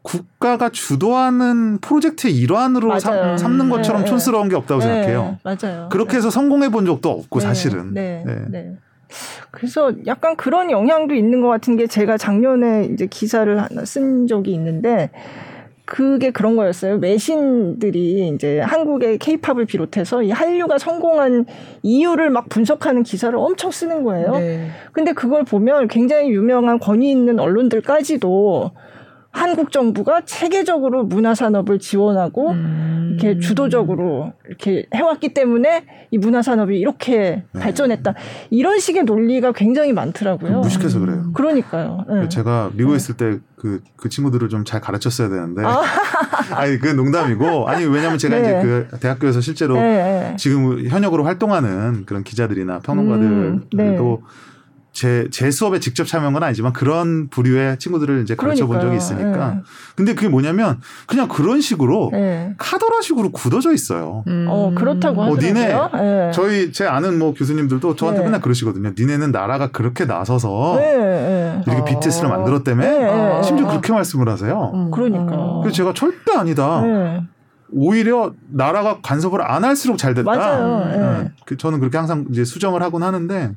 국가가 0.03 0.69
주도하는 0.69 1.79
프로젝트의 1.79 2.35
일환으로 2.35 2.99
삼, 2.99 3.37
삼는 3.37 3.69
것처럼 3.69 4.03
네, 4.03 4.07
촌스러운 4.07 4.47
게 4.47 4.55
없다고 4.55 4.79
네, 4.79 4.87
생각해요. 4.87 5.39
맞아요. 5.43 5.89
그렇게 5.91 6.17
해서 6.17 6.29
성공해 6.29 6.69
본 6.69 6.85
적도 6.85 7.09
없고 7.09 7.39
네, 7.39 7.45
사실은. 7.45 7.93
네, 7.93 8.23
네. 8.25 8.45
네. 8.47 8.77
그래서 9.51 9.91
약간 10.05 10.35
그런 10.35 10.69
영향도 10.71 11.15
있는 11.15 11.41
것 11.41 11.47
같은 11.47 11.77
게 11.77 11.87
제가 11.87 12.17
작년에 12.17 12.85
이제 12.93 13.07
기사를 13.07 13.61
하나 13.61 13.85
쓴 13.85 14.27
적이 14.27 14.51
있는데 14.53 15.09
그게 15.87 16.31
그런 16.31 16.57
거였어요. 16.57 16.95
외신들이 16.95 18.27
이제 18.35 18.59
한국의 18.59 19.19
케이팝을 19.19 19.65
비롯해서 19.65 20.21
이 20.21 20.31
한류가 20.31 20.77
성공한 20.77 21.45
이유를 21.81 22.29
막 22.29 22.49
분석하는 22.49 23.03
기사를 23.03 23.33
엄청 23.39 23.71
쓰는 23.71 24.03
거예요. 24.03 24.33
네. 24.33 24.67
근데 24.91 25.13
그걸 25.13 25.45
보면 25.45 25.87
굉장히 25.87 26.29
유명한 26.29 26.77
권위 26.77 27.09
있는 27.09 27.39
언론들까지도 27.39 28.71
한국 29.37 29.71
정부가 29.71 30.21
체계적으로 30.25 31.03
문화 31.03 31.35
산업을 31.35 31.77
지원하고 31.77 32.51
음. 32.51 33.17
이렇게 33.19 33.39
주도적으로 33.39 34.33
이렇게 34.47 34.87
해왔기 34.93 35.33
때문에 35.35 35.85
이 36.09 36.17
문화 36.17 36.41
산업이 36.41 36.77
이렇게 36.77 37.43
네. 37.51 37.61
발전했다 37.61 38.15
이런 38.49 38.79
식의 38.79 39.03
논리가 39.03 39.51
굉장히 39.51 39.93
많더라고요. 39.93 40.61
무식해서 40.61 40.99
그래요. 40.99 41.31
그러니까요. 41.33 42.05
네. 42.09 42.29
제가 42.29 42.71
미국에 42.73 42.93
네. 42.93 42.97
있을 42.97 43.17
때 43.17 43.37
그그 43.57 43.81
그 43.95 44.09
친구들을 44.09 44.49
좀 44.49 44.57
잘 44.65 44.81
가르쳤어야 44.81 45.29
되는데 45.29 45.63
아. 45.63 45.81
아니 46.51 46.77
그 46.79 46.87
농담이고 46.87 47.69
아니 47.69 47.85
왜냐면 47.85 48.17
제가 48.17 48.39
네. 48.39 48.41
이제 48.41 48.61
그 48.61 48.97
대학교에서 48.99 49.39
실제로 49.39 49.75
네. 49.75 50.35
지금 50.37 50.85
현역으로 50.87 51.23
활동하는 51.23 52.05
그런 52.05 52.23
기자들이나 52.23 52.79
평론가들도 52.79 54.15
음. 54.15 54.21
네. 54.97 55.27
제, 55.27 55.27
제 55.29 55.51
수업에 55.51 55.79
직접 55.79 56.07
참여한 56.07 56.33
건 56.33 56.41
아니지만 56.41 56.73
그런 56.73 57.27
부류의 57.29 57.77
친구들을 57.77 58.23
이제 58.23 58.35
가르쳐 58.35 58.65
본 58.65 58.81
적이 58.81 58.97
있으니까. 58.97 59.53
네. 59.53 59.61
근데 59.95 60.15
그게 60.15 60.27
뭐냐면 60.27 60.81
그냥 61.05 61.27
그런 61.27 61.61
식으로 61.61 62.09
네. 62.11 62.55
카더라 62.57 63.01
식으로 63.01 63.31
굳어져 63.31 63.73
있어요. 63.73 64.23
음. 64.25 64.47
어, 64.49 64.73
그렇다고 64.75 65.21
어, 65.21 65.35
하더라고요. 65.35 65.53
니네, 65.53 66.01
네. 66.01 66.31
저희 66.33 66.71
제 66.71 66.87
아는 66.87 67.19
뭐 67.19 67.35
교수님들도 67.35 67.95
저한테 67.95 68.21
네. 68.21 68.25
맨날 68.25 68.41
그러시거든요. 68.41 68.93
니네는 68.97 69.31
나라가 69.31 69.67
그렇게 69.67 70.05
나서서 70.05 70.77
네, 70.79 70.97
네. 70.97 71.61
이렇게 71.67 71.81
어. 71.81 71.85
BTS를 71.85 72.29
만들었다며 72.29 73.43
심지어 73.43 73.67
그렇게 73.67 73.93
말씀을 73.93 74.27
하세요. 74.27 74.71
음. 74.73 74.89
그러니까. 74.89 75.59
그래서 75.61 75.75
제가 75.75 75.93
절대 75.93 76.35
아니다. 76.35 76.81
오히려 77.71 78.33
나라가 78.49 78.99
간섭을 79.03 79.43
안 79.43 79.63
할수록 79.63 79.97
잘 79.97 80.15
됐다. 80.15 80.31
맞아요. 80.31 80.85
네. 80.89 81.31
그 81.45 81.55
저는 81.55 81.79
그렇게 81.79 81.97
항상 81.97 82.25
이제 82.31 82.43
수정을 82.43 82.81
하곤 82.81 83.03
하는데 83.03 83.51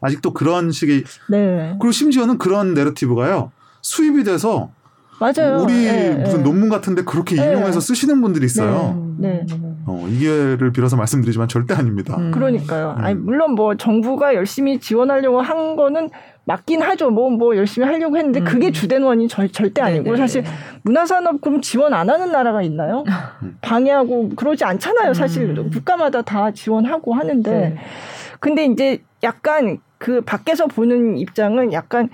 아직도 0.00 0.32
그런 0.32 0.70
식의 0.70 1.04
네. 1.30 1.76
그리고 1.80 1.92
심지어는 1.92 2.38
그런 2.38 2.74
내러티브가요 2.74 3.52
수입이 3.82 4.24
돼서 4.24 4.70
맞아요. 5.18 5.62
우리 5.62 5.72
네, 5.72 6.14
무슨 6.14 6.38
네. 6.38 6.42
논문 6.44 6.68
같은데 6.68 7.02
그렇게 7.02 7.36
네. 7.36 7.46
인용해서 7.46 7.80
쓰시는 7.80 8.20
분들이 8.20 8.44
있어요. 8.44 9.14
네. 9.18 9.46
네. 9.48 9.56
어, 9.86 10.06
이해를 10.08 10.72
빌어서 10.72 10.96
말씀드리지만 10.96 11.48
절대 11.48 11.74
아닙니다. 11.74 12.16
음. 12.18 12.32
그러니까요. 12.32 12.96
음. 12.98 13.04
아니, 13.04 13.14
물론 13.14 13.52
뭐 13.52 13.76
정부가 13.76 14.34
열심히 14.34 14.78
지원하려고 14.78 15.40
한 15.40 15.76
거는 15.76 16.10
맞긴 16.44 16.82
하죠. 16.82 17.10
뭐, 17.10 17.30
뭐 17.30 17.56
열심히 17.56 17.86
하려고 17.86 18.16
했는데 18.16 18.40
음. 18.40 18.44
그게 18.44 18.70
주된 18.70 19.02
원인 19.02 19.26
절, 19.26 19.50
절대 19.50 19.80
아니고 19.80 20.04
네네. 20.04 20.16
사실 20.16 20.44
문화산업 20.82 21.40
그럼 21.40 21.62
지원 21.62 21.94
안 21.94 22.10
하는 22.10 22.30
나라가 22.30 22.62
있나요? 22.62 23.04
음. 23.42 23.56
방해하고 23.62 24.30
그러지 24.36 24.64
않잖아요. 24.64 25.14
사실 25.14 25.58
음. 25.58 25.70
국가마다 25.70 26.22
다 26.22 26.50
지원하고 26.50 27.14
하는데. 27.14 27.50
네. 27.50 27.76
근데 28.38 28.66
이제 28.66 29.02
약간 29.22 29.78
그 29.98 30.20
밖에서 30.20 30.66
보는 30.66 31.18
입장은 31.18 31.72
약간 31.72 32.08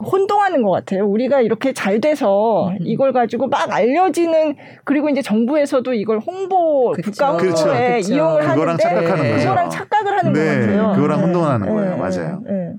혼동하는 0.00 0.62
것 0.62 0.70
같아요. 0.70 1.06
우리가 1.06 1.40
이렇게 1.40 1.72
잘 1.72 2.00
돼서 2.00 2.68
음. 2.68 2.78
이걸 2.82 3.12
가지고 3.12 3.48
막 3.48 3.72
알려지는 3.72 4.56
그리고 4.84 5.08
이제 5.08 5.22
정부에서도 5.22 5.92
이걸 5.94 6.18
홍보 6.18 6.92
그쵸. 6.92 7.10
국가 7.10 7.28
홍보에 7.30 7.48
그렇죠. 7.48 7.64
그렇죠. 7.66 8.14
이용을 8.14 8.40
그거랑 8.42 8.60
하는데 8.60 8.82
착각하는 8.82 9.22
네. 9.22 9.30
거죠. 9.30 9.44
그거랑 9.44 9.70
착각을 9.70 10.18
하는 10.18 10.32
네. 10.32 10.44
것 10.44 10.60
같아요. 10.60 10.92
그거랑 10.94 11.18
네. 11.18 11.24
혼동하는 11.24 11.66
네. 11.66 11.72
거예요. 11.72 11.96
맞아요. 11.96 12.42
네. 12.44 12.72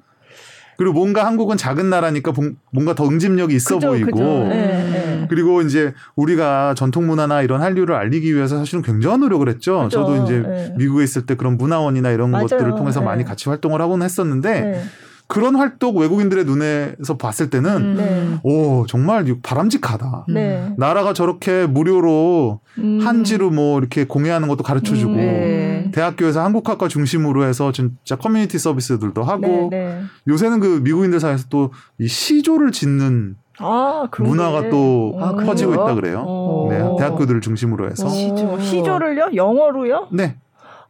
그리고 0.79 0.93
뭔가 0.93 1.25
한국은 1.25 1.57
작은 1.57 1.89
나라니까 1.89 2.31
뭔가 2.71 2.95
더 2.95 3.05
응집력이 3.05 3.53
있어 3.53 3.75
그죠, 3.75 3.89
보이고 3.89 4.11
그죠. 4.11 4.23
네, 4.23 4.55
네. 4.89 5.25
그리고 5.29 5.61
이제 5.61 5.93
우리가 6.15 6.73
전통 6.73 7.05
문화나 7.05 7.41
이런 7.41 7.61
한류를 7.61 7.93
알리기 7.95 8.33
위해서 8.33 8.57
사실은 8.57 8.81
굉장한 8.81 9.19
노력을 9.19 9.45
했죠. 9.49 9.83
그죠. 9.83 9.89
저도 9.89 10.23
이제 10.23 10.39
네. 10.39 10.73
미국에 10.77 11.03
있을 11.03 11.25
때 11.25 11.35
그런 11.35 11.57
문화원이나 11.57 12.11
이런 12.11 12.31
맞아요. 12.31 12.47
것들을 12.47 12.75
통해서 12.75 13.01
많이 13.01 13.23
네. 13.23 13.27
같이 13.27 13.49
활동을 13.49 13.81
하곤 13.81 14.03
했었는데 14.03 14.61
네. 14.61 14.81
그런 15.29 15.55
활동 15.55 15.95
외국인들의 15.95 16.43
눈에서 16.45 17.17
봤을 17.17 17.51
때는 17.51 17.75
음. 17.77 17.95
네. 17.97 18.39
오 18.43 18.85
정말 18.87 19.23
바람직하다. 19.43 20.25
네. 20.33 20.73
나라가 20.75 21.13
저렇게 21.13 21.67
무료로 21.67 22.59
음. 22.79 22.99
한지로 22.99 23.51
뭐 23.51 23.77
이렇게 23.79 24.05
공예하는 24.05 24.47
것도 24.47 24.63
가르쳐주고 24.63 25.13
네. 25.15 25.91
대학교에서 25.93 26.43
한국학과 26.43 26.87
중심으로 26.87 27.45
해서 27.45 27.71
진짜 27.71 28.15
커뮤니티 28.15 28.57
서비스들도 28.57 29.21
하고 29.23 29.69
네, 29.69 29.69
네. 29.71 30.01
요새는 30.27 30.59
그 30.59 30.81
미국인들 30.83 31.19
사이에서 31.19 31.45
또 31.49 31.69
이 31.99 32.07
시조를 32.07 32.71
짓는 32.71 33.35
아, 33.59 34.07
문화가 34.17 34.69
또 34.69 35.17
아, 35.19 35.35
퍼지고 35.35 35.73
있다 35.73 35.93
그래요. 35.95 36.67
네, 36.69 36.77
대학교들을 36.97 37.41
중심으로 37.41 37.89
해서 37.89 38.07
시조. 38.09 38.59
시조를요? 38.61 39.31
영어로요? 39.35 40.07
네. 40.11 40.37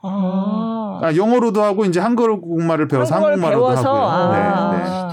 아. 0.02 1.00
아. 1.04 1.16
영어로도 1.16 1.62
하고 1.62 1.86
이제 1.86 2.00
한국말을 2.00 2.88
배워서 2.88 3.16
한국말로 3.16 3.68
배워서? 3.68 3.89
하고요. 3.89 4.04
아. 4.04 4.72
네, 4.72 4.78
네. 4.78 5.10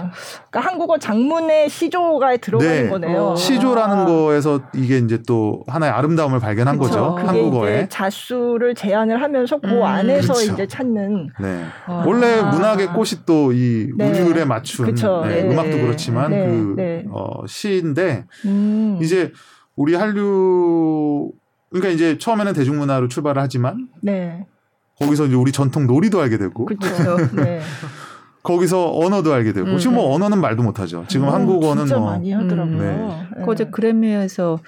그러니까 0.51 0.70
한국어 0.70 0.99
장문의 0.99 1.68
시조가 1.68 2.37
들어가는 2.39 2.84
네. 2.84 2.89
거네요. 2.89 3.34
시조라는 3.37 3.99
아. 3.99 4.05
거에서 4.07 4.61
이게 4.74 4.99
이제 4.99 5.22
또 5.26 5.62
하나의 5.66 5.93
아름다움을 5.93 6.39
발견한 6.41 6.78
그쵸. 6.78 6.91
거죠. 6.91 7.26
한국어에 7.26 7.78
이제 7.78 7.89
자수를 7.89 8.74
제한을 8.74 9.20
하면서 9.22 9.59
그 9.59 9.68
음. 9.68 9.82
안에서 9.82 10.34
그쵸. 10.34 10.53
이제 10.53 10.66
찾는. 10.66 11.30
네. 11.41 11.64
아. 11.87 12.05
원래 12.07 12.41
문학의 12.43 12.89
꽃이 12.89 13.24
또이 13.26 13.91
네. 13.97 14.20
우리에 14.22 14.45
맞춘 14.45 14.95
네. 14.95 15.03
네. 15.28 15.51
음악도 15.51 15.78
그렇지만 15.78 16.30
네. 16.30 16.47
그 16.47 16.74
네. 16.76 17.05
어, 17.11 17.47
시인데 17.47 18.24
음. 18.45 18.99
이제 19.03 19.32
우리 19.74 19.95
한류 19.95 21.32
그러니까 21.70 21.93
이제 21.93 22.16
처음에는 22.18 22.53
대중문화로 22.53 23.09
출발을 23.09 23.43
하지만 23.43 23.89
네. 24.03 24.47
거기서 24.99 25.26
이제 25.26 25.34
우리 25.34 25.53
전통 25.53 25.86
놀이도 25.86 26.20
알게 26.20 26.38
되고. 26.38 26.66
그렇죠. 26.66 27.16
네. 27.34 27.61
거기서 28.47 28.92
언어도 28.94 29.34
알게 29.34 29.53
되고 29.53 29.66
음, 29.66 29.78
지금 29.78 29.97
뭐 29.97 30.07
네. 30.07 30.14
언어는 30.14 30.40
말도 30.40 30.62
못하죠. 30.62 31.05
지금 31.09 31.26
음, 31.26 31.34
한국어는 31.34 31.86
진짜 31.86 31.99
뭐 31.99 32.11
많이 32.12 32.30
하더라고요. 32.30 32.78
네. 32.78 33.26
네. 33.36 33.44
어제 33.44 33.64
그래미에서 33.64 34.61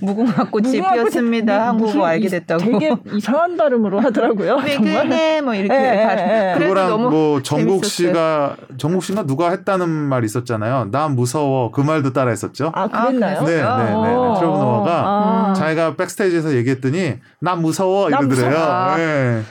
무궁화 0.00 0.44
꽃이 0.50 0.80
피었습니다. 0.80 1.68
한국어 1.68 2.06
알게 2.06 2.28
됐다고. 2.28 2.64
되게 2.64 2.96
이상한 3.12 3.58
발음으로 3.58 4.00
하더라고요. 4.00 4.56
정말. 4.74 5.42
뭐 5.42 5.54
이렇게. 5.54 5.74
네, 5.74 6.14
네. 6.16 6.54
그거랑 6.58 7.10
뭐 7.10 7.42
정국 7.42 7.84
씨가 7.84 8.56
정국 8.78 9.04
씨가 9.04 9.26
누가 9.26 9.50
했다는 9.50 9.86
말 9.86 10.24
있었잖아요. 10.24 10.88
나 10.90 11.08
무서워 11.08 11.70
그 11.72 11.82
말도 11.82 12.14
따라 12.14 12.30
했었죠. 12.30 12.72
아 12.74 12.88
그랬나요? 12.88 13.42
네, 13.42 13.56
네, 13.56 13.62
네. 13.62 14.34
트레버 14.38 14.58
노아가 14.58 15.52
자기가 15.54 15.96
백스테이지에서 15.96 16.54
얘기했더니 16.54 17.18
나 17.38 17.54
무서워 17.54 18.08
이러더래요. 18.08 18.94
네. 18.96 19.42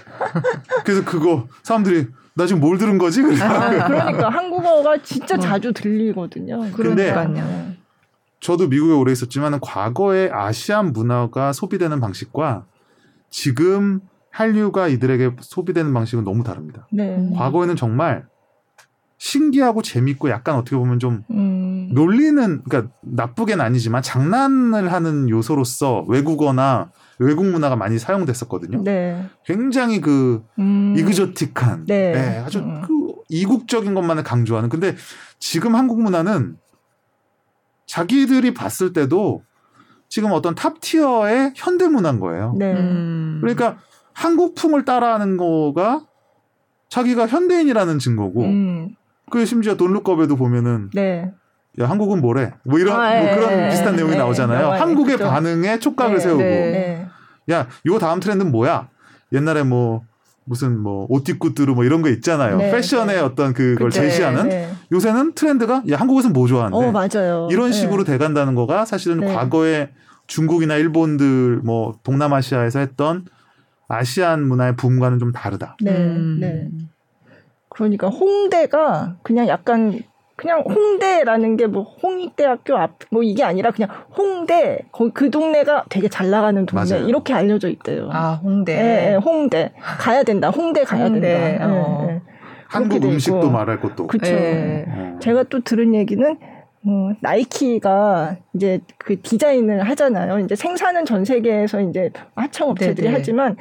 그래서 0.84 1.06
그거 1.06 1.46
사람들이 1.62 2.08
나 2.36 2.46
지금 2.46 2.62
뭘 2.62 2.78
들은 2.78 2.98
거지? 2.98 3.22
아, 3.22 3.70
그러니까 3.88 4.30
한국어가 4.30 4.98
진짜 5.02 5.36
어. 5.36 5.40
자주 5.40 5.72
들리거든요. 5.74 6.72
그러니까요. 6.72 7.74
저도 8.40 8.68
미국에 8.68 8.94
오래 8.94 9.12
있었지만 9.12 9.60
과거에 9.62 10.30
아시안 10.32 10.92
문화가 10.92 11.54
소비되는 11.54 12.00
방식과 12.00 12.66
지금 13.30 14.02
한류가 14.32 14.88
이들에게 14.90 15.38
소비되는 15.40 15.94
방식은 15.94 16.24
너무 16.24 16.44
다릅니다. 16.44 16.88
네. 16.92 17.32
과거에는 17.36 17.76
정말 17.76 18.26
신기하고 19.18 19.82
재밌고 19.82 20.30
약간 20.30 20.56
어떻게 20.56 20.76
보면 20.76 21.00
좀 21.00 21.24
음. 21.32 21.90
놀리는 21.94 22.62
그러니까 22.64 22.92
나쁘게는 23.02 23.64
아니지만 23.64 24.02
장난을 24.02 24.92
하는 24.92 25.30
요소로서 25.30 26.04
외국어나 26.10 26.92
외국 27.24 27.46
문화가 27.46 27.76
많이 27.76 28.00
사용됐었거든요. 28.00 28.84
네. 28.84 29.30
굉장히 29.46 30.02
그 30.02 30.44
음. 30.60 30.94
이그조틱한 30.98 31.86
네. 31.86 32.12
네, 32.12 32.38
아주 32.40 32.60
음. 32.60 32.82
그 32.82 33.14
이국적인 33.30 33.94
것만을 33.94 34.24
강조하는 34.24 34.70
근데 34.70 34.96
지금 35.40 35.76
한국 35.76 36.02
문화는 36.02 36.58
자기들이 37.86 38.54
봤을 38.54 38.94
때도 38.94 39.44
지금 40.10 40.32
어떤 40.32 40.56
top 40.56 40.80
tier의 40.80 41.54
현대 41.56 41.88
문화인 41.88 42.20
거예요. 42.20 42.54
네. 42.58 42.74
음. 42.74 43.40
그러니까 43.42 43.78
한국풍을 44.14 44.86
따라하는 44.86 45.38
거가 45.38 46.06
자기가 46.90 47.28
현대인이라는 47.28 47.98
증거고 48.00 48.44
음. 48.44 48.96
그 49.32 49.46
심지어 49.46 49.76
돈룩업에도 49.76 50.36
보면은 50.36 50.92
네. 50.94 51.32
야 51.80 51.90
한국은 51.90 52.22
뭐래 52.22 52.54
뭐 52.64 52.78
이런 52.78 53.00
아, 53.00 53.20
뭐 53.20 53.28
예, 53.28 53.36
그런 53.36 53.52
예, 53.52 53.70
비슷한 53.70 53.94
예, 53.94 53.98
내용이 53.98 54.16
나오잖아요. 54.16 54.74
한국의 54.74 55.16
그렇죠. 55.16 55.32
반응에 55.32 55.80
촉각을 55.80 56.18
네, 56.18 56.20
세우고 56.20 56.44
네. 56.44 57.08
야 57.52 57.68
이거 57.86 58.00
다음 58.00 58.20
트렌드는 58.20 58.52
뭐야? 58.52 58.90
옛날에 59.32 59.64
뭐 59.64 60.04
무슨 60.46 60.80
뭐 60.80 61.06
오티쿠뚜르 61.10 61.74
뭐 61.74 61.84
이런 61.84 62.02
거 62.02 62.10
있잖아요. 62.10 62.58
네, 62.58 62.72
패션의 62.72 63.16
네. 63.16 63.22
어떤 63.22 63.54
그걸 63.54 63.90
그때, 63.90 64.02
제시하는 64.02 64.50
네. 64.50 64.72
요새는 64.92 65.34
트렌드가 65.34 65.84
야 65.90 65.98
한국에서는 65.98 66.34
뭐 66.34 66.48
좋아하는데 66.48 66.86
어, 66.86 66.92
맞아요. 66.92 67.48
이런 67.52 67.72
네. 67.72 67.74
식으로 67.74 68.04
돼간다는 68.04 68.56
거가 68.56 68.86
사실은 68.86 69.22
네. 69.22 69.34
과거에 69.34 69.90
중국이나 70.28 70.76
일본들 70.76 71.62
뭐 71.64 71.98
동남아시아에서 72.04 72.80
했던 72.80 73.26
아시안 73.88 74.48
문화의 74.48 74.76
붐과는 74.76 75.20
좀 75.20 75.32
다르다. 75.32 75.78
네. 75.82 75.92
음. 75.92 76.38
네. 76.40 76.70
그러니까 77.70 78.08
홍대가 78.08 79.18
그냥 79.24 79.48
약간 79.48 80.02
그냥 80.36 80.62
홍대라는 80.62 81.58
게 81.58 81.68
뭐 81.68 81.84
홍익대학교 82.02 82.76
앞 82.78 82.94
뭐 83.12 83.22
이게 83.24 83.44
아니라 83.44 83.72
그냥 83.72 83.90
홍대 84.18 84.80
그 85.14 85.30
동네가 85.30 85.86
되게 85.90 86.10
잘 86.10 86.30
나가는 86.30 86.66
동네 86.66 86.90
맞아요. 86.90 87.08
이렇게 87.08 87.34
알려져 87.34 87.70
있대요. 87.70 88.10
아 88.12 88.40
홍대. 88.44 88.76
네, 88.76 88.84
네, 89.12 89.16
홍대 89.16 89.72
가야 89.80 90.24
된다. 90.24 90.50
홍대 90.50 90.84
가야 90.84 91.06
홍대. 91.06 91.22
된다. 91.22 91.68
어. 91.70 92.06
네, 92.08 92.22
한국 92.68 93.04
음식도 93.04 93.50
말할 93.52 93.80
것도. 93.80 94.08
그렇죠. 94.08 94.34
어. 94.36 95.20
제가 95.20 95.44
또 95.44 95.60
들은 95.62 95.94
얘기는 95.94 96.38
어, 96.86 97.12
나이키가 97.22 98.38
이제 98.56 98.80
그 98.98 99.22
디자인을 99.22 99.84
하잖아요. 99.90 100.40
이제 100.40 100.56
생산은 100.56 101.06
전 101.06 101.24
세계에서 101.24 101.80
이제 101.82 102.12
하청 102.36 102.72
업체들이 102.72 103.08
네네. 103.08 103.18
하지만 103.18 103.56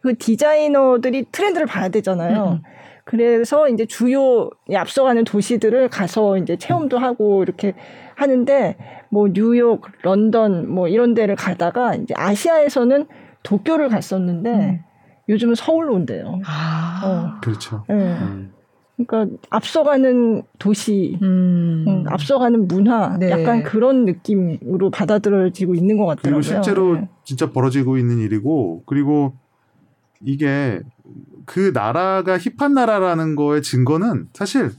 그 0.00 0.16
디자이너들이 0.16 1.24
트렌드를 1.32 1.66
봐야 1.66 1.88
되잖아요. 1.88 2.60
음. 2.62 2.62
그래서 3.08 3.70
이제 3.70 3.86
주요 3.86 4.50
앞서가는 4.70 5.24
도시들을 5.24 5.88
가서 5.88 6.36
이제 6.36 6.58
체험도 6.58 6.98
하고 6.98 7.42
이렇게 7.42 7.72
하는데 8.14 8.76
뭐 9.10 9.28
뉴욕, 9.32 9.80
런던 10.02 10.70
뭐 10.70 10.88
이런 10.88 11.14
데를 11.14 11.34
가다가 11.34 11.94
이제 11.94 12.12
아시아에서는 12.14 13.06
도쿄를 13.44 13.88
갔었는데 13.88 14.50
음. 14.50 14.80
요즘은 15.30 15.54
서울로 15.54 15.94
온대요. 15.94 16.38
아, 16.44 17.00
어. 17.02 17.40
그렇죠. 17.40 17.82
네. 17.88 17.94
음. 17.94 18.52
그러니까 18.98 19.38
앞서가는 19.48 20.42
도시, 20.58 21.16
음. 21.22 21.84
음, 21.88 22.04
앞서가는 22.08 22.68
문화, 22.68 23.16
네. 23.16 23.30
약간 23.30 23.62
그런 23.62 24.04
느낌으로 24.04 24.90
받아들여지고 24.90 25.74
있는 25.74 25.96
것 25.96 26.04
같더라고요. 26.04 26.42
그리고 26.42 26.42
실제로 26.42 26.94
네. 26.96 27.08
진짜 27.24 27.52
벌어지고 27.52 27.96
있는 27.96 28.18
일이고, 28.18 28.82
그리고 28.84 29.32
이게 30.20 30.80
그 31.48 31.72
나라가 31.72 32.38
힙한 32.38 32.74
나라라는 32.74 33.34
거의 33.34 33.62
증거는 33.62 34.28
사실 34.34 34.70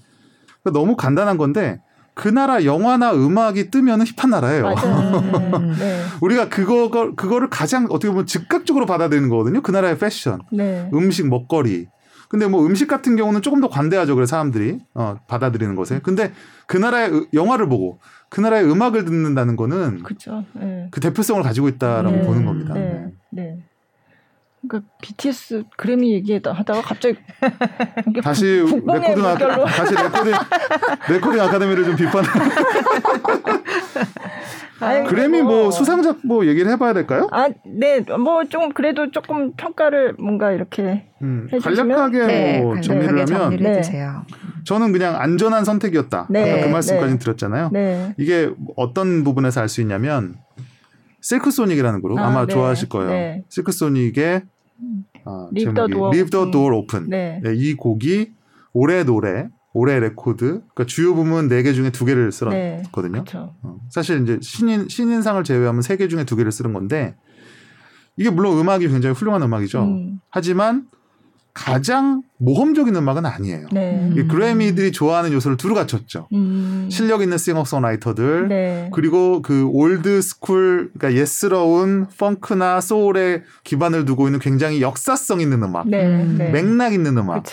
너무 0.71 0.95
간단한 0.95 1.37
건데 1.37 1.81
그 2.13 2.27
나라 2.27 2.63
영화나 2.63 3.11
음악이 3.11 3.71
뜨면은 3.71 4.05
힙한 4.05 4.29
나라예요. 4.29 4.69
네. 4.69 4.75
네. 5.79 6.03
우리가 6.21 6.49
그거 6.49 6.91
그거를 7.15 7.49
가장 7.49 7.85
어떻게 7.89 8.09
보면 8.09 8.27
즉각적으로 8.27 8.85
받아들이는 8.85 9.29
거거든요. 9.29 9.61
그 9.61 9.71
나라의 9.71 9.97
패션, 9.97 10.41
네. 10.51 10.87
음식, 10.93 11.27
먹거리. 11.27 11.87
근데 12.27 12.45
뭐 12.45 12.63
음식 12.63 12.87
같은 12.87 13.15
경우는 13.15 13.41
조금 13.41 13.61
더 13.61 13.67
관대하죠. 13.67 14.13
그래서 14.13 14.29
사람들이 14.29 14.77
어, 14.93 15.15
받아들이는 15.27 15.75
것에. 15.75 16.01
근데 16.03 16.31
그 16.67 16.77
나라의 16.77 17.29
영화를 17.33 17.67
보고 17.67 17.99
그 18.29 18.41
나라의 18.41 18.69
음악을 18.69 19.05
듣는다는 19.05 19.55
거는 19.55 20.03
그쵸. 20.03 20.43
네. 20.53 20.87
그 20.91 20.99
대표성을 20.99 21.41
가지고 21.41 21.67
있다라고 21.67 22.17
네. 22.17 22.21
보는 22.21 22.45
겁니다. 22.45 22.75
네. 23.31 23.57
네. 24.61 24.67
그러니까 24.67 24.89
BTS 25.01 25.63
그래미 25.77 26.13
얘기하다가 26.13 26.81
갑자기 26.81 27.17
다시 28.23 28.45
레코드 28.85 29.21
아까 29.25 29.65
다시 29.65 29.95
레코드 29.95 30.31
레코딩 31.09 31.41
아카데미를 31.41 31.85
좀 31.85 31.95
비판. 31.95 32.23
그래미 35.07 35.41
뭐, 35.41 35.63
뭐 35.63 35.71
수상작 35.71 36.19
뭐 36.23 36.45
얘기를 36.45 36.71
해봐야 36.71 36.93
될까요? 36.93 37.27
아, 37.31 37.49
네, 37.65 37.99
뭐 37.99 38.39
좀 38.49 38.71
그래도 38.71 39.11
조금 39.11 39.53
평가를 39.53 40.13
뭔가 40.17 40.51
이렇게 40.51 41.05
음, 41.21 41.49
간략하게 41.61 42.25
네, 42.25 42.61
뭐 42.61 42.79
정리를 42.79 43.29
하면 43.29 43.57
네. 43.57 43.81
저는 44.63 44.91
그냥 44.93 45.19
안전한 45.19 45.65
선택이었다. 45.65 46.27
네, 46.29 46.53
아까 46.53 46.63
그 46.67 46.69
말씀까지 46.71 47.13
네. 47.13 47.19
드렸잖아요. 47.19 47.69
네. 47.73 48.13
이게 48.17 48.51
어떤 48.77 49.23
부분에서 49.23 49.61
알 49.61 49.67
수 49.69 49.81
있냐면 49.81 50.35
실크소닉이라는 51.21 52.01
그룹 52.01 52.19
아, 52.19 52.29
마 52.29 52.45
네. 52.45 52.53
좋아하실 52.53 52.89
거예요. 52.89 53.09
네. 53.09 53.43
실크소닉의 53.49 54.43
아, 55.25 55.49
Leave 55.55 55.73
the 55.73 55.87
Door, 55.89 56.15
Leave 56.15 56.29
the 56.29 56.51
door 56.51 56.75
Open. 56.75 57.09
네. 57.09 57.39
네, 57.43 57.53
이 57.55 57.73
곡이 57.75 58.31
올해 58.73 59.03
노래, 59.03 59.49
올해 59.73 59.99
레코드, 59.99 60.45
그러니까 60.45 60.85
주요 60.85 61.13
부문 61.13 61.49
4개 61.49 61.73
중에 61.73 61.89
2개를 61.91 62.31
쓸었거든요. 62.31 63.23
네, 63.23 63.37
어, 63.37 63.79
사실 63.89 64.21
이제 64.23 64.39
신인 64.41 64.87
신인상을 64.87 65.43
제외하면 65.43 65.81
3개 65.81 66.09
중에 66.09 66.23
2개를 66.23 66.51
쓰는 66.51 66.73
건데 66.73 67.15
이게 68.17 68.29
물론 68.29 68.57
음악이 68.57 68.87
굉장히 68.87 69.15
훌륭한 69.15 69.41
음악이죠. 69.41 69.83
음. 69.83 70.19
하지만 70.29 70.87
가장 71.59 72.23
모험적인 72.37 72.95
음악은 72.95 73.25
아니에요. 73.25 73.67
네. 73.73 74.13
그래미들이 74.29 74.93
좋아하는 74.93 75.33
요소를 75.33 75.57
두루 75.57 75.75
갖췄죠. 75.75 76.29
음. 76.31 76.87
실력 76.89 77.21
있는 77.21 77.37
싱어송라이터들 77.37 78.47
네. 78.47 78.89
그리고 78.93 79.41
그 79.41 79.65
old 79.65 80.21
school 80.21 80.91
그러니까 80.97 81.19
예스러운 81.19 82.07
펑크나 82.17 82.79
소울에 82.79 83.43
기반을 83.65 84.05
두고 84.05 84.27
있는 84.27 84.39
굉장히 84.39 84.81
역사성 84.81 85.41
있는 85.41 85.61
음악, 85.61 85.89
네. 85.89 86.23
네. 86.23 86.49
맥락 86.49 86.93
있는 86.93 87.17
음악. 87.17 87.43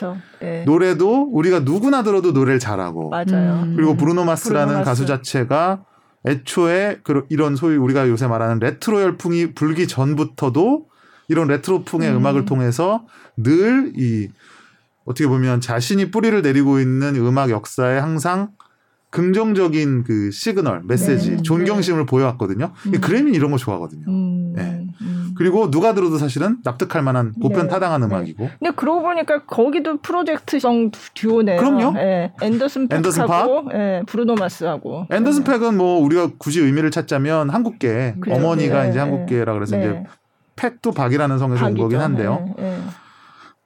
네. 0.40 0.62
노래도 0.64 1.28
우리가 1.32 1.60
누구나 1.60 2.04
들어도 2.04 2.30
노래를 2.30 2.60
잘하고 2.60 3.10
맞아요. 3.10 3.62
음. 3.64 3.74
그리고 3.76 3.96
브루노 3.96 4.24
마스라는 4.24 4.66
브루노 4.66 4.78
마스. 4.78 4.88
가수 4.88 5.06
자체가 5.06 5.84
애초에 6.26 6.98
이런 7.28 7.56
소위 7.56 7.76
우리가 7.76 8.08
요새 8.08 8.28
말하는 8.28 8.60
레트로 8.60 9.00
열풍이 9.02 9.54
불기 9.54 9.88
전부터도 9.88 10.86
이런 11.28 11.48
레트로풍의 11.48 12.10
음. 12.10 12.26
악을 12.26 12.44
통해서 12.44 13.04
늘 13.36 13.92
이 13.96 14.28
어떻게 15.06 15.26
보면 15.28 15.60
자신이 15.60 16.10
뿌리를 16.10 16.42
내리고 16.42 16.80
있는 16.80 17.16
음악 17.16 17.50
역사에 17.50 17.98
항상 17.98 18.50
긍정적인 19.10 20.02
그 20.02 20.30
시그널, 20.30 20.82
메시지, 20.84 21.30
네. 21.30 21.42
존경심을 21.42 22.00
네. 22.00 22.06
보여왔거든요. 22.06 22.72
음. 22.86 23.00
그래미 23.00 23.30
이런 23.32 23.50
거 23.52 23.56
좋아하거든요. 23.56 24.04
음. 24.08 24.52
네. 24.54 24.84
음. 25.00 25.30
그리고 25.38 25.70
누가 25.70 25.94
들어도 25.94 26.18
사실은 26.18 26.58
납득할 26.64 27.02
만한 27.02 27.32
보편 27.40 27.62
네. 27.62 27.68
타당한 27.68 28.00
네. 28.00 28.08
음악이고. 28.08 28.50
근데 28.58 28.72
그러고 28.74 29.02
보니까 29.02 29.44
거기도 29.44 29.98
프로젝트성 29.98 30.90
듀오네요. 31.14 31.58
그럼요. 31.58 31.92
네. 31.92 32.32
앤더슨 32.42 32.88
팩하고 32.88 33.68
네. 33.72 34.02
브루노 34.06 34.34
마스하고. 34.34 35.06
앤더슨 35.10 35.44
팩은 35.44 35.76
뭐 35.76 36.00
우리가 36.00 36.32
굳이 36.36 36.60
의미를 36.60 36.90
찾자면 36.90 37.48
한국계 37.50 38.16
그래요. 38.20 38.36
어머니가 38.36 38.86
이제 38.86 38.98
한국계라 38.98 39.54
그래서 39.54 39.78
이제 39.78 40.02
팩도 40.56 40.92
박이라는 40.92 41.38
성에서 41.38 41.64
박이죠. 41.64 41.82
온 41.82 41.88
거긴 41.88 42.00
한데요. 42.00 42.54
네, 42.56 42.62
네. 42.62 42.82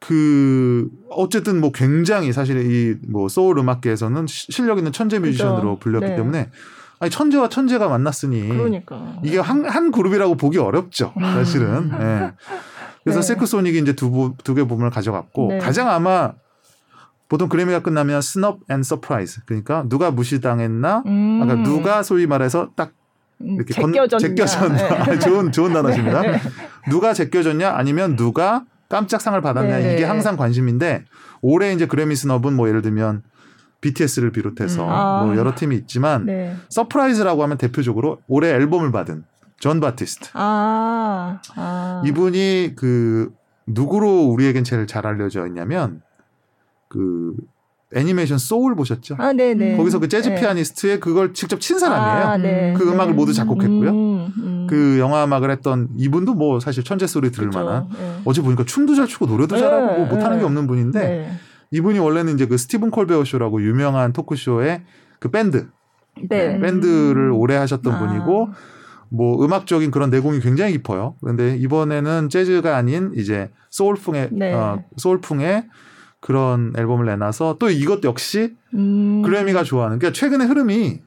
그 0.00 0.88
어쨌든 1.10 1.60
뭐 1.60 1.72
굉장히 1.72 2.32
사실 2.32 2.56
이 2.58 2.98
뭐 3.08 3.28
소울 3.28 3.58
음악계에서는 3.58 4.26
실력 4.26 4.78
있는 4.78 4.92
천재 4.92 5.18
뮤지션으로 5.18 5.78
불렸기 5.78 6.06
네. 6.06 6.16
때문에 6.16 6.50
아니 6.98 7.10
천재와 7.10 7.48
천재가 7.48 7.88
만났으니 7.88 8.48
그러니까. 8.48 9.18
이게 9.22 9.38
한, 9.38 9.64
한 9.66 9.90
그룹이라고 9.90 10.36
보기 10.36 10.58
어렵죠 10.58 11.12
사실은. 11.18 11.90
네. 11.90 12.32
그래서 13.04 13.20
네. 13.20 13.26
실크 13.26 13.52
소닉이 13.52 13.78
이제 13.78 13.94
두두 13.94 14.54
개 14.54 14.64
부분을 14.64 14.90
가져갔고 14.90 15.48
네. 15.48 15.58
가장 15.58 15.88
아마 15.88 16.32
보통 17.28 17.48
그래미가 17.48 17.80
끝나면 17.80 18.20
snub 18.20 18.58
and 18.68 18.82
surprise 18.82 19.42
그러니까 19.46 19.84
누가 19.88 20.10
무시당했나, 20.10 21.04
음. 21.06 21.40
그러니까 21.40 21.68
누가 21.68 22.02
소위 22.02 22.26
말해서 22.26 22.70
딱 22.74 22.88
음, 22.88 22.99
이렇게 23.40 23.72
제껴졌냐. 23.74 24.18
제껴졌나. 24.18 25.04
네. 25.04 25.18
좋은 25.18 25.52
좋은 25.52 25.72
단어십니다. 25.72 26.22
네. 26.22 26.40
누가 26.88 27.12
제껴졌냐 27.12 27.70
아니면 27.70 28.16
누가 28.16 28.64
깜짝 28.88 29.20
상을 29.20 29.40
받았냐 29.40 29.78
네. 29.78 29.94
이게 29.94 30.04
항상 30.04 30.36
관심인데 30.36 31.04
올해 31.40 31.72
이제 31.72 31.86
그래미 31.86 32.16
snub은 32.16 32.56
뭐 32.56 32.68
예를 32.68 32.82
들면 32.82 33.22
BTS를 33.80 34.30
비롯해서 34.32 34.84
음. 34.84 34.90
아. 34.90 35.24
뭐 35.24 35.36
여러 35.36 35.54
팀이 35.54 35.74
있지만 35.76 36.26
네. 36.26 36.56
surprise라고 36.68 37.42
하면 37.42 37.56
대표적으로 37.56 38.20
올해 38.28 38.50
앨범을 38.50 38.92
받은 38.92 39.24
존 39.58 39.80
바티스트. 39.80 40.30
아. 40.34 41.40
아. 41.56 42.02
이분이 42.04 42.74
그 42.76 43.32
누구로 43.66 44.24
우리에겐 44.24 44.64
제일 44.64 44.86
잘 44.86 45.06
알려져 45.06 45.46
있냐면 45.46 46.02
그 46.88 47.34
애니메이션 47.94 48.38
소울 48.38 48.76
보셨죠? 48.76 49.16
아, 49.18 49.32
네네. 49.32 49.76
거기서 49.76 49.98
그 49.98 50.08
재즈 50.08 50.28
네. 50.28 50.40
피아니스트의 50.40 51.00
그걸 51.00 51.34
직접 51.34 51.60
친 51.60 51.78
사람이에요. 51.78 52.28
아, 52.28 52.36
네. 52.36 52.74
그 52.76 52.88
음악을 52.88 53.12
네. 53.12 53.16
모두 53.16 53.32
작곡했고요. 53.32 53.90
음, 53.90 54.32
음. 54.38 54.66
그 54.70 54.98
영화 55.00 55.24
음악을 55.24 55.50
했던 55.50 55.88
이분도 55.96 56.34
뭐 56.34 56.60
사실 56.60 56.84
천재 56.84 57.06
소리 57.08 57.32
들을 57.32 57.48
그쵸. 57.48 57.64
만한 57.64 57.88
네. 57.90 58.20
어제 58.24 58.42
보니까 58.42 58.64
춤도 58.64 58.94
잘 58.94 59.06
추고 59.06 59.26
노래도 59.26 59.56
네. 59.56 59.60
잘하고 59.60 59.96
뭐 59.98 60.06
못하는 60.06 60.38
게 60.38 60.44
없는 60.44 60.68
분인데 60.68 61.00
네. 61.00 61.32
이분이 61.72 61.98
원래는 61.98 62.34
이제 62.34 62.46
그 62.46 62.56
스티븐 62.56 62.90
콜베어 62.90 63.24
쇼라고 63.24 63.60
유명한 63.62 64.12
토크쇼의 64.12 64.82
그 65.18 65.30
밴드 65.30 65.68
밴드를 66.28 67.30
오래 67.32 67.56
하셨던 67.56 67.94
아. 67.94 67.98
분이고 67.98 68.50
뭐 69.08 69.44
음악적인 69.44 69.90
그런 69.90 70.10
내공이 70.10 70.40
굉장히 70.40 70.72
깊어요. 70.72 71.16
그런데 71.20 71.56
이번에는 71.56 72.28
재즈가 72.28 72.76
아닌 72.76 73.12
이제 73.16 73.50
소울풍의 73.70 74.30
어, 74.54 74.84
소울풍의 74.96 75.64
그런 76.20 76.72
앨범을 76.76 77.06
내놔서 77.06 77.56
또 77.58 77.70
이것 77.70 78.04
역시 78.04 78.54
음. 78.74 79.22
그래미가 79.22 79.64
좋아하는 79.64 79.98
그러니까 79.98 80.18
최근의 80.18 80.46
흐름이 80.46 81.00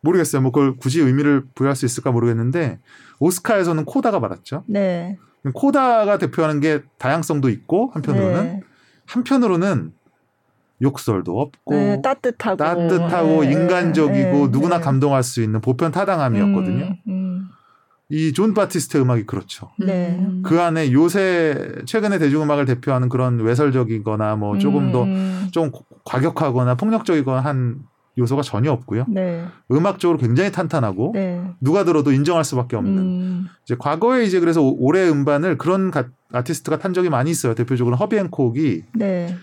모르겠어요. 0.00 0.42
뭐 0.42 0.52
그걸 0.52 0.76
굳이 0.76 1.00
의미를 1.00 1.44
부여할 1.54 1.76
수 1.76 1.86
있을까 1.86 2.10
모르겠는데 2.10 2.78
오스카에서는 3.20 3.84
코다가 3.84 4.20
받았죠. 4.20 4.64
네. 4.66 5.16
코다가 5.54 6.18
대표하는 6.18 6.60
게 6.60 6.82
다양성도 6.98 7.48
있고 7.48 7.90
한편으로는 7.94 8.44
네. 8.44 8.60
한편으로는 9.06 9.92
욕설도 10.80 11.40
없고 11.40 11.74
네, 11.74 12.00
따뜻하고 12.02 12.56
따뜻하고 12.56 13.44
네, 13.44 13.52
인간적이고 13.52 14.46
네, 14.46 14.48
누구나 14.50 14.78
네. 14.78 14.84
감동할 14.84 15.22
수 15.22 15.42
있는 15.42 15.60
보편 15.60 15.90
타당함이었거든요. 15.90 16.84
음, 16.84 16.96
음. 17.08 17.17
이 18.10 18.32
존 18.32 18.54
바티스트 18.54 18.96
음악이 18.98 19.24
그렇죠. 19.26 19.70
네. 19.78 20.18
그 20.42 20.60
안에 20.60 20.92
요새 20.92 21.72
최근에 21.84 22.18
대중음악을 22.18 22.64
대표하는 22.64 23.08
그런 23.08 23.38
외설적이거나 23.40 24.36
뭐 24.36 24.56
조금 24.58 24.94
음. 24.94 25.48
더좀 25.52 25.72
과격하거나 26.04 26.76
폭력적이거나 26.76 27.40
한 27.40 27.80
요소가 28.16 28.42
전혀 28.42 28.72
없고요. 28.72 29.04
네. 29.08 29.44
음악적으로 29.70 30.18
굉장히 30.18 30.50
탄탄하고 30.50 31.12
네. 31.14 31.42
누가 31.60 31.84
들어도 31.84 32.10
인정할 32.10 32.44
수밖에 32.44 32.76
없는. 32.76 32.98
음. 32.98 33.46
이제 33.64 33.76
과거에 33.78 34.24
이제 34.24 34.40
그래서 34.40 34.62
올해 34.62 35.08
음반을 35.08 35.58
그런 35.58 35.90
가, 35.90 36.06
아티스트가 36.32 36.78
탄 36.78 36.94
적이 36.94 37.10
많이 37.10 37.30
있어요. 37.30 37.54
대표적으로 37.54 37.96
허비 37.96 38.16
행콕이 38.16 38.82
네. 38.94 39.36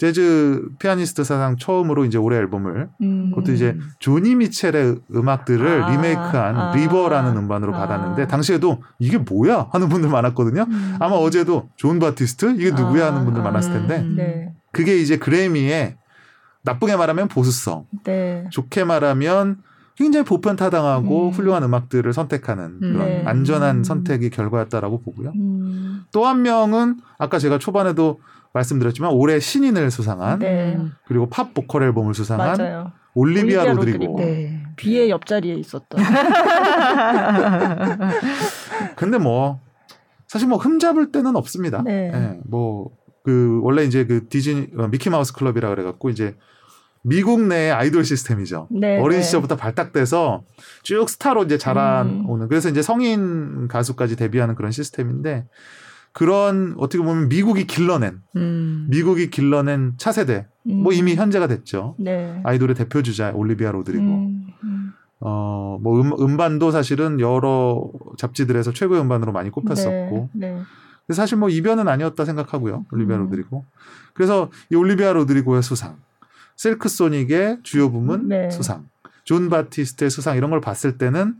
재즈 0.00 0.70
피아니스트 0.78 1.24
사상 1.24 1.58
처음으로 1.58 2.06
이제 2.06 2.16
올해 2.16 2.38
앨범을 2.38 2.88
음. 3.02 3.30
그것도 3.34 3.52
이제 3.52 3.76
조니 3.98 4.34
미첼의 4.34 4.96
음악들을 5.14 5.82
아. 5.82 5.90
리메이크한 5.90 6.56
아. 6.56 6.74
River라는 6.74 7.36
음반으로 7.36 7.74
아. 7.74 7.80
받았는데 7.80 8.26
당시에도 8.26 8.82
이게 8.98 9.18
뭐야 9.18 9.68
하는 9.70 9.90
분들 9.90 10.08
많았거든요. 10.08 10.64
음. 10.70 10.96
아마 11.00 11.16
어제도 11.16 11.68
존 11.76 11.98
바티스트 11.98 12.54
이게 12.54 12.70
누구야 12.70 13.08
하는 13.08 13.26
분들 13.26 13.42
많았을 13.42 13.72
텐데 13.74 13.98
음. 13.98 14.14
네. 14.16 14.54
그게 14.72 14.96
이제 14.96 15.18
그래미의 15.18 15.98
나쁘게 16.62 16.96
말하면 16.96 17.28
보수성, 17.28 17.84
네. 18.04 18.46
좋게 18.50 18.84
말하면 18.84 19.58
굉장히 19.96 20.24
보편타당하고 20.24 21.26
음. 21.26 21.30
훌륭한 21.30 21.62
음악들을 21.62 22.10
선택하는 22.14 22.80
그런 22.80 22.98
네. 23.00 23.22
안전한 23.26 23.84
선택이 23.84 24.30
결과였다라고 24.30 25.02
보고요. 25.02 25.32
음. 25.36 26.04
또한 26.10 26.40
명은 26.40 27.00
아까 27.18 27.38
제가 27.38 27.58
초반에도 27.58 28.18
말씀드렸지만 28.52 29.12
올해 29.12 29.38
신인을 29.38 29.90
수상한 29.90 30.40
네. 30.40 30.78
그리고 31.06 31.28
팝 31.28 31.54
보컬 31.54 31.84
앨범을 31.84 32.14
수상한 32.14 32.56
맞아요. 32.56 32.92
올리비아, 33.14 33.62
올리비아 33.62 33.74
로드리고. 33.74 34.16
네. 34.18 34.62
뷔의 34.76 35.10
옆자리에 35.10 35.54
있었던. 35.54 36.00
근데 38.96 39.18
뭐 39.18 39.60
사실 40.26 40.48
뭐 40.48 40.58
흠잡을 40.58 41.12
데는 41.12 41.36
없습니다. 41.36 41.82
네. 41.82 42.10
네. 42.10 42.40
뭐그 42.44 43.60
원래 43.62 43.84
이제 43.84 44.06
그 44.06 44.28
디즈니 44.28 44.68
어, 44.76 44.88
미키 44.88 45.10
마우스 45.10 45.32
클럽이라 45.32 45.68
그래 45.70 45.82
갖고 45.82 46.10
이제 46.10 46.36
미국 47.02 47.40
내 47.40 47.70
아이돌 47.70 48.04
시스템이죠. 48.04 48.68
네, 48.70 48.98
어린 48.98 49.18
네. 49.18 49.22
시절부터 49.22 49.56
발탁돼서 49.56 50.42
쭉 50.82 51.08
스타로 51.08 51.44
이제 51.44 51.56
자라오는 51.56 52.26
음. 52.28 52.48
그래서 52.48 52.68
이제 52.68 52.82
성인 52.82 53.68
가수까지 53.68 54.16
데뷔하는 54.16 54.54
그런 54.54 54.70
시스템인데 54.70 55.46
그런 56.12 56.74
어떻게 56.78 57.02
보면 57.02 57.28
미국이 57.28 57.66
길러낸 57.66 58.20
음. 58.36 58.86
미국이 58.90 59.30
길러낸 59.30 59.94
차세대 59.96 60.46
뭐 60.64 60.74
음. 60.74 60.82
뭐 60.82 60.92
이미 60.92 61.14
현재가 61.14 61.46
됐죠. 61.46 61.94
네. 61.98 62.40
아이돌의 62.44 62.74
대표 62.74 63.02
주자 63.02 63.30
올리비아 63.30 63.70
로드리고. 63.70 64.04
음. 64.04 64.46
음. 64.64 64.92
어뭐 65.20 66.00
음, 66.00 66.12
음반도 66.18 66.70
사실은 66.70 67.20
여러 67.20 67.90
잡지들에서 68.16 68.72
최고의 68.72 69.00
음반으로 69.02 69.32
많이 69.32 69.50
꼽혔었고. 69.50 70.30
네. 70.32 70.54
네. 71.06 71.14
사실 71.14 71.36
뭐 71.38 71.48
이변은 71.48 71.88
아니었다 71.88 72.24
생각하고요. 72.24 72.86
올리비아 72.90 73.16
음. 73.16 73.24
로드리고. 73.24 73.64
그래서 74.14 74.50
이 74.70 74.76
올리비아 74.76 75.12
로드리고의 75.12 75.62
수상, 75.62 75.96
실크 76.56 76.88
소닉의 76.88 77.58
주요 77.62 77.90
부문 77.90 78.28
네. 78.28 78.50
수상, 78.50 78.86
존 79.24 79.48
바티스트의 79.48 80.10
수상 80.10 80.36
이런 80.36 80.50
걸 80.50 80.60
봤을 80.60 80.98
때는 80.98 81.34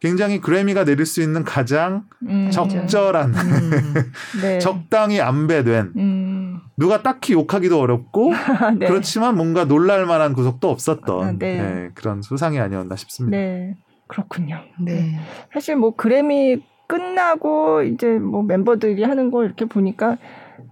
굉장히 0.00 0.40
그래미가 0.40 0.84
내릴 0.84 1.06
수 1.06 1.22
있는 1.22 1.44
가장 1.44 2.04
음, 2.28 2.50
적절한 2.50 3.34
음, 3.34 3.70
네. 4.42 4.58
적당히 4.58 5.20
안배된 5.20 5.92
음. 5.96 6.60
누가 6.76 7.02
딱히 7.02 7.32
욕하기도 7.32 7.80
어렵고 7.80 8.32
네. 8.78 8.86
그렇지만 8.86 9.36
뭔가 9.36 9.64
놀랄 9.64 10.06
만한 10.06 10.34
구석도 10.34 10.68
없었던 10.68 11.24
아, 11.24 11.32
네. 11.32 11.60
네, 11.60 11.88
그런 11.94 12.22
수상이 12.22 12.58
아니었나 12.60 12.96
싶습니다. 12.96 13.36
네. 13.36 13.76
그렇군요. 14.08 14.60
네. 14.80 15.18
사실 15.52 15.76
뭐 15.76 15.94
그래미 15.96 16.62
끝나고 16.86 17.82
이제 17.82 18.06
뭐 18.18 18.42
멤버들이 18.42 19.02
하는 19.02 19.30
걸 19.30 19.46
이렇게 19.46 19.64
보니까 19.64 20.18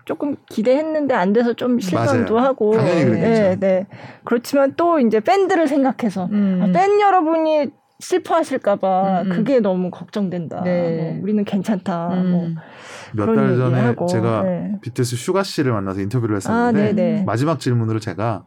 조금 0.04 0.36
기대했는데 0.48 1.14
안 1.14 1.32
돼서 1.32 1.54
좀 1.54 1.80
실망도 1.80 2.34
맞아요. 2.34 2.46
하고. 2.46 2.76
당연히 2.76 3.04
그렇겠죠. 3.04 3.42
네, 3.42 3.56
네. 3.58 3.86
그렇지만 4.24 4.74
또 4.76 5.00
이제 5.00 5.20
팬들을 5.20 5.66
생각해서 5.66 6.26
음. 6.30 6.60
아, 6.62 6.66
팬 6.72 7.00
여러분이 7.00 7.70
슬퍼하실까봐 8.04 9.22
음, 9.22 9.26
음. 9.26 9.36
그게 9.36 9.60
너무 9.60 9.90
걱정된다. 9.90 10.62
네. 10.62 11.12
뭐 11.12 11.22
우리는 11.22 11.42
괜찮다. 11.44 12.08
음. 12.14 12.30
뭐 12.30 13.26
몇달 13.26 13.56
전에 13.56 13.80
하고. 13.80 14.06
제가 14.06 14.42
네. 14.42 14.78
BTS 14.82 15.16
슈가 15.16 15.42
씨를 15.42 15.72
만나서 15.72 16.00
인터뷰를 16.00 16.36
했었는데 16.36 17.20
아, 17.20 17.24
마지막 17.24 17.58
질문으로 17.60 18.00
제가 18.00 18.44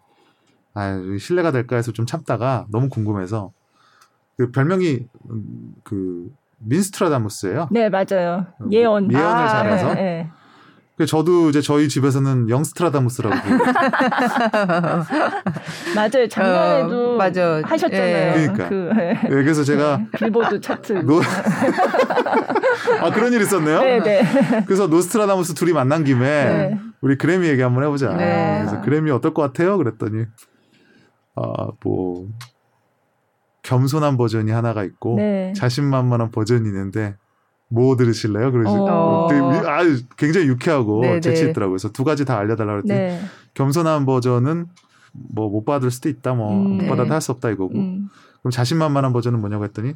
아 0.74 1.02
실례가 1.20 1.52
될까 1.52 1.76
해서 1.76 1.92
좀 1.92 2.06
참다가 2.06 2.68
너무 2.70 2.90
궁금해서 2.90 3.52
그 4.38 4.52
별명이 4.52 5.00
음, 5.32 5.74
그 5.84 6.32
민스트라다무스예요. 6.60 7.70
네 7.72 7.90
맞아요. 7.90 8.46
예언 8.72 9.12
예언을 9.12 9.16
아, 9.16 9.48
잘해서. 9.48 9.94
네, 9.96 10.02
네. 10.02 10.28
그 10.30 10.37
저도 11.06 11.50
이제 11.50 11.62
저희 11.62 11.88
집에서는 11.88 12.50
영스트라다무스라고 12.50 13.36
맞아요. 15.96 16.28
작년에도 16.28 17.14
어, 17.14 17.18
맞아. 17.18 17.62
하셨잖아요. 17.64 18.42
예. 18.42 18.48
그러니까. 18.48 18.70
그, 18.70 18.90
예. 18.98 19.14
네, 19.14 19.30
그래서 19.30 19.64
제가 19.64 19.98
네, 19.98 20.08
빌보드 20.18 20.60
차트. 20.60 20.94
노... 21.06 21.22
아 23.02 23.12
그런 23.12 23.32
일 23.32 23.42
있었네요. 23.42 23.82
네, 23.82 24.00
네. 24.00 24.24
그래서 24.66 24.88
노스트라다무스 24.88 25.54
둘이 25.54 25.72
만난 25.72 26.04
김에 26.04 26.26
네. 26.26 26.80
우리 27.02 27.16
그래미 27.16 27.48
얘기 27.48 27.62
한번 27.62 27.84
해보자. 27.84 28.16
네. 28.16 28.64
그래서 28.64 28.82
그래미 28.82 29.12
어떨 29.12 29.36
것 29.36 29.44
같아요? 29.44 29.78
그랬더니 29.78 30.26
아뭐 31.36 32.28
겸손한 33.62 34.18
버전이 34.18 34.50
하나가 34.50 34.84
있고 34.84 35.18
네. 35.18 35.54
자신만만한 35.56 36.32
버전이 36.32 36.68
있는데 36.68 37.16
뭐 37.70 37.96
들으실래요? 37.98 38.52
그러시고 38.52 38.88
어. 38.90 39.28
아 39.66 39.80
굉장히 40.18 40.48
유쾌하고 40.48 41.02
네네. 41.02 41.20
재치 41.22 41.44
네. 41.44 41.50
있더라고요. 41.50 41.74
그래서 41.74 41.90
두 41.92 42.04
가지 42.04 42.24
다 42.26 42.38
알려달라 42.38 42.74
그랬더니 42.82 43.00
네. 43.00 43.22
겸손한 43.56 44.06
버전은 44.06 44.68
뭐 45.34 45.50
못 45.50 45.66
받을 45.66 45.90
수도 45.92 46.10
있다, 46.10 46.34
뭐못 46.34 46.66
음, 46.66 46.78
네. 46.78 46.88
받아도 46.88 47.14
할 47.14 47.22
수 47.22 47.32
없다 47.32 47.50
이거고. 47.50 47.76
음. 47.78 48.10
그럼 48.42 48.52
자신만만한 48.52 49.12
버전은 49.14 49.40
뭐냐고 49.42 49.64
했더니 49.66 49.96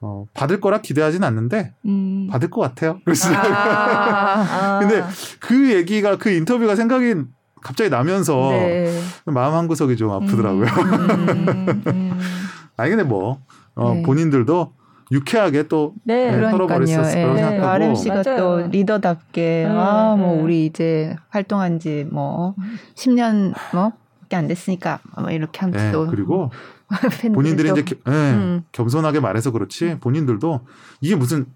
어, 0.00 0.24
받을 0.32 0.60
거라 0.60 0.80
기대하진 0.80 1.24
않는데 1.24 1.74
음. 1.84 2.28
받을 2.30 2.48
것 2.48 2.60
같아요. 2.62 3.00
그랬어요. 3.04 3.36
아, 3.36 4.78
근데 4.80 5.02
그 5.40 5.74
얘기가 5.74 6.16
그 6.16 6.30
인터뷰가 6.30 6.74
생각이 6.74 7.16
갑자기 7.62 7.90
나면서 7.90 8.50
네. 8.52 8.98
마음 9.26 9.52
한 9.54 9.68
구석이 9.68 9.96
좀 9.98 10.10
아프더라고요. 10.10 10.64
음, 10.64 11.82
음, 11.86 12.18
아니 12.78 12.90
근데 12.90 13.02
뭐 13.04 13.40
어, 13.74 13.92
네. 13.94 14.02
본인들도 14.02 14.72
유쾌하게 15.12 15.64
또 15.68 15.94
네, 16.04 16.30
네 16.30 16.50
털어버렸을 16.50 17.02
네. 17.02 17.22
거라고 17.22 17.36
생각하고 17.36 17.66
RMC가 17.66 18.22
맞아요. 18.24 18.36
또 18.38 18.66
리더답게 18.68 19.64
네, 19.64 19.66
아뭐 19.66 20.16
네. 20.36 20.42
우리 20.42 20.66
이제 20.66 21.16
활동한 21.28 21.78
지 21.80 22.06
뭐 22.12 22.54
10년 22.94 23.54
뭐밖에 23.74 24.36
안 24.36 24.46
됐으니까 24.46 25.00
뭐 25.20 25.30
이렇게 25.30 25.60
하면 25.60 25.76
네, 25.76 25.92
또 25.92 26.06
그리고 26.06 26.50
본인들이 27.34 27.70
이제 27.70 27.84
네, 27.84 27.94
음. 28.06 28.62
겸손하게 28.72 29.20
말해서 29.20 29.50
그렇지 29.50 29.98
본인들도 30.00 30.60
이게 31.00 31.16
무슨 31.16 31.46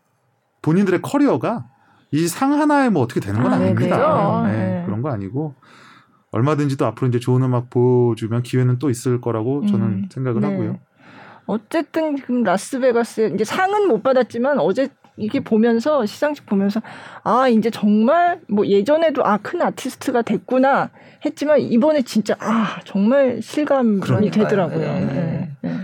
본인들의 0.63 1.03
커리어가 1.03 1.67
이 2.13 2.29
상 2.29 2.53
하나에 2.53 2.91
뭐 2.91 3.03
어떻게 3.03 3.19
되는 3.21 3.43
건 3.43 3.53
아, 3.53 3.59
닙니다 3.59 4.43
네, 4.47 4.53
네. 4.53 4.83
그런 4.87 5.03
거 5.03 5.11
아니고 5.11 5.55
얼마든지 6.31 6.77
또 6.77 6.87
앞으로 6.87 7.09
이제 7.09 7.19
좋은 7.21 7.43
음악 7.43 7.71
보여주면 7.71 8.43
기회는 8.43 8.79
또 8.79 8.91
있을 8.91 9.21
거라고 9.21 9.67
저는 9.67 9.87
음. 9.87 10.09
생각을 10.13 10.41
네. 10.41 10.49
하고요. 10.51 10.79
어쨌든 11.47 12.17
지금 12.17 12.43
라스베가스 12.43 13.33
이제 13.35 13.45
상은 13.45 13.89
못 13.89 14.03
받았지만 14.03 14.59
어제 14.59 14.89
이게 15.17 15.41
보면서 15.41 16.05
시상식 16.07 16.47
보면서 16.47 16.81
아 17.23 17.49
이제 17.49 17.71
정말 17.71 18.41
뭐 18.49 18.67
예전에도 18.67 19.25
아 19.25 19.39
큰 19.39 19.63
아티스트가 19.63 20.23
됐구나 20.23 20.91
했지만 21.25 21.61
이번에 21.61 22.03
진짜 22.03 22.35
아 22.41 22.81
정말 22.85 23.41
실감이 23.43 24.01
그러니까요. 24.01 24.45
되더라고요. 24.45 24.81
네. 24.81 25.01
네. 25.05 25.51
네. 25.61 25.77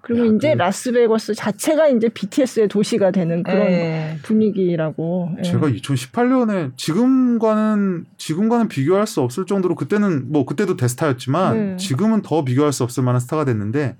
그리고 0.00 0.26
야, 0.26 0.32
이제 0.34 0.52
그... 0.52 0.58
라스베거스 0.58 1.34
자체가 1.34 1.88
이제 1.88 2.08
BTS의 2.08 2.68
도시가 2.68 3.10
되는 3.12 3.42
그런 3.42 3.66
네. 3.66 4.18
분위기라고. 4.22 5.30
예. 5.38 5.42
제가 5.42 5.68
2018년에 5.68 6.76
지금과는 6.76 8.06
지금과는 8.16 8.68
비교할 8.68 9.06
수 9.06 9.20
없을 9.20 9.46
정도로 9.46 9.74
그때는 9.74 10.32
뭐 10.32 10.44
그때도 10.44 10.76
대스타였지만 10.76 11.56
네. 11.72 11.76
지금은 11.76 12.22
더 12.22 12.44
비교할 12.44 12.72
수 12.72 12.82
없을 12.82 13.02
만한 13.02 13.20
스타가 13.20 13.44
됐는데 13.44 13.96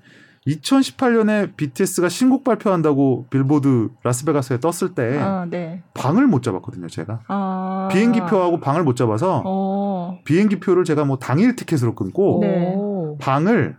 2018년에 0.47 1.55
BTS가 1.55 2.09
신곡 2.09 2.43
발표한다고 2.43 3.27
빌보드 3.29 3.89
라스베가스에 4.03 4.59
떴을 4.59 4.93
때 4.93 5.17
아, 5.19 5.45
네. 5.49 5.83
방을 5.93 6.27
못 6.27 6.43
잡았거든요, 6.43 6.87
제가. 6.87 7.21
아. 7.27 7.89
비행기 7.91 8.21
표하고 8.21 8.59
방을 8.59 8.83
못 8.83 8.95
잡아서 8.95 9.39
오. 9.39 9.43
어. 9.45 10.19
비행기 10.25 10.59
표를 10.59 10.83
제가 10.83 11.05
뭐 11.05 11.17
당일 11.17 11.55
티켓으로 11.55 11.95
끊고 11.95 12.39
네. 12.41 12.75
방을 13.19 13.77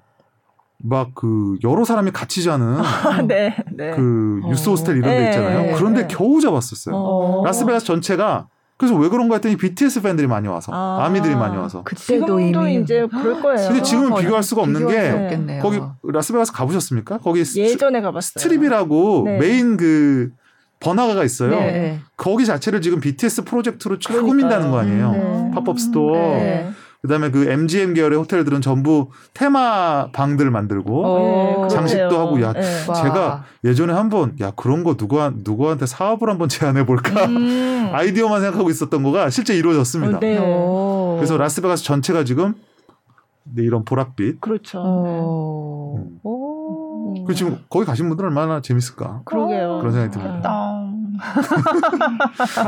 막 0.78 1.14
그 1.14 1.56
여러 1.64 1.84
사람이 1.84 2.10
같이 2.10 2.42
자는 2.42 2.78
아, 2.78 3.22
네, 3.22 3.56
네. 3.72 3.92
그 3.92 4.42
유스 4.50 4.68
호스텔 4.68 4.98
이런 4.98 5.10
데 5.10 5.18
네, 5.20 5.26
있잖아요. 5.28 5.62
네, 5.62 5.74
그런데 5.74 6.02
네. 6.02 6.08
겨우 6.08 6.40
잡았었어요. 6.40 6.94
어. 6.94 7.42
라스베가스 7.44 7.86
전체가 7.86 8.48
그래서 8.76 8.96
왜 8.96 9.08
그런가 9.08 9.36
했더니 9.36 9.56
BTS 9.56 10.02
팬들이 10.02 10.26
많이 10.26 10.48
와서 10.48 10.72
아, 10.74 11.08
아미들이 11.08 11.36
많이 11.36 11.56
와서 11.56 11.82
그때도 11.84 12.40
이미 12.40 12.80
이제 12.80 13.06
그럴 13.08 13.40
거예요. 13.40 13.68
근데 13.68 13.82
지금은 13.82 14.12
어, 14.12 14.16
비교할 14.16 14.42
수가 14.42 14.62
없는 14.62 14.88
게 14.88 15.60
거기 15.60 15.80
라스베가스 16.02 16.52
가보셨습니까? 16.52 17.18
거기 17.18 17.44
예전에 17.56 18.00
가봤어요. 18.00 18.32
스트립이라고 18.36 19.22
네. 19.26 19.38
메인 19.38 19.76
그 19.76 20.32
번화가가 20.80 21.24
있어요. 21.24 21.50
네. 21.50 22.00
거기 22.16 22.44
자체를 22.44 22.80
지금 22.80 23.00
BTS 23.00 23.44
프로젝트로 23.44 23.98
쫙 24.00 24.20
꾸민다는 24.20 24.70
거 24.70 24.78
아니에요. 24.78 25.12
네. 25.12 25.50
팝업 25.54 25.78
스토어. 25.78 26.12
네. 26.12 26.70
그다음에 27.04 27.30
그 27.30 27.50
MGM 27.50 27.92
계열의 27.92 28.18
호텔들은 28.18 28.62
전부 28.62 29.10
테마 29.34 30.08
방들 30.12 30.50
만들고 30.50 31.02
오, 31.02 31.62
네, 31.64 31.68
장식도 31.68 32.18
하고 32.18 32.40
야 32.40 32.54
네. 32.54 32.62
제가 32.62 33.44
예전에 33.62 33.92
한번 33.92 34.34
야 34.40 34.52
그런 34.56 34.84
거 34.84 34.96
누구 34.96 35.20
누구한테 35.34 35.84
사업을 35.84 36.30
한번 36.30 36.48
제안해 36.48 36.86
볼까 36.86 37.26
음. 37.26 37.90
아이디어만 37.92 38.40
생각하고 38.40 38.70
있었던 38.70 39.02
거가 39.02 39.28
실제 39.28 39.54
이루어졌습니다. 39.54 40.18
네. 40.18 40.38
그래서 41.16 41.36
라스베가스 41.36 41.84
전체가 41.84 42.24
지금 42.24 42.54
네, 43.42 43.62
이런 43.64 43.84
보랏빛 43.84 44.40
그렇죠. 44.40 44.80
음. 45.98 46.20
그 47.26 47.34
지금 47.34 47.58
거기 47.68 47.84
가신 47.84 48.08
분들 48.08 48.24
얼마나 48.24 48.62
재밌을까? 48.62 49.20
그러게요. 49.26 49.80
그런 49.80 49.92
생각이 49.92 50.10
듭니다. 50.10 50.93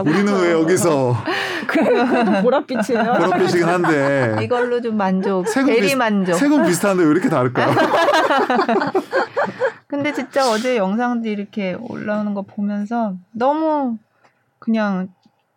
우리는 0.04 0.40
왜 0.40 0.52
여기서 0.52 1.16
그래도 1.66 2.04
보랏빛이에요. 2.04 3.18
보랏빛이긴 3.18 3.64
한데 3.64 4.36
이걸로 4.42 4.80
좀 4.80 4.96
만족, 4.96 5.48
세금 5.48 5.68
대리 5.68 5.82
비슷, 5.82 5.96
만족. 5.96 6.34
세금 6.34 6.64
비슷한데 6.64 7.04
왜 7.04 7.10
이렇게 7.10 7.28
다를까요? 7.28 7.74
근데 9.88 10.12
진짜 10.12 10.48
어제 10.50 10.76
영상들이 10.76 11.32
이렇게 11.32 11.76
올라오는 11.80 12.34
거 12.34 12.42
보면서 12.42 13.14
너무 13.32 13.96
그냥 14.58 15.08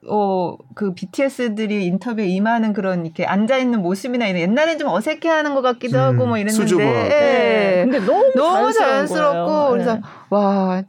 어, 0.08 0.56
그 0.76 0.94
BTS들이 0.94 1.86
인터뷰에 1.86 2.26
임하는 2.26 2.72
그런 2.72 3.06
이렇게 3.06 3.26
앉아있는 3.26 3.82
모습이나 3.82 4.28
이런 4.28 4.42
옛날엔 4.42 4.80
좀 4.80 4.88
어색해하는 4.88 5.56
것 5.56 5.62
같기도 5.62 5.98
음, 5.98 6.04
하고 6.04 6.26
뭐 6.26 6.38
이랬는데. 6.38 6.76
예. 6.76 7.10
네. 7.10 7.82
근데 7.84 8.00
너무, 8.00 8.32
너무 8.34 8.72
자연스럽고 8.72 9.72
그래서 9.72 9.96
네. 9.96 10.02
와, 10.30 10.84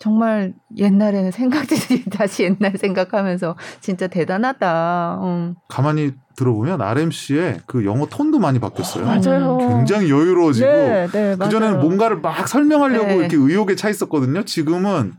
정말 0.00 0.54
옛날에는 0.76 1.30
생각들이 1.30 2.04
다시 2.10 2.44
옛날 2.44 2.76
생각하면서 2.76 3.54
진짜 3.80 4.08
대단하다. 4.08 5.20
음. 5.22 5.54
가만히 5.68 6.14
들어보면 6.34 6.80
RMC의 6.80 7.60
그 7.66 7.84
영어 7.84 8.06
톤도 8.06 8.40
많이 8.40 8.58
바뀌었어요. 8.58 9.04
어, 9.04 9.06
맞아요. 9.06 9.58
굉장히 9.58 10.10
여유로워지고 10.10 10.66
네, 10.66 11.08
네, 11.12 11.36
그전에는 11.36 11.80
뭔가를 11.80 12.20
막 12.20 12.48
설명하려고 12.48 13.06
네. 13.06 13.16
이렇게 13.16 13.36
의욕에 13.36 13.76
차 13.76 13.88
있었거든요. 13.88 14.44
지금은 14.44 15.12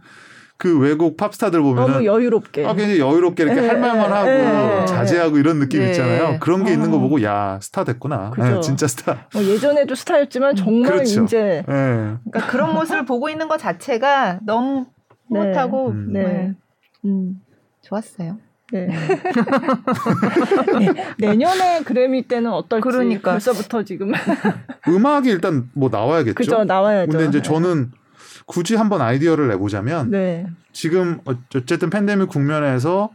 그 0.59 0.77
외국 0.77 1.15
팝스타들 1.15 1.61
보면은 1.61 1.93
너무 1.93 2.05
여유롭게 2.05 2.65
아 2.65 2.73
굉장히 2.73 2.99
여유롭게 2.99 3.43
이렇게 3.43 3.61
네, 3.61 3.67
할 3.69 3.79
말만 3.79 4.11
하고 4.11 4.27
네, 4.27 4.85
자제하고 4.85 5.37
이런 5.37 5.57
느낌 5.57 5.79
네. 5.79 5.91
있잖아요. 5.91 6.37
그런 6.41 6.65
게 6.65 6.71
어. 6.71 6.73
있는 6.73 6.91
거 6.91 6.99
보고 6.99 7.23
야 7.23 7.57
스타 7.61 7.85
됐구나. 7.85 8.33
네, 8.37 8.59
진짜 8.59 8.85
스타. 8.85 9.27
뭐 9.33 9.41
예전에도 9.41 9.95
스타였지만 9.95 10.57
정말 10.57 10.91
그렇죠. 10.91 11.23
이제 11.23 11.63
그러니까 11.65 12.47
그런 12.47 12.73
모습을 12.73 13.05
보고 13.05 13.29
있는 13.29 13.47
것 13.47 13.57
자체가 13.57 14.39
너무 14.45 14.87
뿌듯하고 15.29 15.91
음. 15.91 16.11
네. 16.11 16.53
음. 17.05 17.35
좋았어요. 17.81 18.37
네. 18.73 18.87
네. 20.77 20.93
내년에 21.19 21.83
그래미 21.83 22.27
때는 22.27 22.51
어떨지 22.51 22.83
그러니까. 22.83 23.31
벌써부터 23.31 23.83
지금 23.83 24.11
음악이 24.89 25.29
일단 25.29 25.69
뭐 25.73 25.87
나와야겠죠. 25.89 26.35
그죠 26.35 26.65
나와야죠. 26.65 27.11
근데 27.11 27.27
이제 27.27 27.41
저는 27.41 27.91
굳이 28.49 28.75
한번 28.75 28.99
아이디어를 28.99 29.47
내보자면 29.49 30.09
네. 30.09 30.47
지금 30.73 31.19
어쨌든 31.55 31.91
팬데믹 31.91 32.29
국면에서 32.29 33.11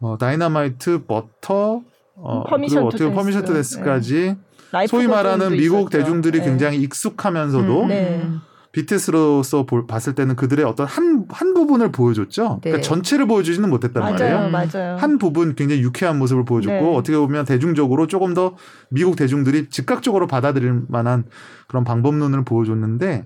어, 0.00 0.18
다이너마이트, 0.18 1.04
버터, 1.06 1.82
어, 2.16 2.44
그리고 2.44 2.88
어떻게 2.88 3.08
Permission 3.08 3.44
to 3.44 3.54
Dance까지 3.54 4.34
네. 4.72 4.86
소위 4.88 5.06
말하는 5.06 5.52
미국 5.52 5.82
있었죠. 5.82 5.98
대중들이 5.98 6.40
네. 6.40 6.44
굉장히 6.44 6.78
익숙하면서도 6.78 7.82
음, 7.84 7.88
네. 7.88 8.28
BTS로서 8.72 9.64
볼, 9.64 9.86
봤을 9.86 10.16
때는 10.16 10.34
그들의 10.34 10.64
어떤 10.64 10.88
한, 10.88 11.24
한 11.28 11.54
부분을 11.54 11.92
보여줬죠. 11.92 12.60
네. 12.64 12.70
그러니까 12.70 12.82
전체를 12.82 13.28
보여주지는 13.28 13.70
못했단 13.70 14.02
맞아요, 14.02 14.50
말이에요. 14.50 14.50
맞아요. 14.50 14.96
한 14.96 15.18
부분 15.18 15.54
굉장히 15.54 15.82
유쾌한 15.82 16.18
모습을 16.18 16.44
보여줬고 16.44 16.84
네. 16.84 16.96
어떻게 16.96 17.16
보면 17.16 17.44
대중적으로 17.44 18.08
조금 18.08 18.34
더 18.34 18.56
미국 18.90 19.14
대중들이 19.14 19.70
즉각적으로 19.70 20.26
받아들일 20.26 20.82
만한 20.88 21.26
그런 21.68 21.84
방법론을 21.84 22.44
보여줬는데 22.44 23.24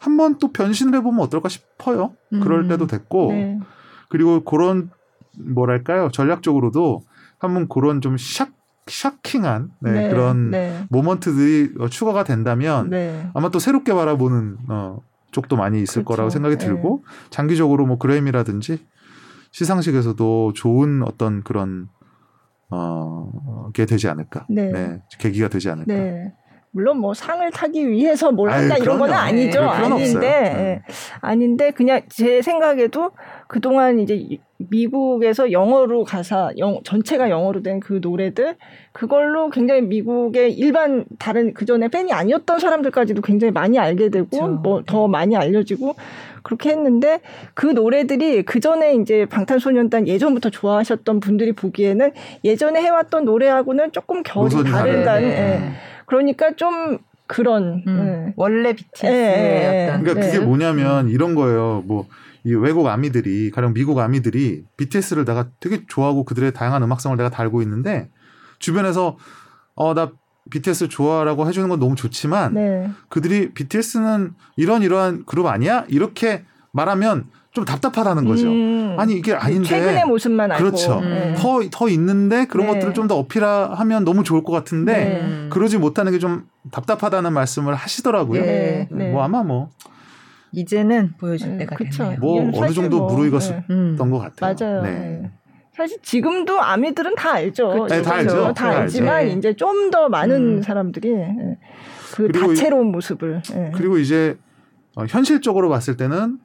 한번 0.00 0.38
또 0.38 0.52
변신을 0.52 0.98
해보면 0.98 1.20
어떨까 1.20 1.48
싶어요. 1.48 2.14
음. 2.32 2.40
그럴 2.40 2.68
때도 2.68 2.86
됐고 2.86 3.32
네. 3.32 3.58
그리고 4.08 4.44
그런 4.44 4.90
뭐랄까요 5.38 6.10
전략적으로도 6.10 7.02
한번 7.38 7.68
그런 7.68 8.00
좀 8.00 8.16
샥, 8.16 8.50
샤킹한 8.86 9.70
네, 9.80 9.92
네, 9.92 10.08
그런 10.08 10.50
네. 10.50 10.86
모먼트들이 10.90 11.74
어, 11.78 11.88
추가가 11.88 12.24
된다면 12.24 12.90
네. 12.90 13.28
아마 13.34 13.50
또 13.50 13.58
새롭게 13.58 13.92
바라보는 13.94 14.56
어, 14.68 14.98
쪽도 15.30 15.56
많이 15.56 15.80
있을 15.82 16.04
그렇죠. 16.04 16.08
거라고 16.08 16.30
생각이 16.30 16.56
네. 16.56 16.66
들고 16.66 17.04
장기적으로 17.30 17.86
뭐 17.86 17.98
그래미라든지 17.98 18.86
시상식에서도 19.52 20.52
좋은 20.54 21.02
어떤 21.02 21.42
그런 21.42 21.88
어, 22.70 23.70
게 23.72 23.86
되지 23.86 24.08
않을까. 24.08 24.46
네. 24.50 24.70
네. 24.70 25.02
계기가 25.18 25.48
되지 25.48 25.70
않을까. 25.70 25.92
네. 25.92 26.34
물론 26.70 26.98
뭐 26.98 27.14
상을 27.14 27.50
타기 27.50 27.88
위해서 27.88 28.30
뭘 28.30 28.50
한다 28.50 28.74
아유, 28.74 28.82
이런 28.82 28.98
건 28.98 29.12
아니죠. 29.12 29.60
네, 29.60 29.66
아닌데 29.66 30.20
네. 30.20 30.82
아닌데 31.20 31.70
그냥 31.70 32.02
제 32.08 32.42
생각에도 32.42 33.10
그동안 33.46 33.98
이제 33.98 34.38
미국에서 34.58 35.52
영어로 35.52 36.04
가사 36.04 36.50
영, 36.58 36.80
전체가 36.84 37.30
영어로 37.30 37.62
된 37.62 37.78
그 37.80 38.00
노래들 38.02 38.56
그걸로 38.92 39.50
굉장히 39.50 39.82
미국의 39.82 40.52
일반 40.52 41.04
다른 41.18 41.54
그 41.54 41.64
전에 41.64 41.88
팬이 41.88 42.12
아니었던 42.12 42.58
사람들까지도 42.58 43.22
굉장히 43.22 43.52
많이 43.52 43.78
알게 43.78 44.10
되고 44.10 44.28
그렇죠. 44.28 44.48
뭐더 44.48 45.08
많이 45.08 45.36
알려지고 45.36 45.94
그렇게 46.42 46.70
했는데 46.70 47.20
그 47.54 47.66
노래들이 47.66 48.42
그 48.42 48.60
전에 48.60 48.94
이제 48.94 49.26
방탄소년단 49.26 50.08
예전부터 50.08 50.50
좋아하셨던 50.50 51.20
분들이 51.20 51.52
보기에는 51.52 52.12
예전에 52.44 52.82
해왔던 52.82 53.24
노래하고는 53.24 53.92
조금 53.92 54.22
결이 54.22 54.64
다른다는. 54.64 55.28
예. 55.28 55.60
그러니까 56.08 56.56
좀 56.56 56.98
그런 57.26 57.84
음, 57.86 57.96
네. 58.26 58.32
원래 58.36 58.72
BTS의 58.72 59.12
네. 59.12 59.88
어떤 59.88 60.02
그러니까 60.02 60.26
그게 60.26 60.38
네. 60.38 60.44
뭐냐면 60.44 61.08
이런 61.08 61.34
거예요. 61.34 61.82
뭐 61.86 62.06
이 62.44 62.54
외국 62.54 62.86
아미들이 62.86 63.50
가령 63.50 63.74
미국 63.74 63.98
아미들이 63.98 64.64
BTS를 64.76 65.24
내가 65.24 65.48
되게 65.60 65.82
좋아하고 65.86 66.24
그들의 66.24 66.52
다양한 66.52 66.82
음악성을 66.82 67.16
내가 67.16 67.28
달고 67.30 67.62
있는데 67.62 68.08
주변에서 68.58 69.16
어 69.74 69.94
나 69.94 70.12
BTS 70.50 70.88
좋아라고 70.88 71.46
해주는 71.46 71.68
건 71.68 71.78
너무 71.78 71.94
좋지만 71.94 72.54
네. 72.54 72.90
그들이 73.10 73.52
BTS는 73.52 74.32
이런 74.56 74.82
이러한 74.82 75.24
그룹 75.26 75.46
아니야 75.46 75.84
이렇게 75.88 76.44
말하면 76.72 77.26
좀 77.58 77.64
답답하다는 77.64 78.24
거죠. 78.24 78.46
음. 78.46 78.94
아니 78.98 79.14
이게 79.14 79.34
아닌데 79.34 79.68
최근의 79.68 80.04
모습만 80.04 80.52
알고 80.52 80.64
그렇죠. 80.64 81.00
음. 81.00 81.34
더, 81.36 81.60
더 81.70 81.88
있는데 81.88 82.46
그런 82.46 82.66
네. 82.68 82.74
것들을 82.74 82.94
좀 82.94 83.08
더 83.08 83.16
어필하면 83.18 84.04
너무 84.04 84.22
좋을 84.22 84.44
것 84.44 84.52
같은데 84.52 84.92
네. 84.92 85.46
그러지 85.50 85.78
못하는 85.78 86.12
게 86.12 86.18
좀 86.18 86.46
답답하다는 86.70 87.32
말씀을 87.32 87.74
하시더라고요. 87.74 88.42
네. 88.42 88.88
네. 88.92 89.10
뭐 89.10 89.22
아마 89.22 89.42
뭐 89.42 89.70
이제는 90.52 91.14
보여줄 91.18 91.56
네, 91.56 91.58
때가 91.66 91.76
됐네요. 91.76 92.18
뭐 92.20 92.50
어느 92.54 92.72
정도 92.72 92.98
뭐, 92.98 93.12
무르익었던 93.12 93.64
네. 93.68 93.96
것 93.96 94.18
같아요. 94.18 94.54
맞아요. 94.60 94.82
네. 94.82 95.30
사실 95.74 95.98
지금도 96.02 96.60
아미들은 96.60 97.14
다 97.14 97.34
알죠. 97.34 97.86
네, 97.88 98.02
다 98.02 98.14
알죠. 98.16 98.52
다 98.54 98.68
알지만 98.70 99.14
알죠. 99.16 99.38
이제 99.38 99.54
좀 99.56 99.90
더 99.90 100.08
많은 100.08 100.58
음. 100.58 100.62
사람들이 100.62 101.14
그 102.14 102.30
다채로운 102.32 102.90
모습을. 102.92 103.42
그리고 103.74 103.98
이제 103.98 104.36
어, 104.96 105.04
현실적으로 105.08 105.68
봤을 105.68 105.96
때는 105.96 106.38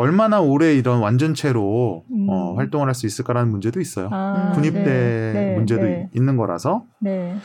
얼마나 0.00 0.40
오래 0.40 0.74
이런 0.74 1.00
완전체로 1.00 2.04
음. 2.10 2.26
어, 2.30 2.54
활동을 2.56 2.86
할 2.88 2.94
수 2.94 3.06
있을까라는 3.06 3.50
문제도 3.50 3.78
있어요. 3.80 4.08
아, 4.10 4.52
군입대 4.54 4.82
네, 4.84 5.32
네, 5.34 5.54
문제도 5.54 5.82
네. 5.82 6.08
있는 6.14 6.36
거라서. 6.38 6.84
네. 7.00 7.36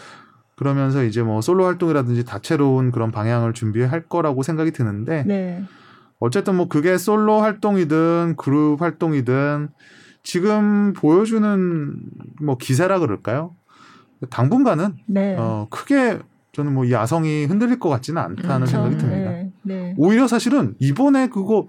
그러면서 0.56 1.04
이제 1.04 1.22
뭐 1.22 1.42
솔로 1.42 1.66
활동이라든지 1.66 2.24
다채로운 2.24 2.92
그런 2.92 3.12
방향을 3.12 3.52
준비할 3.54 4.04
거라고 4.08 4.42
생각이 4.42 4.72
드는데 4.72 5.24
네. 5.28 5.64
어쨌든 6.20 6.56
뭐 6.56 6.70
그게 6.70 6.98
솔로 6.98 7.42
활동이든 7.42 8.36
그룹 8.38 8.82
활동이든 8.82 9.68
지금 10.24 10.94
보여주는 10.94 11.94
뭐 12.42 12.58
기세라 12.58 13.00
그럴까요? 13.00 13.54
당분간은 14.30 14.94
네. 15.08 15.36
어 15.38 15.68
크게 15.70 16.20
저는 16.54 16.74
뭐이 16.74 16.96
아성이 16.96 17.44
흔들릴 17.46 17.80
것 17.80 17.90
같지는 17.90 18.22
않다는 18.22 18.66
그렇죠. 18.66 18.72
생각이 18.72 18.98
듭니다. 18.98 19.32
네. 19.64 19.94
오히려 19.98 20.26
사실은 20.28 20.76
이번에 20.80 21.28
그거 21.28 21.68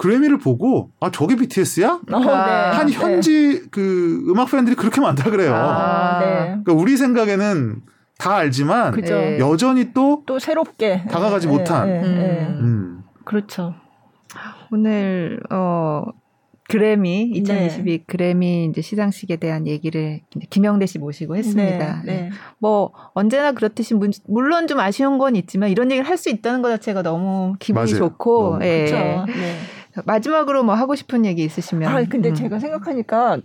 그래미를 0.00 0.38
보고 0.38 0.92
아 0.98 1.10
저게 1.10 1.36
BTS야? 1.36 2.00
어, 2.10 2.18
네. 2.20 2.26
한 2.26 2.86
네. 2.86 2.92
현지 2.94 3.68
그 3.70 4.24
음악 4.30 4.50
팬들이 4.50 4.74
그렇게 4.74 4.98
많다 4.98 5.28
그래요. 5.30 5.54
아, 5.54 6.20
네. 6.20 6.36
그러니까 6.46 6.72
우리 6.72 6.96
생각에는 6.96 7.82
다 8.16 8.36
알지만 8.36 8.92
그죠. 8.92 9.14
여전히 9.38 9.92
또또 9.92 10.38
새롭게 10.38 11.04
다가가지 11.10 11.48
네, 11.48 11.52
못한. 11.52 11.86
네, 11.86 12.00
음. 12.60 13.02
그렇죠. 13.26 13.74
오늘 14.72 15.38
어 15.50 16.04
그래미 16.70 17.32
2022 17.34 17.98
네. 17.98 18.04
그래미 18.06 18.66
이제 18.66 18.80
시상식에 18.80 19.36
대한 19.36 19.66
얘기를 19.66 20.20
김영대 20.48 20.86
씨 20.86 20.98
모시고 20.98 21.36
했습니다. 21.36 22.02
네, 22.06 22.12
네. 22.12 22.30
뭐 22.58 22.92
언제나 23.12 23.52
그렇듯이 23.52 23.94
물론 24.26 24.66
좀 24.66 24.80
아쉬운 24.80 25.18
건 25.18 25.36
있지만 25.36 25.68
이런 25.68 25.90
얘기를 25.90 26.08
할 26.08 26.16
수 26.16 26.30
있다는 26.30 26.62
것 26.62 26.68
자체가 26.68 27.02
너무 27.02 27.54
기분이 27.58 27.92
맞아요. 27.92 27.98
좋고 27.98 28.50
너무. 28.52 28.64
예. 28.64 28.86
그렇죠. 28.86 29.26
네. 29.26 29.56
마지막으로 30.04 30.62
뭐 30.62 30.74
하고 30.74 30.94
싶은 30.94 31.24
얘기 31.26 31.44
있으시면. 31.44 31.88
아, 31.90 32.04
근데 32.08 32.30
음. 32.30 32.34
제가 32.34 32.58
생각하니까 32.58 33.32
아, 33.32 33.38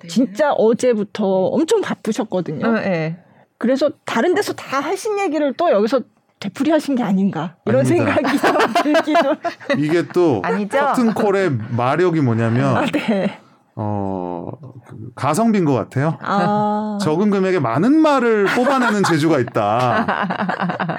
네. 0.00 0.08
진짜 0.08 0.52
어제부터 0.52 1.24
엄청 1.24 1.80
바쁘셨거든요. 1.80 2.66
어, 2.66 2.72
네. 2.72 3.16
그래서 3.58 3.90
다른 4.04 4.34
데서 4.34 4.52
다 4.52 4.80
하신 4.80 5.18
얘기를 5.20 5.52
또 5.54 5.70
여기서 5.70 6.02
되풀이 6.40 6.70
하신 6.70 6.96
게 6.96 7.02
아닌가 7.02 7.56
이런 7.64 7.86
아닙니다. 7.86 8.14
생각이 8.14 8.38
좀 8.38 8.82
들기도. 8.82 9.36
이게 9.78 10.06
또 10.12 10.42
아니죠? 10.44 10.78
커튼콜의 10.78 11.52
마력이 11.70 12.20
뭐냐면 12.20 12.76
아, 12.76 12.84
네. 12.86 13.38
어, 13.76 14.50
그 14.86 15.10
가성비인 15.16 15.64
것 15.64 15.72
같아요. 15.74 16.16
아. 16.22 16.98
적은 17.02 17.30
금액에 17.30 17.58
많은 17.58 17.96
말을 17.96 18.46
뽑아내는 18.54 19.02
재주가 19.02 19.38
있다. 19.40 20.06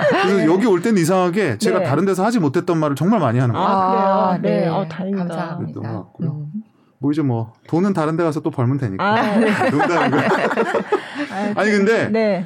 그래서 0.09 0.37
네. 0.37 0.45
여기 0.45 0.65
올 0.65 0.81
때는 0.81 1.01
이상하게 1.01 1.57
제가 1.57 1.79
네. 1.79 1.85
다른 1.85 2.05
데서 2.05 2.25
하지 2.25 2.39
못했던 2.39 2.77
말을 2.77 2.95
정말 2.95 3.19
많이 3.19 3.39
하는 3.39 3.53
거예요. 3.53 3.67
아, 3.67 3.87
그래요? 3.87 4.05
아, 4.05 4.37
네. 4.41 4.61
네. 4.61 4.67
어, 4.67 4.85
다행이다. 4.87 5.25
감사합니다. 5.25 6.05
음. 6.21 6.51
뭐 6.99 7.11
이제 7.11 7.21
뭐 7.21 7.53
돈은 7.67 7.93
다른 7.93 8.17
데 8.17 8.23
가서 8.23 8.41
또 8.41 8.51
벌면 8.51 8.77
되니까. 8.77 9.03
아, 9.03 9.37
네. 9.37 9.51
농담이고. 9.69 10.17
아니 11.55 11.71
근데 11.71 12.09
네. 12.09 12.45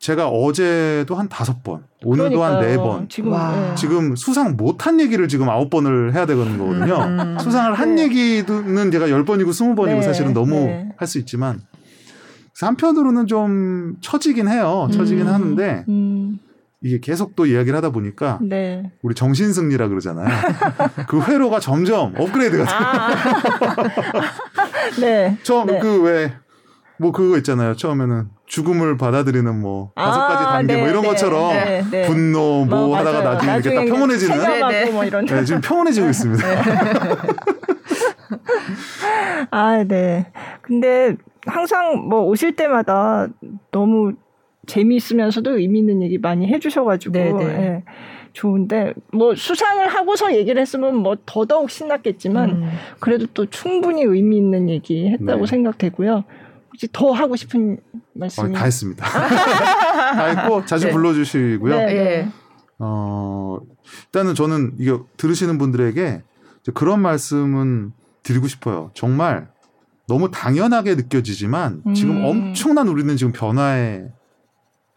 제가 0.00 0.28
어제도 0.28 1.14
한 1.14 1.28
다섯 1.28 1.62
번, 1.62 1.84
오늘도 2.04 2.42
한 2.42 2.60
네 2.62 2.76
번. 2.78 3.06
지금, 3.10 3.32
네. 3.32 3.74
지금 3.76 4.16
수상 4.16 4.56
못한 4.56 4.98
얘기를 4.98 5.28
지금 5.28 5.48
아홉 5.50 5.68
번을 5.68 6.14
해야 6.14 6.24
되는 6.24 6.56
거거든요. 6.56 6.96
음. 7.04 7.38
수상을 7.38 7.74
한 7.74 7.96
네. 7.96 8.04
얘기는 8.04 8.90
제가 8.90 9.10
열 9.10 9.26
번이고 9.26 9.52
스무 9.52 9.74
번이고 9.74 10.00
네. 10.00 10.02
사실은 10.02 10.32
너무 10.32 10.54
네. 10.54 10.88
할수 10.96 11.18
있지만 11.18 11.60
한편으로는 12.58 13.26
좀 13.26 13.96
처지긴 14.00 14.48
해요. 14.48 14.88
처지긴 14.90 15.26
음. 15.26 15.32
하는데 15.34 15.84
음. 15.88 16.38
이게 16.82 16.98
계속 16.98 17.36
또 17.36 17.44
이야기를 17.44 17.76
하다 17.76 17.90
보니까 17.90 18.38
네. 18.40 18.90
우리 19.02 19.14
정신 19.14 19.52
승리라 19.52 19.88
그러잖아요. 19.88 20.28
그 21.08 21.20
회로가 21.22 21.60
점점 21.60 22.14
업그레이드가 22.16 22.64
돼요. 22.64 22.74
아. 22.74 23.10
네. 24.98 25.36
처음 25.42 25.66
네. 25.66 25.78
그왜 25.78 26.32
뭐 26.98 27.12
그거 27.12 27.36
있잖아요. 27.36 27.76
처음에는 27.76 28.28
죽음을 28.50 28.96
받아들이는 28.96 29.60
뭐 29.60 29.92
다섯 29.94 30.26
가지 30.26 30.44
아, 30.44 30.52
단계 30.54 30.74
뭐 30.74 30.74
네, 30.74 30.82
뭐 30.82 30.90
이런 30.90 31.02
네, 31.02 31.08
것처럼 31.08 31.52
네, 31.52 31.84
네. 31.88 32.08
분노 32.08 32.64
뭐, 32.64 32.88
뭐 32.88 32.96
하다가 32.96 33.22
나중에 33.22 33.52
이렇게 33.52 33.74
딱 33.76 33.84
평온해지는 33.84 34.38
네, 34.68 34.90
뭐 34.90 35.04
이런 35.04 35.24
네, 35.24 35.44
지금 35.44 35.60
평온해지고 35.60 36.08
있습니다. 36.10 36.44
아, 39.52 39.84
네. 39.86 40.26
근데 40.62 41.14
항상 41.46 42.08
뭐 42.08 42.24
오실 42.24 42.56
때마다 42.56 43.28
너무 43.70 44.14
재미있으면서도 44.66 45.56
의미 45.56 45.78
있는 45.78 46.02
얘기 46.02 46.18
많이 46.18 46.48
해주셔가지고 46.48 47.18
예, 47.18 47.84
좋은데 48.32 48.94
뭐 49.12 49.36
수상을 49.36 49.86
하고서 49.86 50.34
얘기를 50.34 50.60
했으면 50.60 50.96
뭐 50.96 51.16
더더욱 51.24 51.70
신났겠지만 51.70 52.50
음. 52.50 52.68
그래도 52.98 53.26
또 53.32 53.46
충분히 53.46 54.02
의미 54.02 54.38
있는 54.38 54.68
얘기 54.68 55.08
했다고 55.08 55.46
생각되고요. 55.46 56.24
혹시 56.80 56.88
더 56.92 57.12
하고 57.12 57.36
싶은 57.36 57.78
말씀이? 58.14 58.54
어, 58.54 58.58
다 58.58 58.64
했습니다. 58.64 59.04
다 59.04 60.24
했고 60.24 60.64
자주 60.64 60.86
네. 60.86 60.92
불러주시고요. 60.92 61.76
네, 61.76 61.86
네. 61.86 62.32
어, 62.78 63.58
일단은 64.06 64.34
저는 64.34 64.76
이게 64.78 64.96
들으시는 65.18 65.58
분들에게 65.58 66.22
그런 66.72 67.02
말씀은 67.02 67.92
드리고 68.22 68.48
싶어요. 68.48 68.90
정말 68.94 69.48
너무 70.08 70.30
당연하게 70.30 70.94
느껴지지만 70.94 71.82
음. 71.86 71.94
지금 71.94 72.24
엄청난 72.24 72.88
우리는 72.88 73.14
지금 73.16 73.32
변화에 73.32 74.06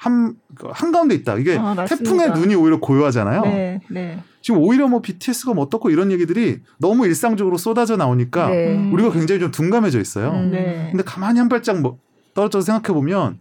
한 0.04 0.36
한가운데 0.60 1.16
있다. 1.16 1.38
이게 1.38 1.58
아, 1.58 1.86
태풍의 1.86 2.32
눈이 2.32 2.56
오히려 2.56 2.78
고요하잖아요. 2.78 3.42
네, 3.44 3.80
네. 3.90 4.22
지금 4.42 4.60
오히려 4.60 4.90
뭐 4.90 5.02
BTS가 5.02 5.54
뭐 5.54 5.64
어떻고 5.64 5.90
이런 5.90 6.12
얘기들이 6.12 6.60
너무 6.78 7.06
일상적으로 7.08 7.58
쏟아져 7.58 7.96
나오니까 7.96 8.50
네. 8.50 8.90
우리가 8.92 9.12
굉장히 9.14 9.40
좀 9.40 9.52
둔감해져 9.52 10.02
있어요. 10.02 10.32
음, 10.32 10.52
네. 10.52 10.90
근데 10.92 11.06
가만히 11.06 11.40
한 11.40 11.48
발짝 11.48 11.80
뭐 11.80 12.00
떨어져서 12.34 12.66
생각해 12.66 12.94
보면 12.94 13.40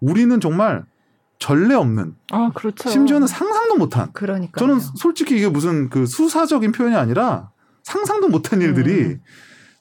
우리는 0.00 0.38
정말 0.38 0.84
전례 1.38 1.74
없는 1.74 2.14
아, 2.30 2.50
그렇죠. 2.54 2.90
심지어는 2.90 3.26
상상도 3.26 3.76
못한 3.76 4.10
그러니까 4.12 4.58
저는 4.58 4.78
솔직히 4.78 5.36
이게 5.36 5.48
무슨 5.48 5.88
그 5.88 6.04
수사적인 6.04 6.72
표현이 6.72 6.94
아니라 6.94 7.50
상상도 7.84 8.28
못한 8.28 8.60
일들이 8.60 9.00
음. 9.00 9.20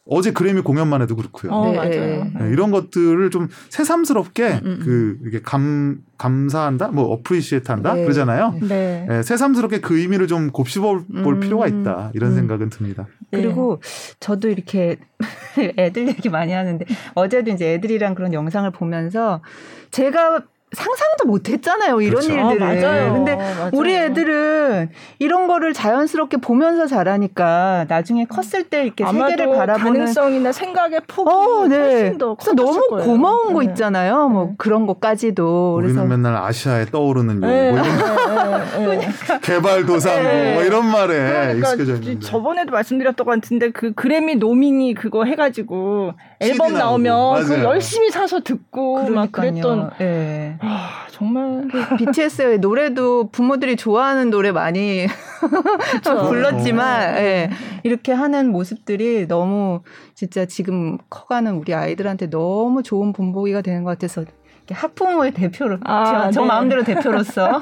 어제 0.07 0.31
그래미 0.31 0.61
공연만 0.61 1.01
해도 1.01 1.15
그렇고요. 1.15 1.51
어, 1.51 1.71
네. 1.71 1.77
맞아요. 1.77 2.27
네, 2.39 2.49
이런 2.51 2.69
것들을 2.69 3.31
좀 3.31 3.47
새삼스럽게 3.69 4.47
음, 4.47 4.59
음, 4.63 4.65
음. 4.65 4.79
그 4.83 5.17
이게 5.27 5.41
감 5.41 6.03
감사한다, 6.17 6.89
뭐 6.89 7.05
어프리시에트한다 7.05 7.95
네. 7.95 8.03
그러잖아요. 8.03 8.55
네. 8.61 9.05
네. 9.09 9.23
새삼스럽게 9.23 9.81
그 9.81 9.97
의미를 9.97 10.27
좀 10.27 10.51
곱씹어 10.51 11.05
볼 11.23 11.35
음. 11.35 11.39
필요가 11.39 11.67
있다 11.67 12.11
이런 12.13 12.31
음. 12.31 12.35
생각은 12.35 12.69
듭니다. 12.69 13.07
네. 13.31 13.41
그리고 13.41 13.81
저도 14.19 14.49
이렇게 14.49 14.97
애들 15.77 16.07
얘기 16.07 16.29
많이 16.29 16.53
하는데 16.53 16.85
어제도 17.15 17.49
이제 17.49 17.73
애들이랑 17.73 18.13
그런 18.13 18.31
영상을 18.33 18.69
보면서 18.71 19.41
제가 19.89 20.43
상상도 20.71 21.25
못 21.25 21.47
했잖아요. 21.47 22.01
이런 22.01 22.21
그렇죠. 22.21 22.33
일들을. 22.33 22.63
아, 22.63 22.73
맞아요. 22.73 23.13
근데 23.13 23.35
맞아요. 23.35 23.69
우리 23.71 23.95
애들은 23.95 24.89
이런 25.19 25.47
거를 25.47 25.73
자연스럽게 25.73 26.37
보면서 26.37 26.87
자라니까 26.87 27.85
나중에 27.87 28.25
컸을 28.25 28.63
때 28.65 28.83
이렇게 28.83 29.05
세계를 29.05 29.55
바라보는 29.55 29.93
가능성이나 29.99 30.51
생각의 30.51 31.01
폭이 31.07 31.29
어, 31.29 31.67
네. 31.67 31.77
훨씬 31.77 32.17
더 32.17 32.35
그래서 32.35 32.53
너무 32.53 32.87
거예요. 32.89 33.05
고마운 33.05 33.47
네. 33.49 33.53
거 33.53 33.63
있잖아요. 33.63 34.27
뭐 34.27 34.45
네. 34.47 34.53
그런 34.57 34.85
것까지도. 34.87 35.75
우리는 35.75 35.93
그래서 35.95 36.07
맨날 36.07 36.35
아시아에 36.35 36.85
떠오르는 36.85 37.35
용 37.35 37.41
네. 37.41 37.71
뭐 37.71 37.79
이런 37.79 38.99
네. 38.99 39.07
개발도상국 39.43 40.53
뭐 40.55 40.63
이런 40.63 40.91
말에 40.91 41.15
그러니까 41.15 41.73
익숙해져 41.73 41.93
있는데. 41.95 42.19
저번에도 42.25 42.71
말씀드렸던 42.71 43.25
것 43.25 43.31
같은데 43.35 43.69
그 43.69 43.93
그래미 43.93 44.35
노미니 44.35 44.95
그거 44.95 45.23
해가지고 45.25 46.13
앨범 46.39 46.73
나오면 46.73 47.45
그 47.45 47.63
열심히 47.63 48.09
사서 48.09 48.41
듣고 48.41 49.05
그러니까요. 49.05 49.15
막 49.15 49.31
그랬던. 49.31 49.91
네. 49.99 50.57
아, 50.59 51.05
정말 51.11 51.67
그 51.71 51.95
BTS의 51.97 52.59
노래도 52.59 53.29
부모들이 53.29 53.75
좋아하는 53.75 54.29
노래 54.29 54.51
많이 54.51 55.07
불렀지만 56.03 57.17
예, 57.17 57.49
이렇게 57.83 58.11
하는 58.11 58.51
모습들이 58.51 59.27
너무 59.27 59.81
진짜 60.13 60.45
지금 60.45 60.97
커가는 61.09 61.53
우리 61.53 61.73
아이들한테 61.73 62.29
너무 62.29 62.83
좋은 62.83 63.13
본보기가 63.13 63.61
되는 63.61 63.83
것 63.83 63.91
같아서 63.91 64.25
학부모의 64.69 65.31
대표로 65.31 65.77
아, 65.83 66.25
저, 66.25 66.31
저 66.31 66.41
네. 66.41 66.47
마음대로 66.47 66.83
대표로서 66.83 67.61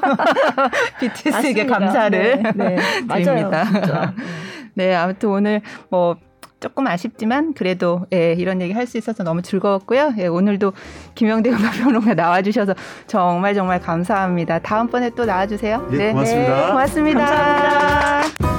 BTS에게 1.00 1.66
감사를 1.66 2.42
네, 2.42 2.52
네. 2.54 2.76
드립니다. 3.24 3.64
맞아요, 3.70 4.14
네, 4.74 4.94
아무튼 4.94 5.28
오늘 5.28 5.60
뭐 5.90 6.16
조금 6.60 6.86
아쉽지만 6.86 7.52
그래도 7.54 8.06
예, 8.12 8.32
이런 8.32 8.60
얘기 8.62 8.72
할 8.72 8.86
수 8.86 8.96
있어서 8.98 9.22
너무 9.24 9.42
즐거웠고요. 9.42 10.14
예, 10.18 10.26
오늘도 10.26 10.72
김영대 11.14 11.50
음악평론가 11.50 12.14
나와주셔서 12.14 12.74
정말 13.06 13.54
정말 13.54 13.80
감사합니다. 13.80 14.58
다음번에 14.60 15.10
또 15.10 15.24
나와주세요. 15.24 15.88
예, 15.92 15.96
네, 15.96 16.12
고맙습니다. 16.12 16.56
네, 16.60 16.66
고맙습니다. 16.68 17.24
감사합니다. 17.26 18.53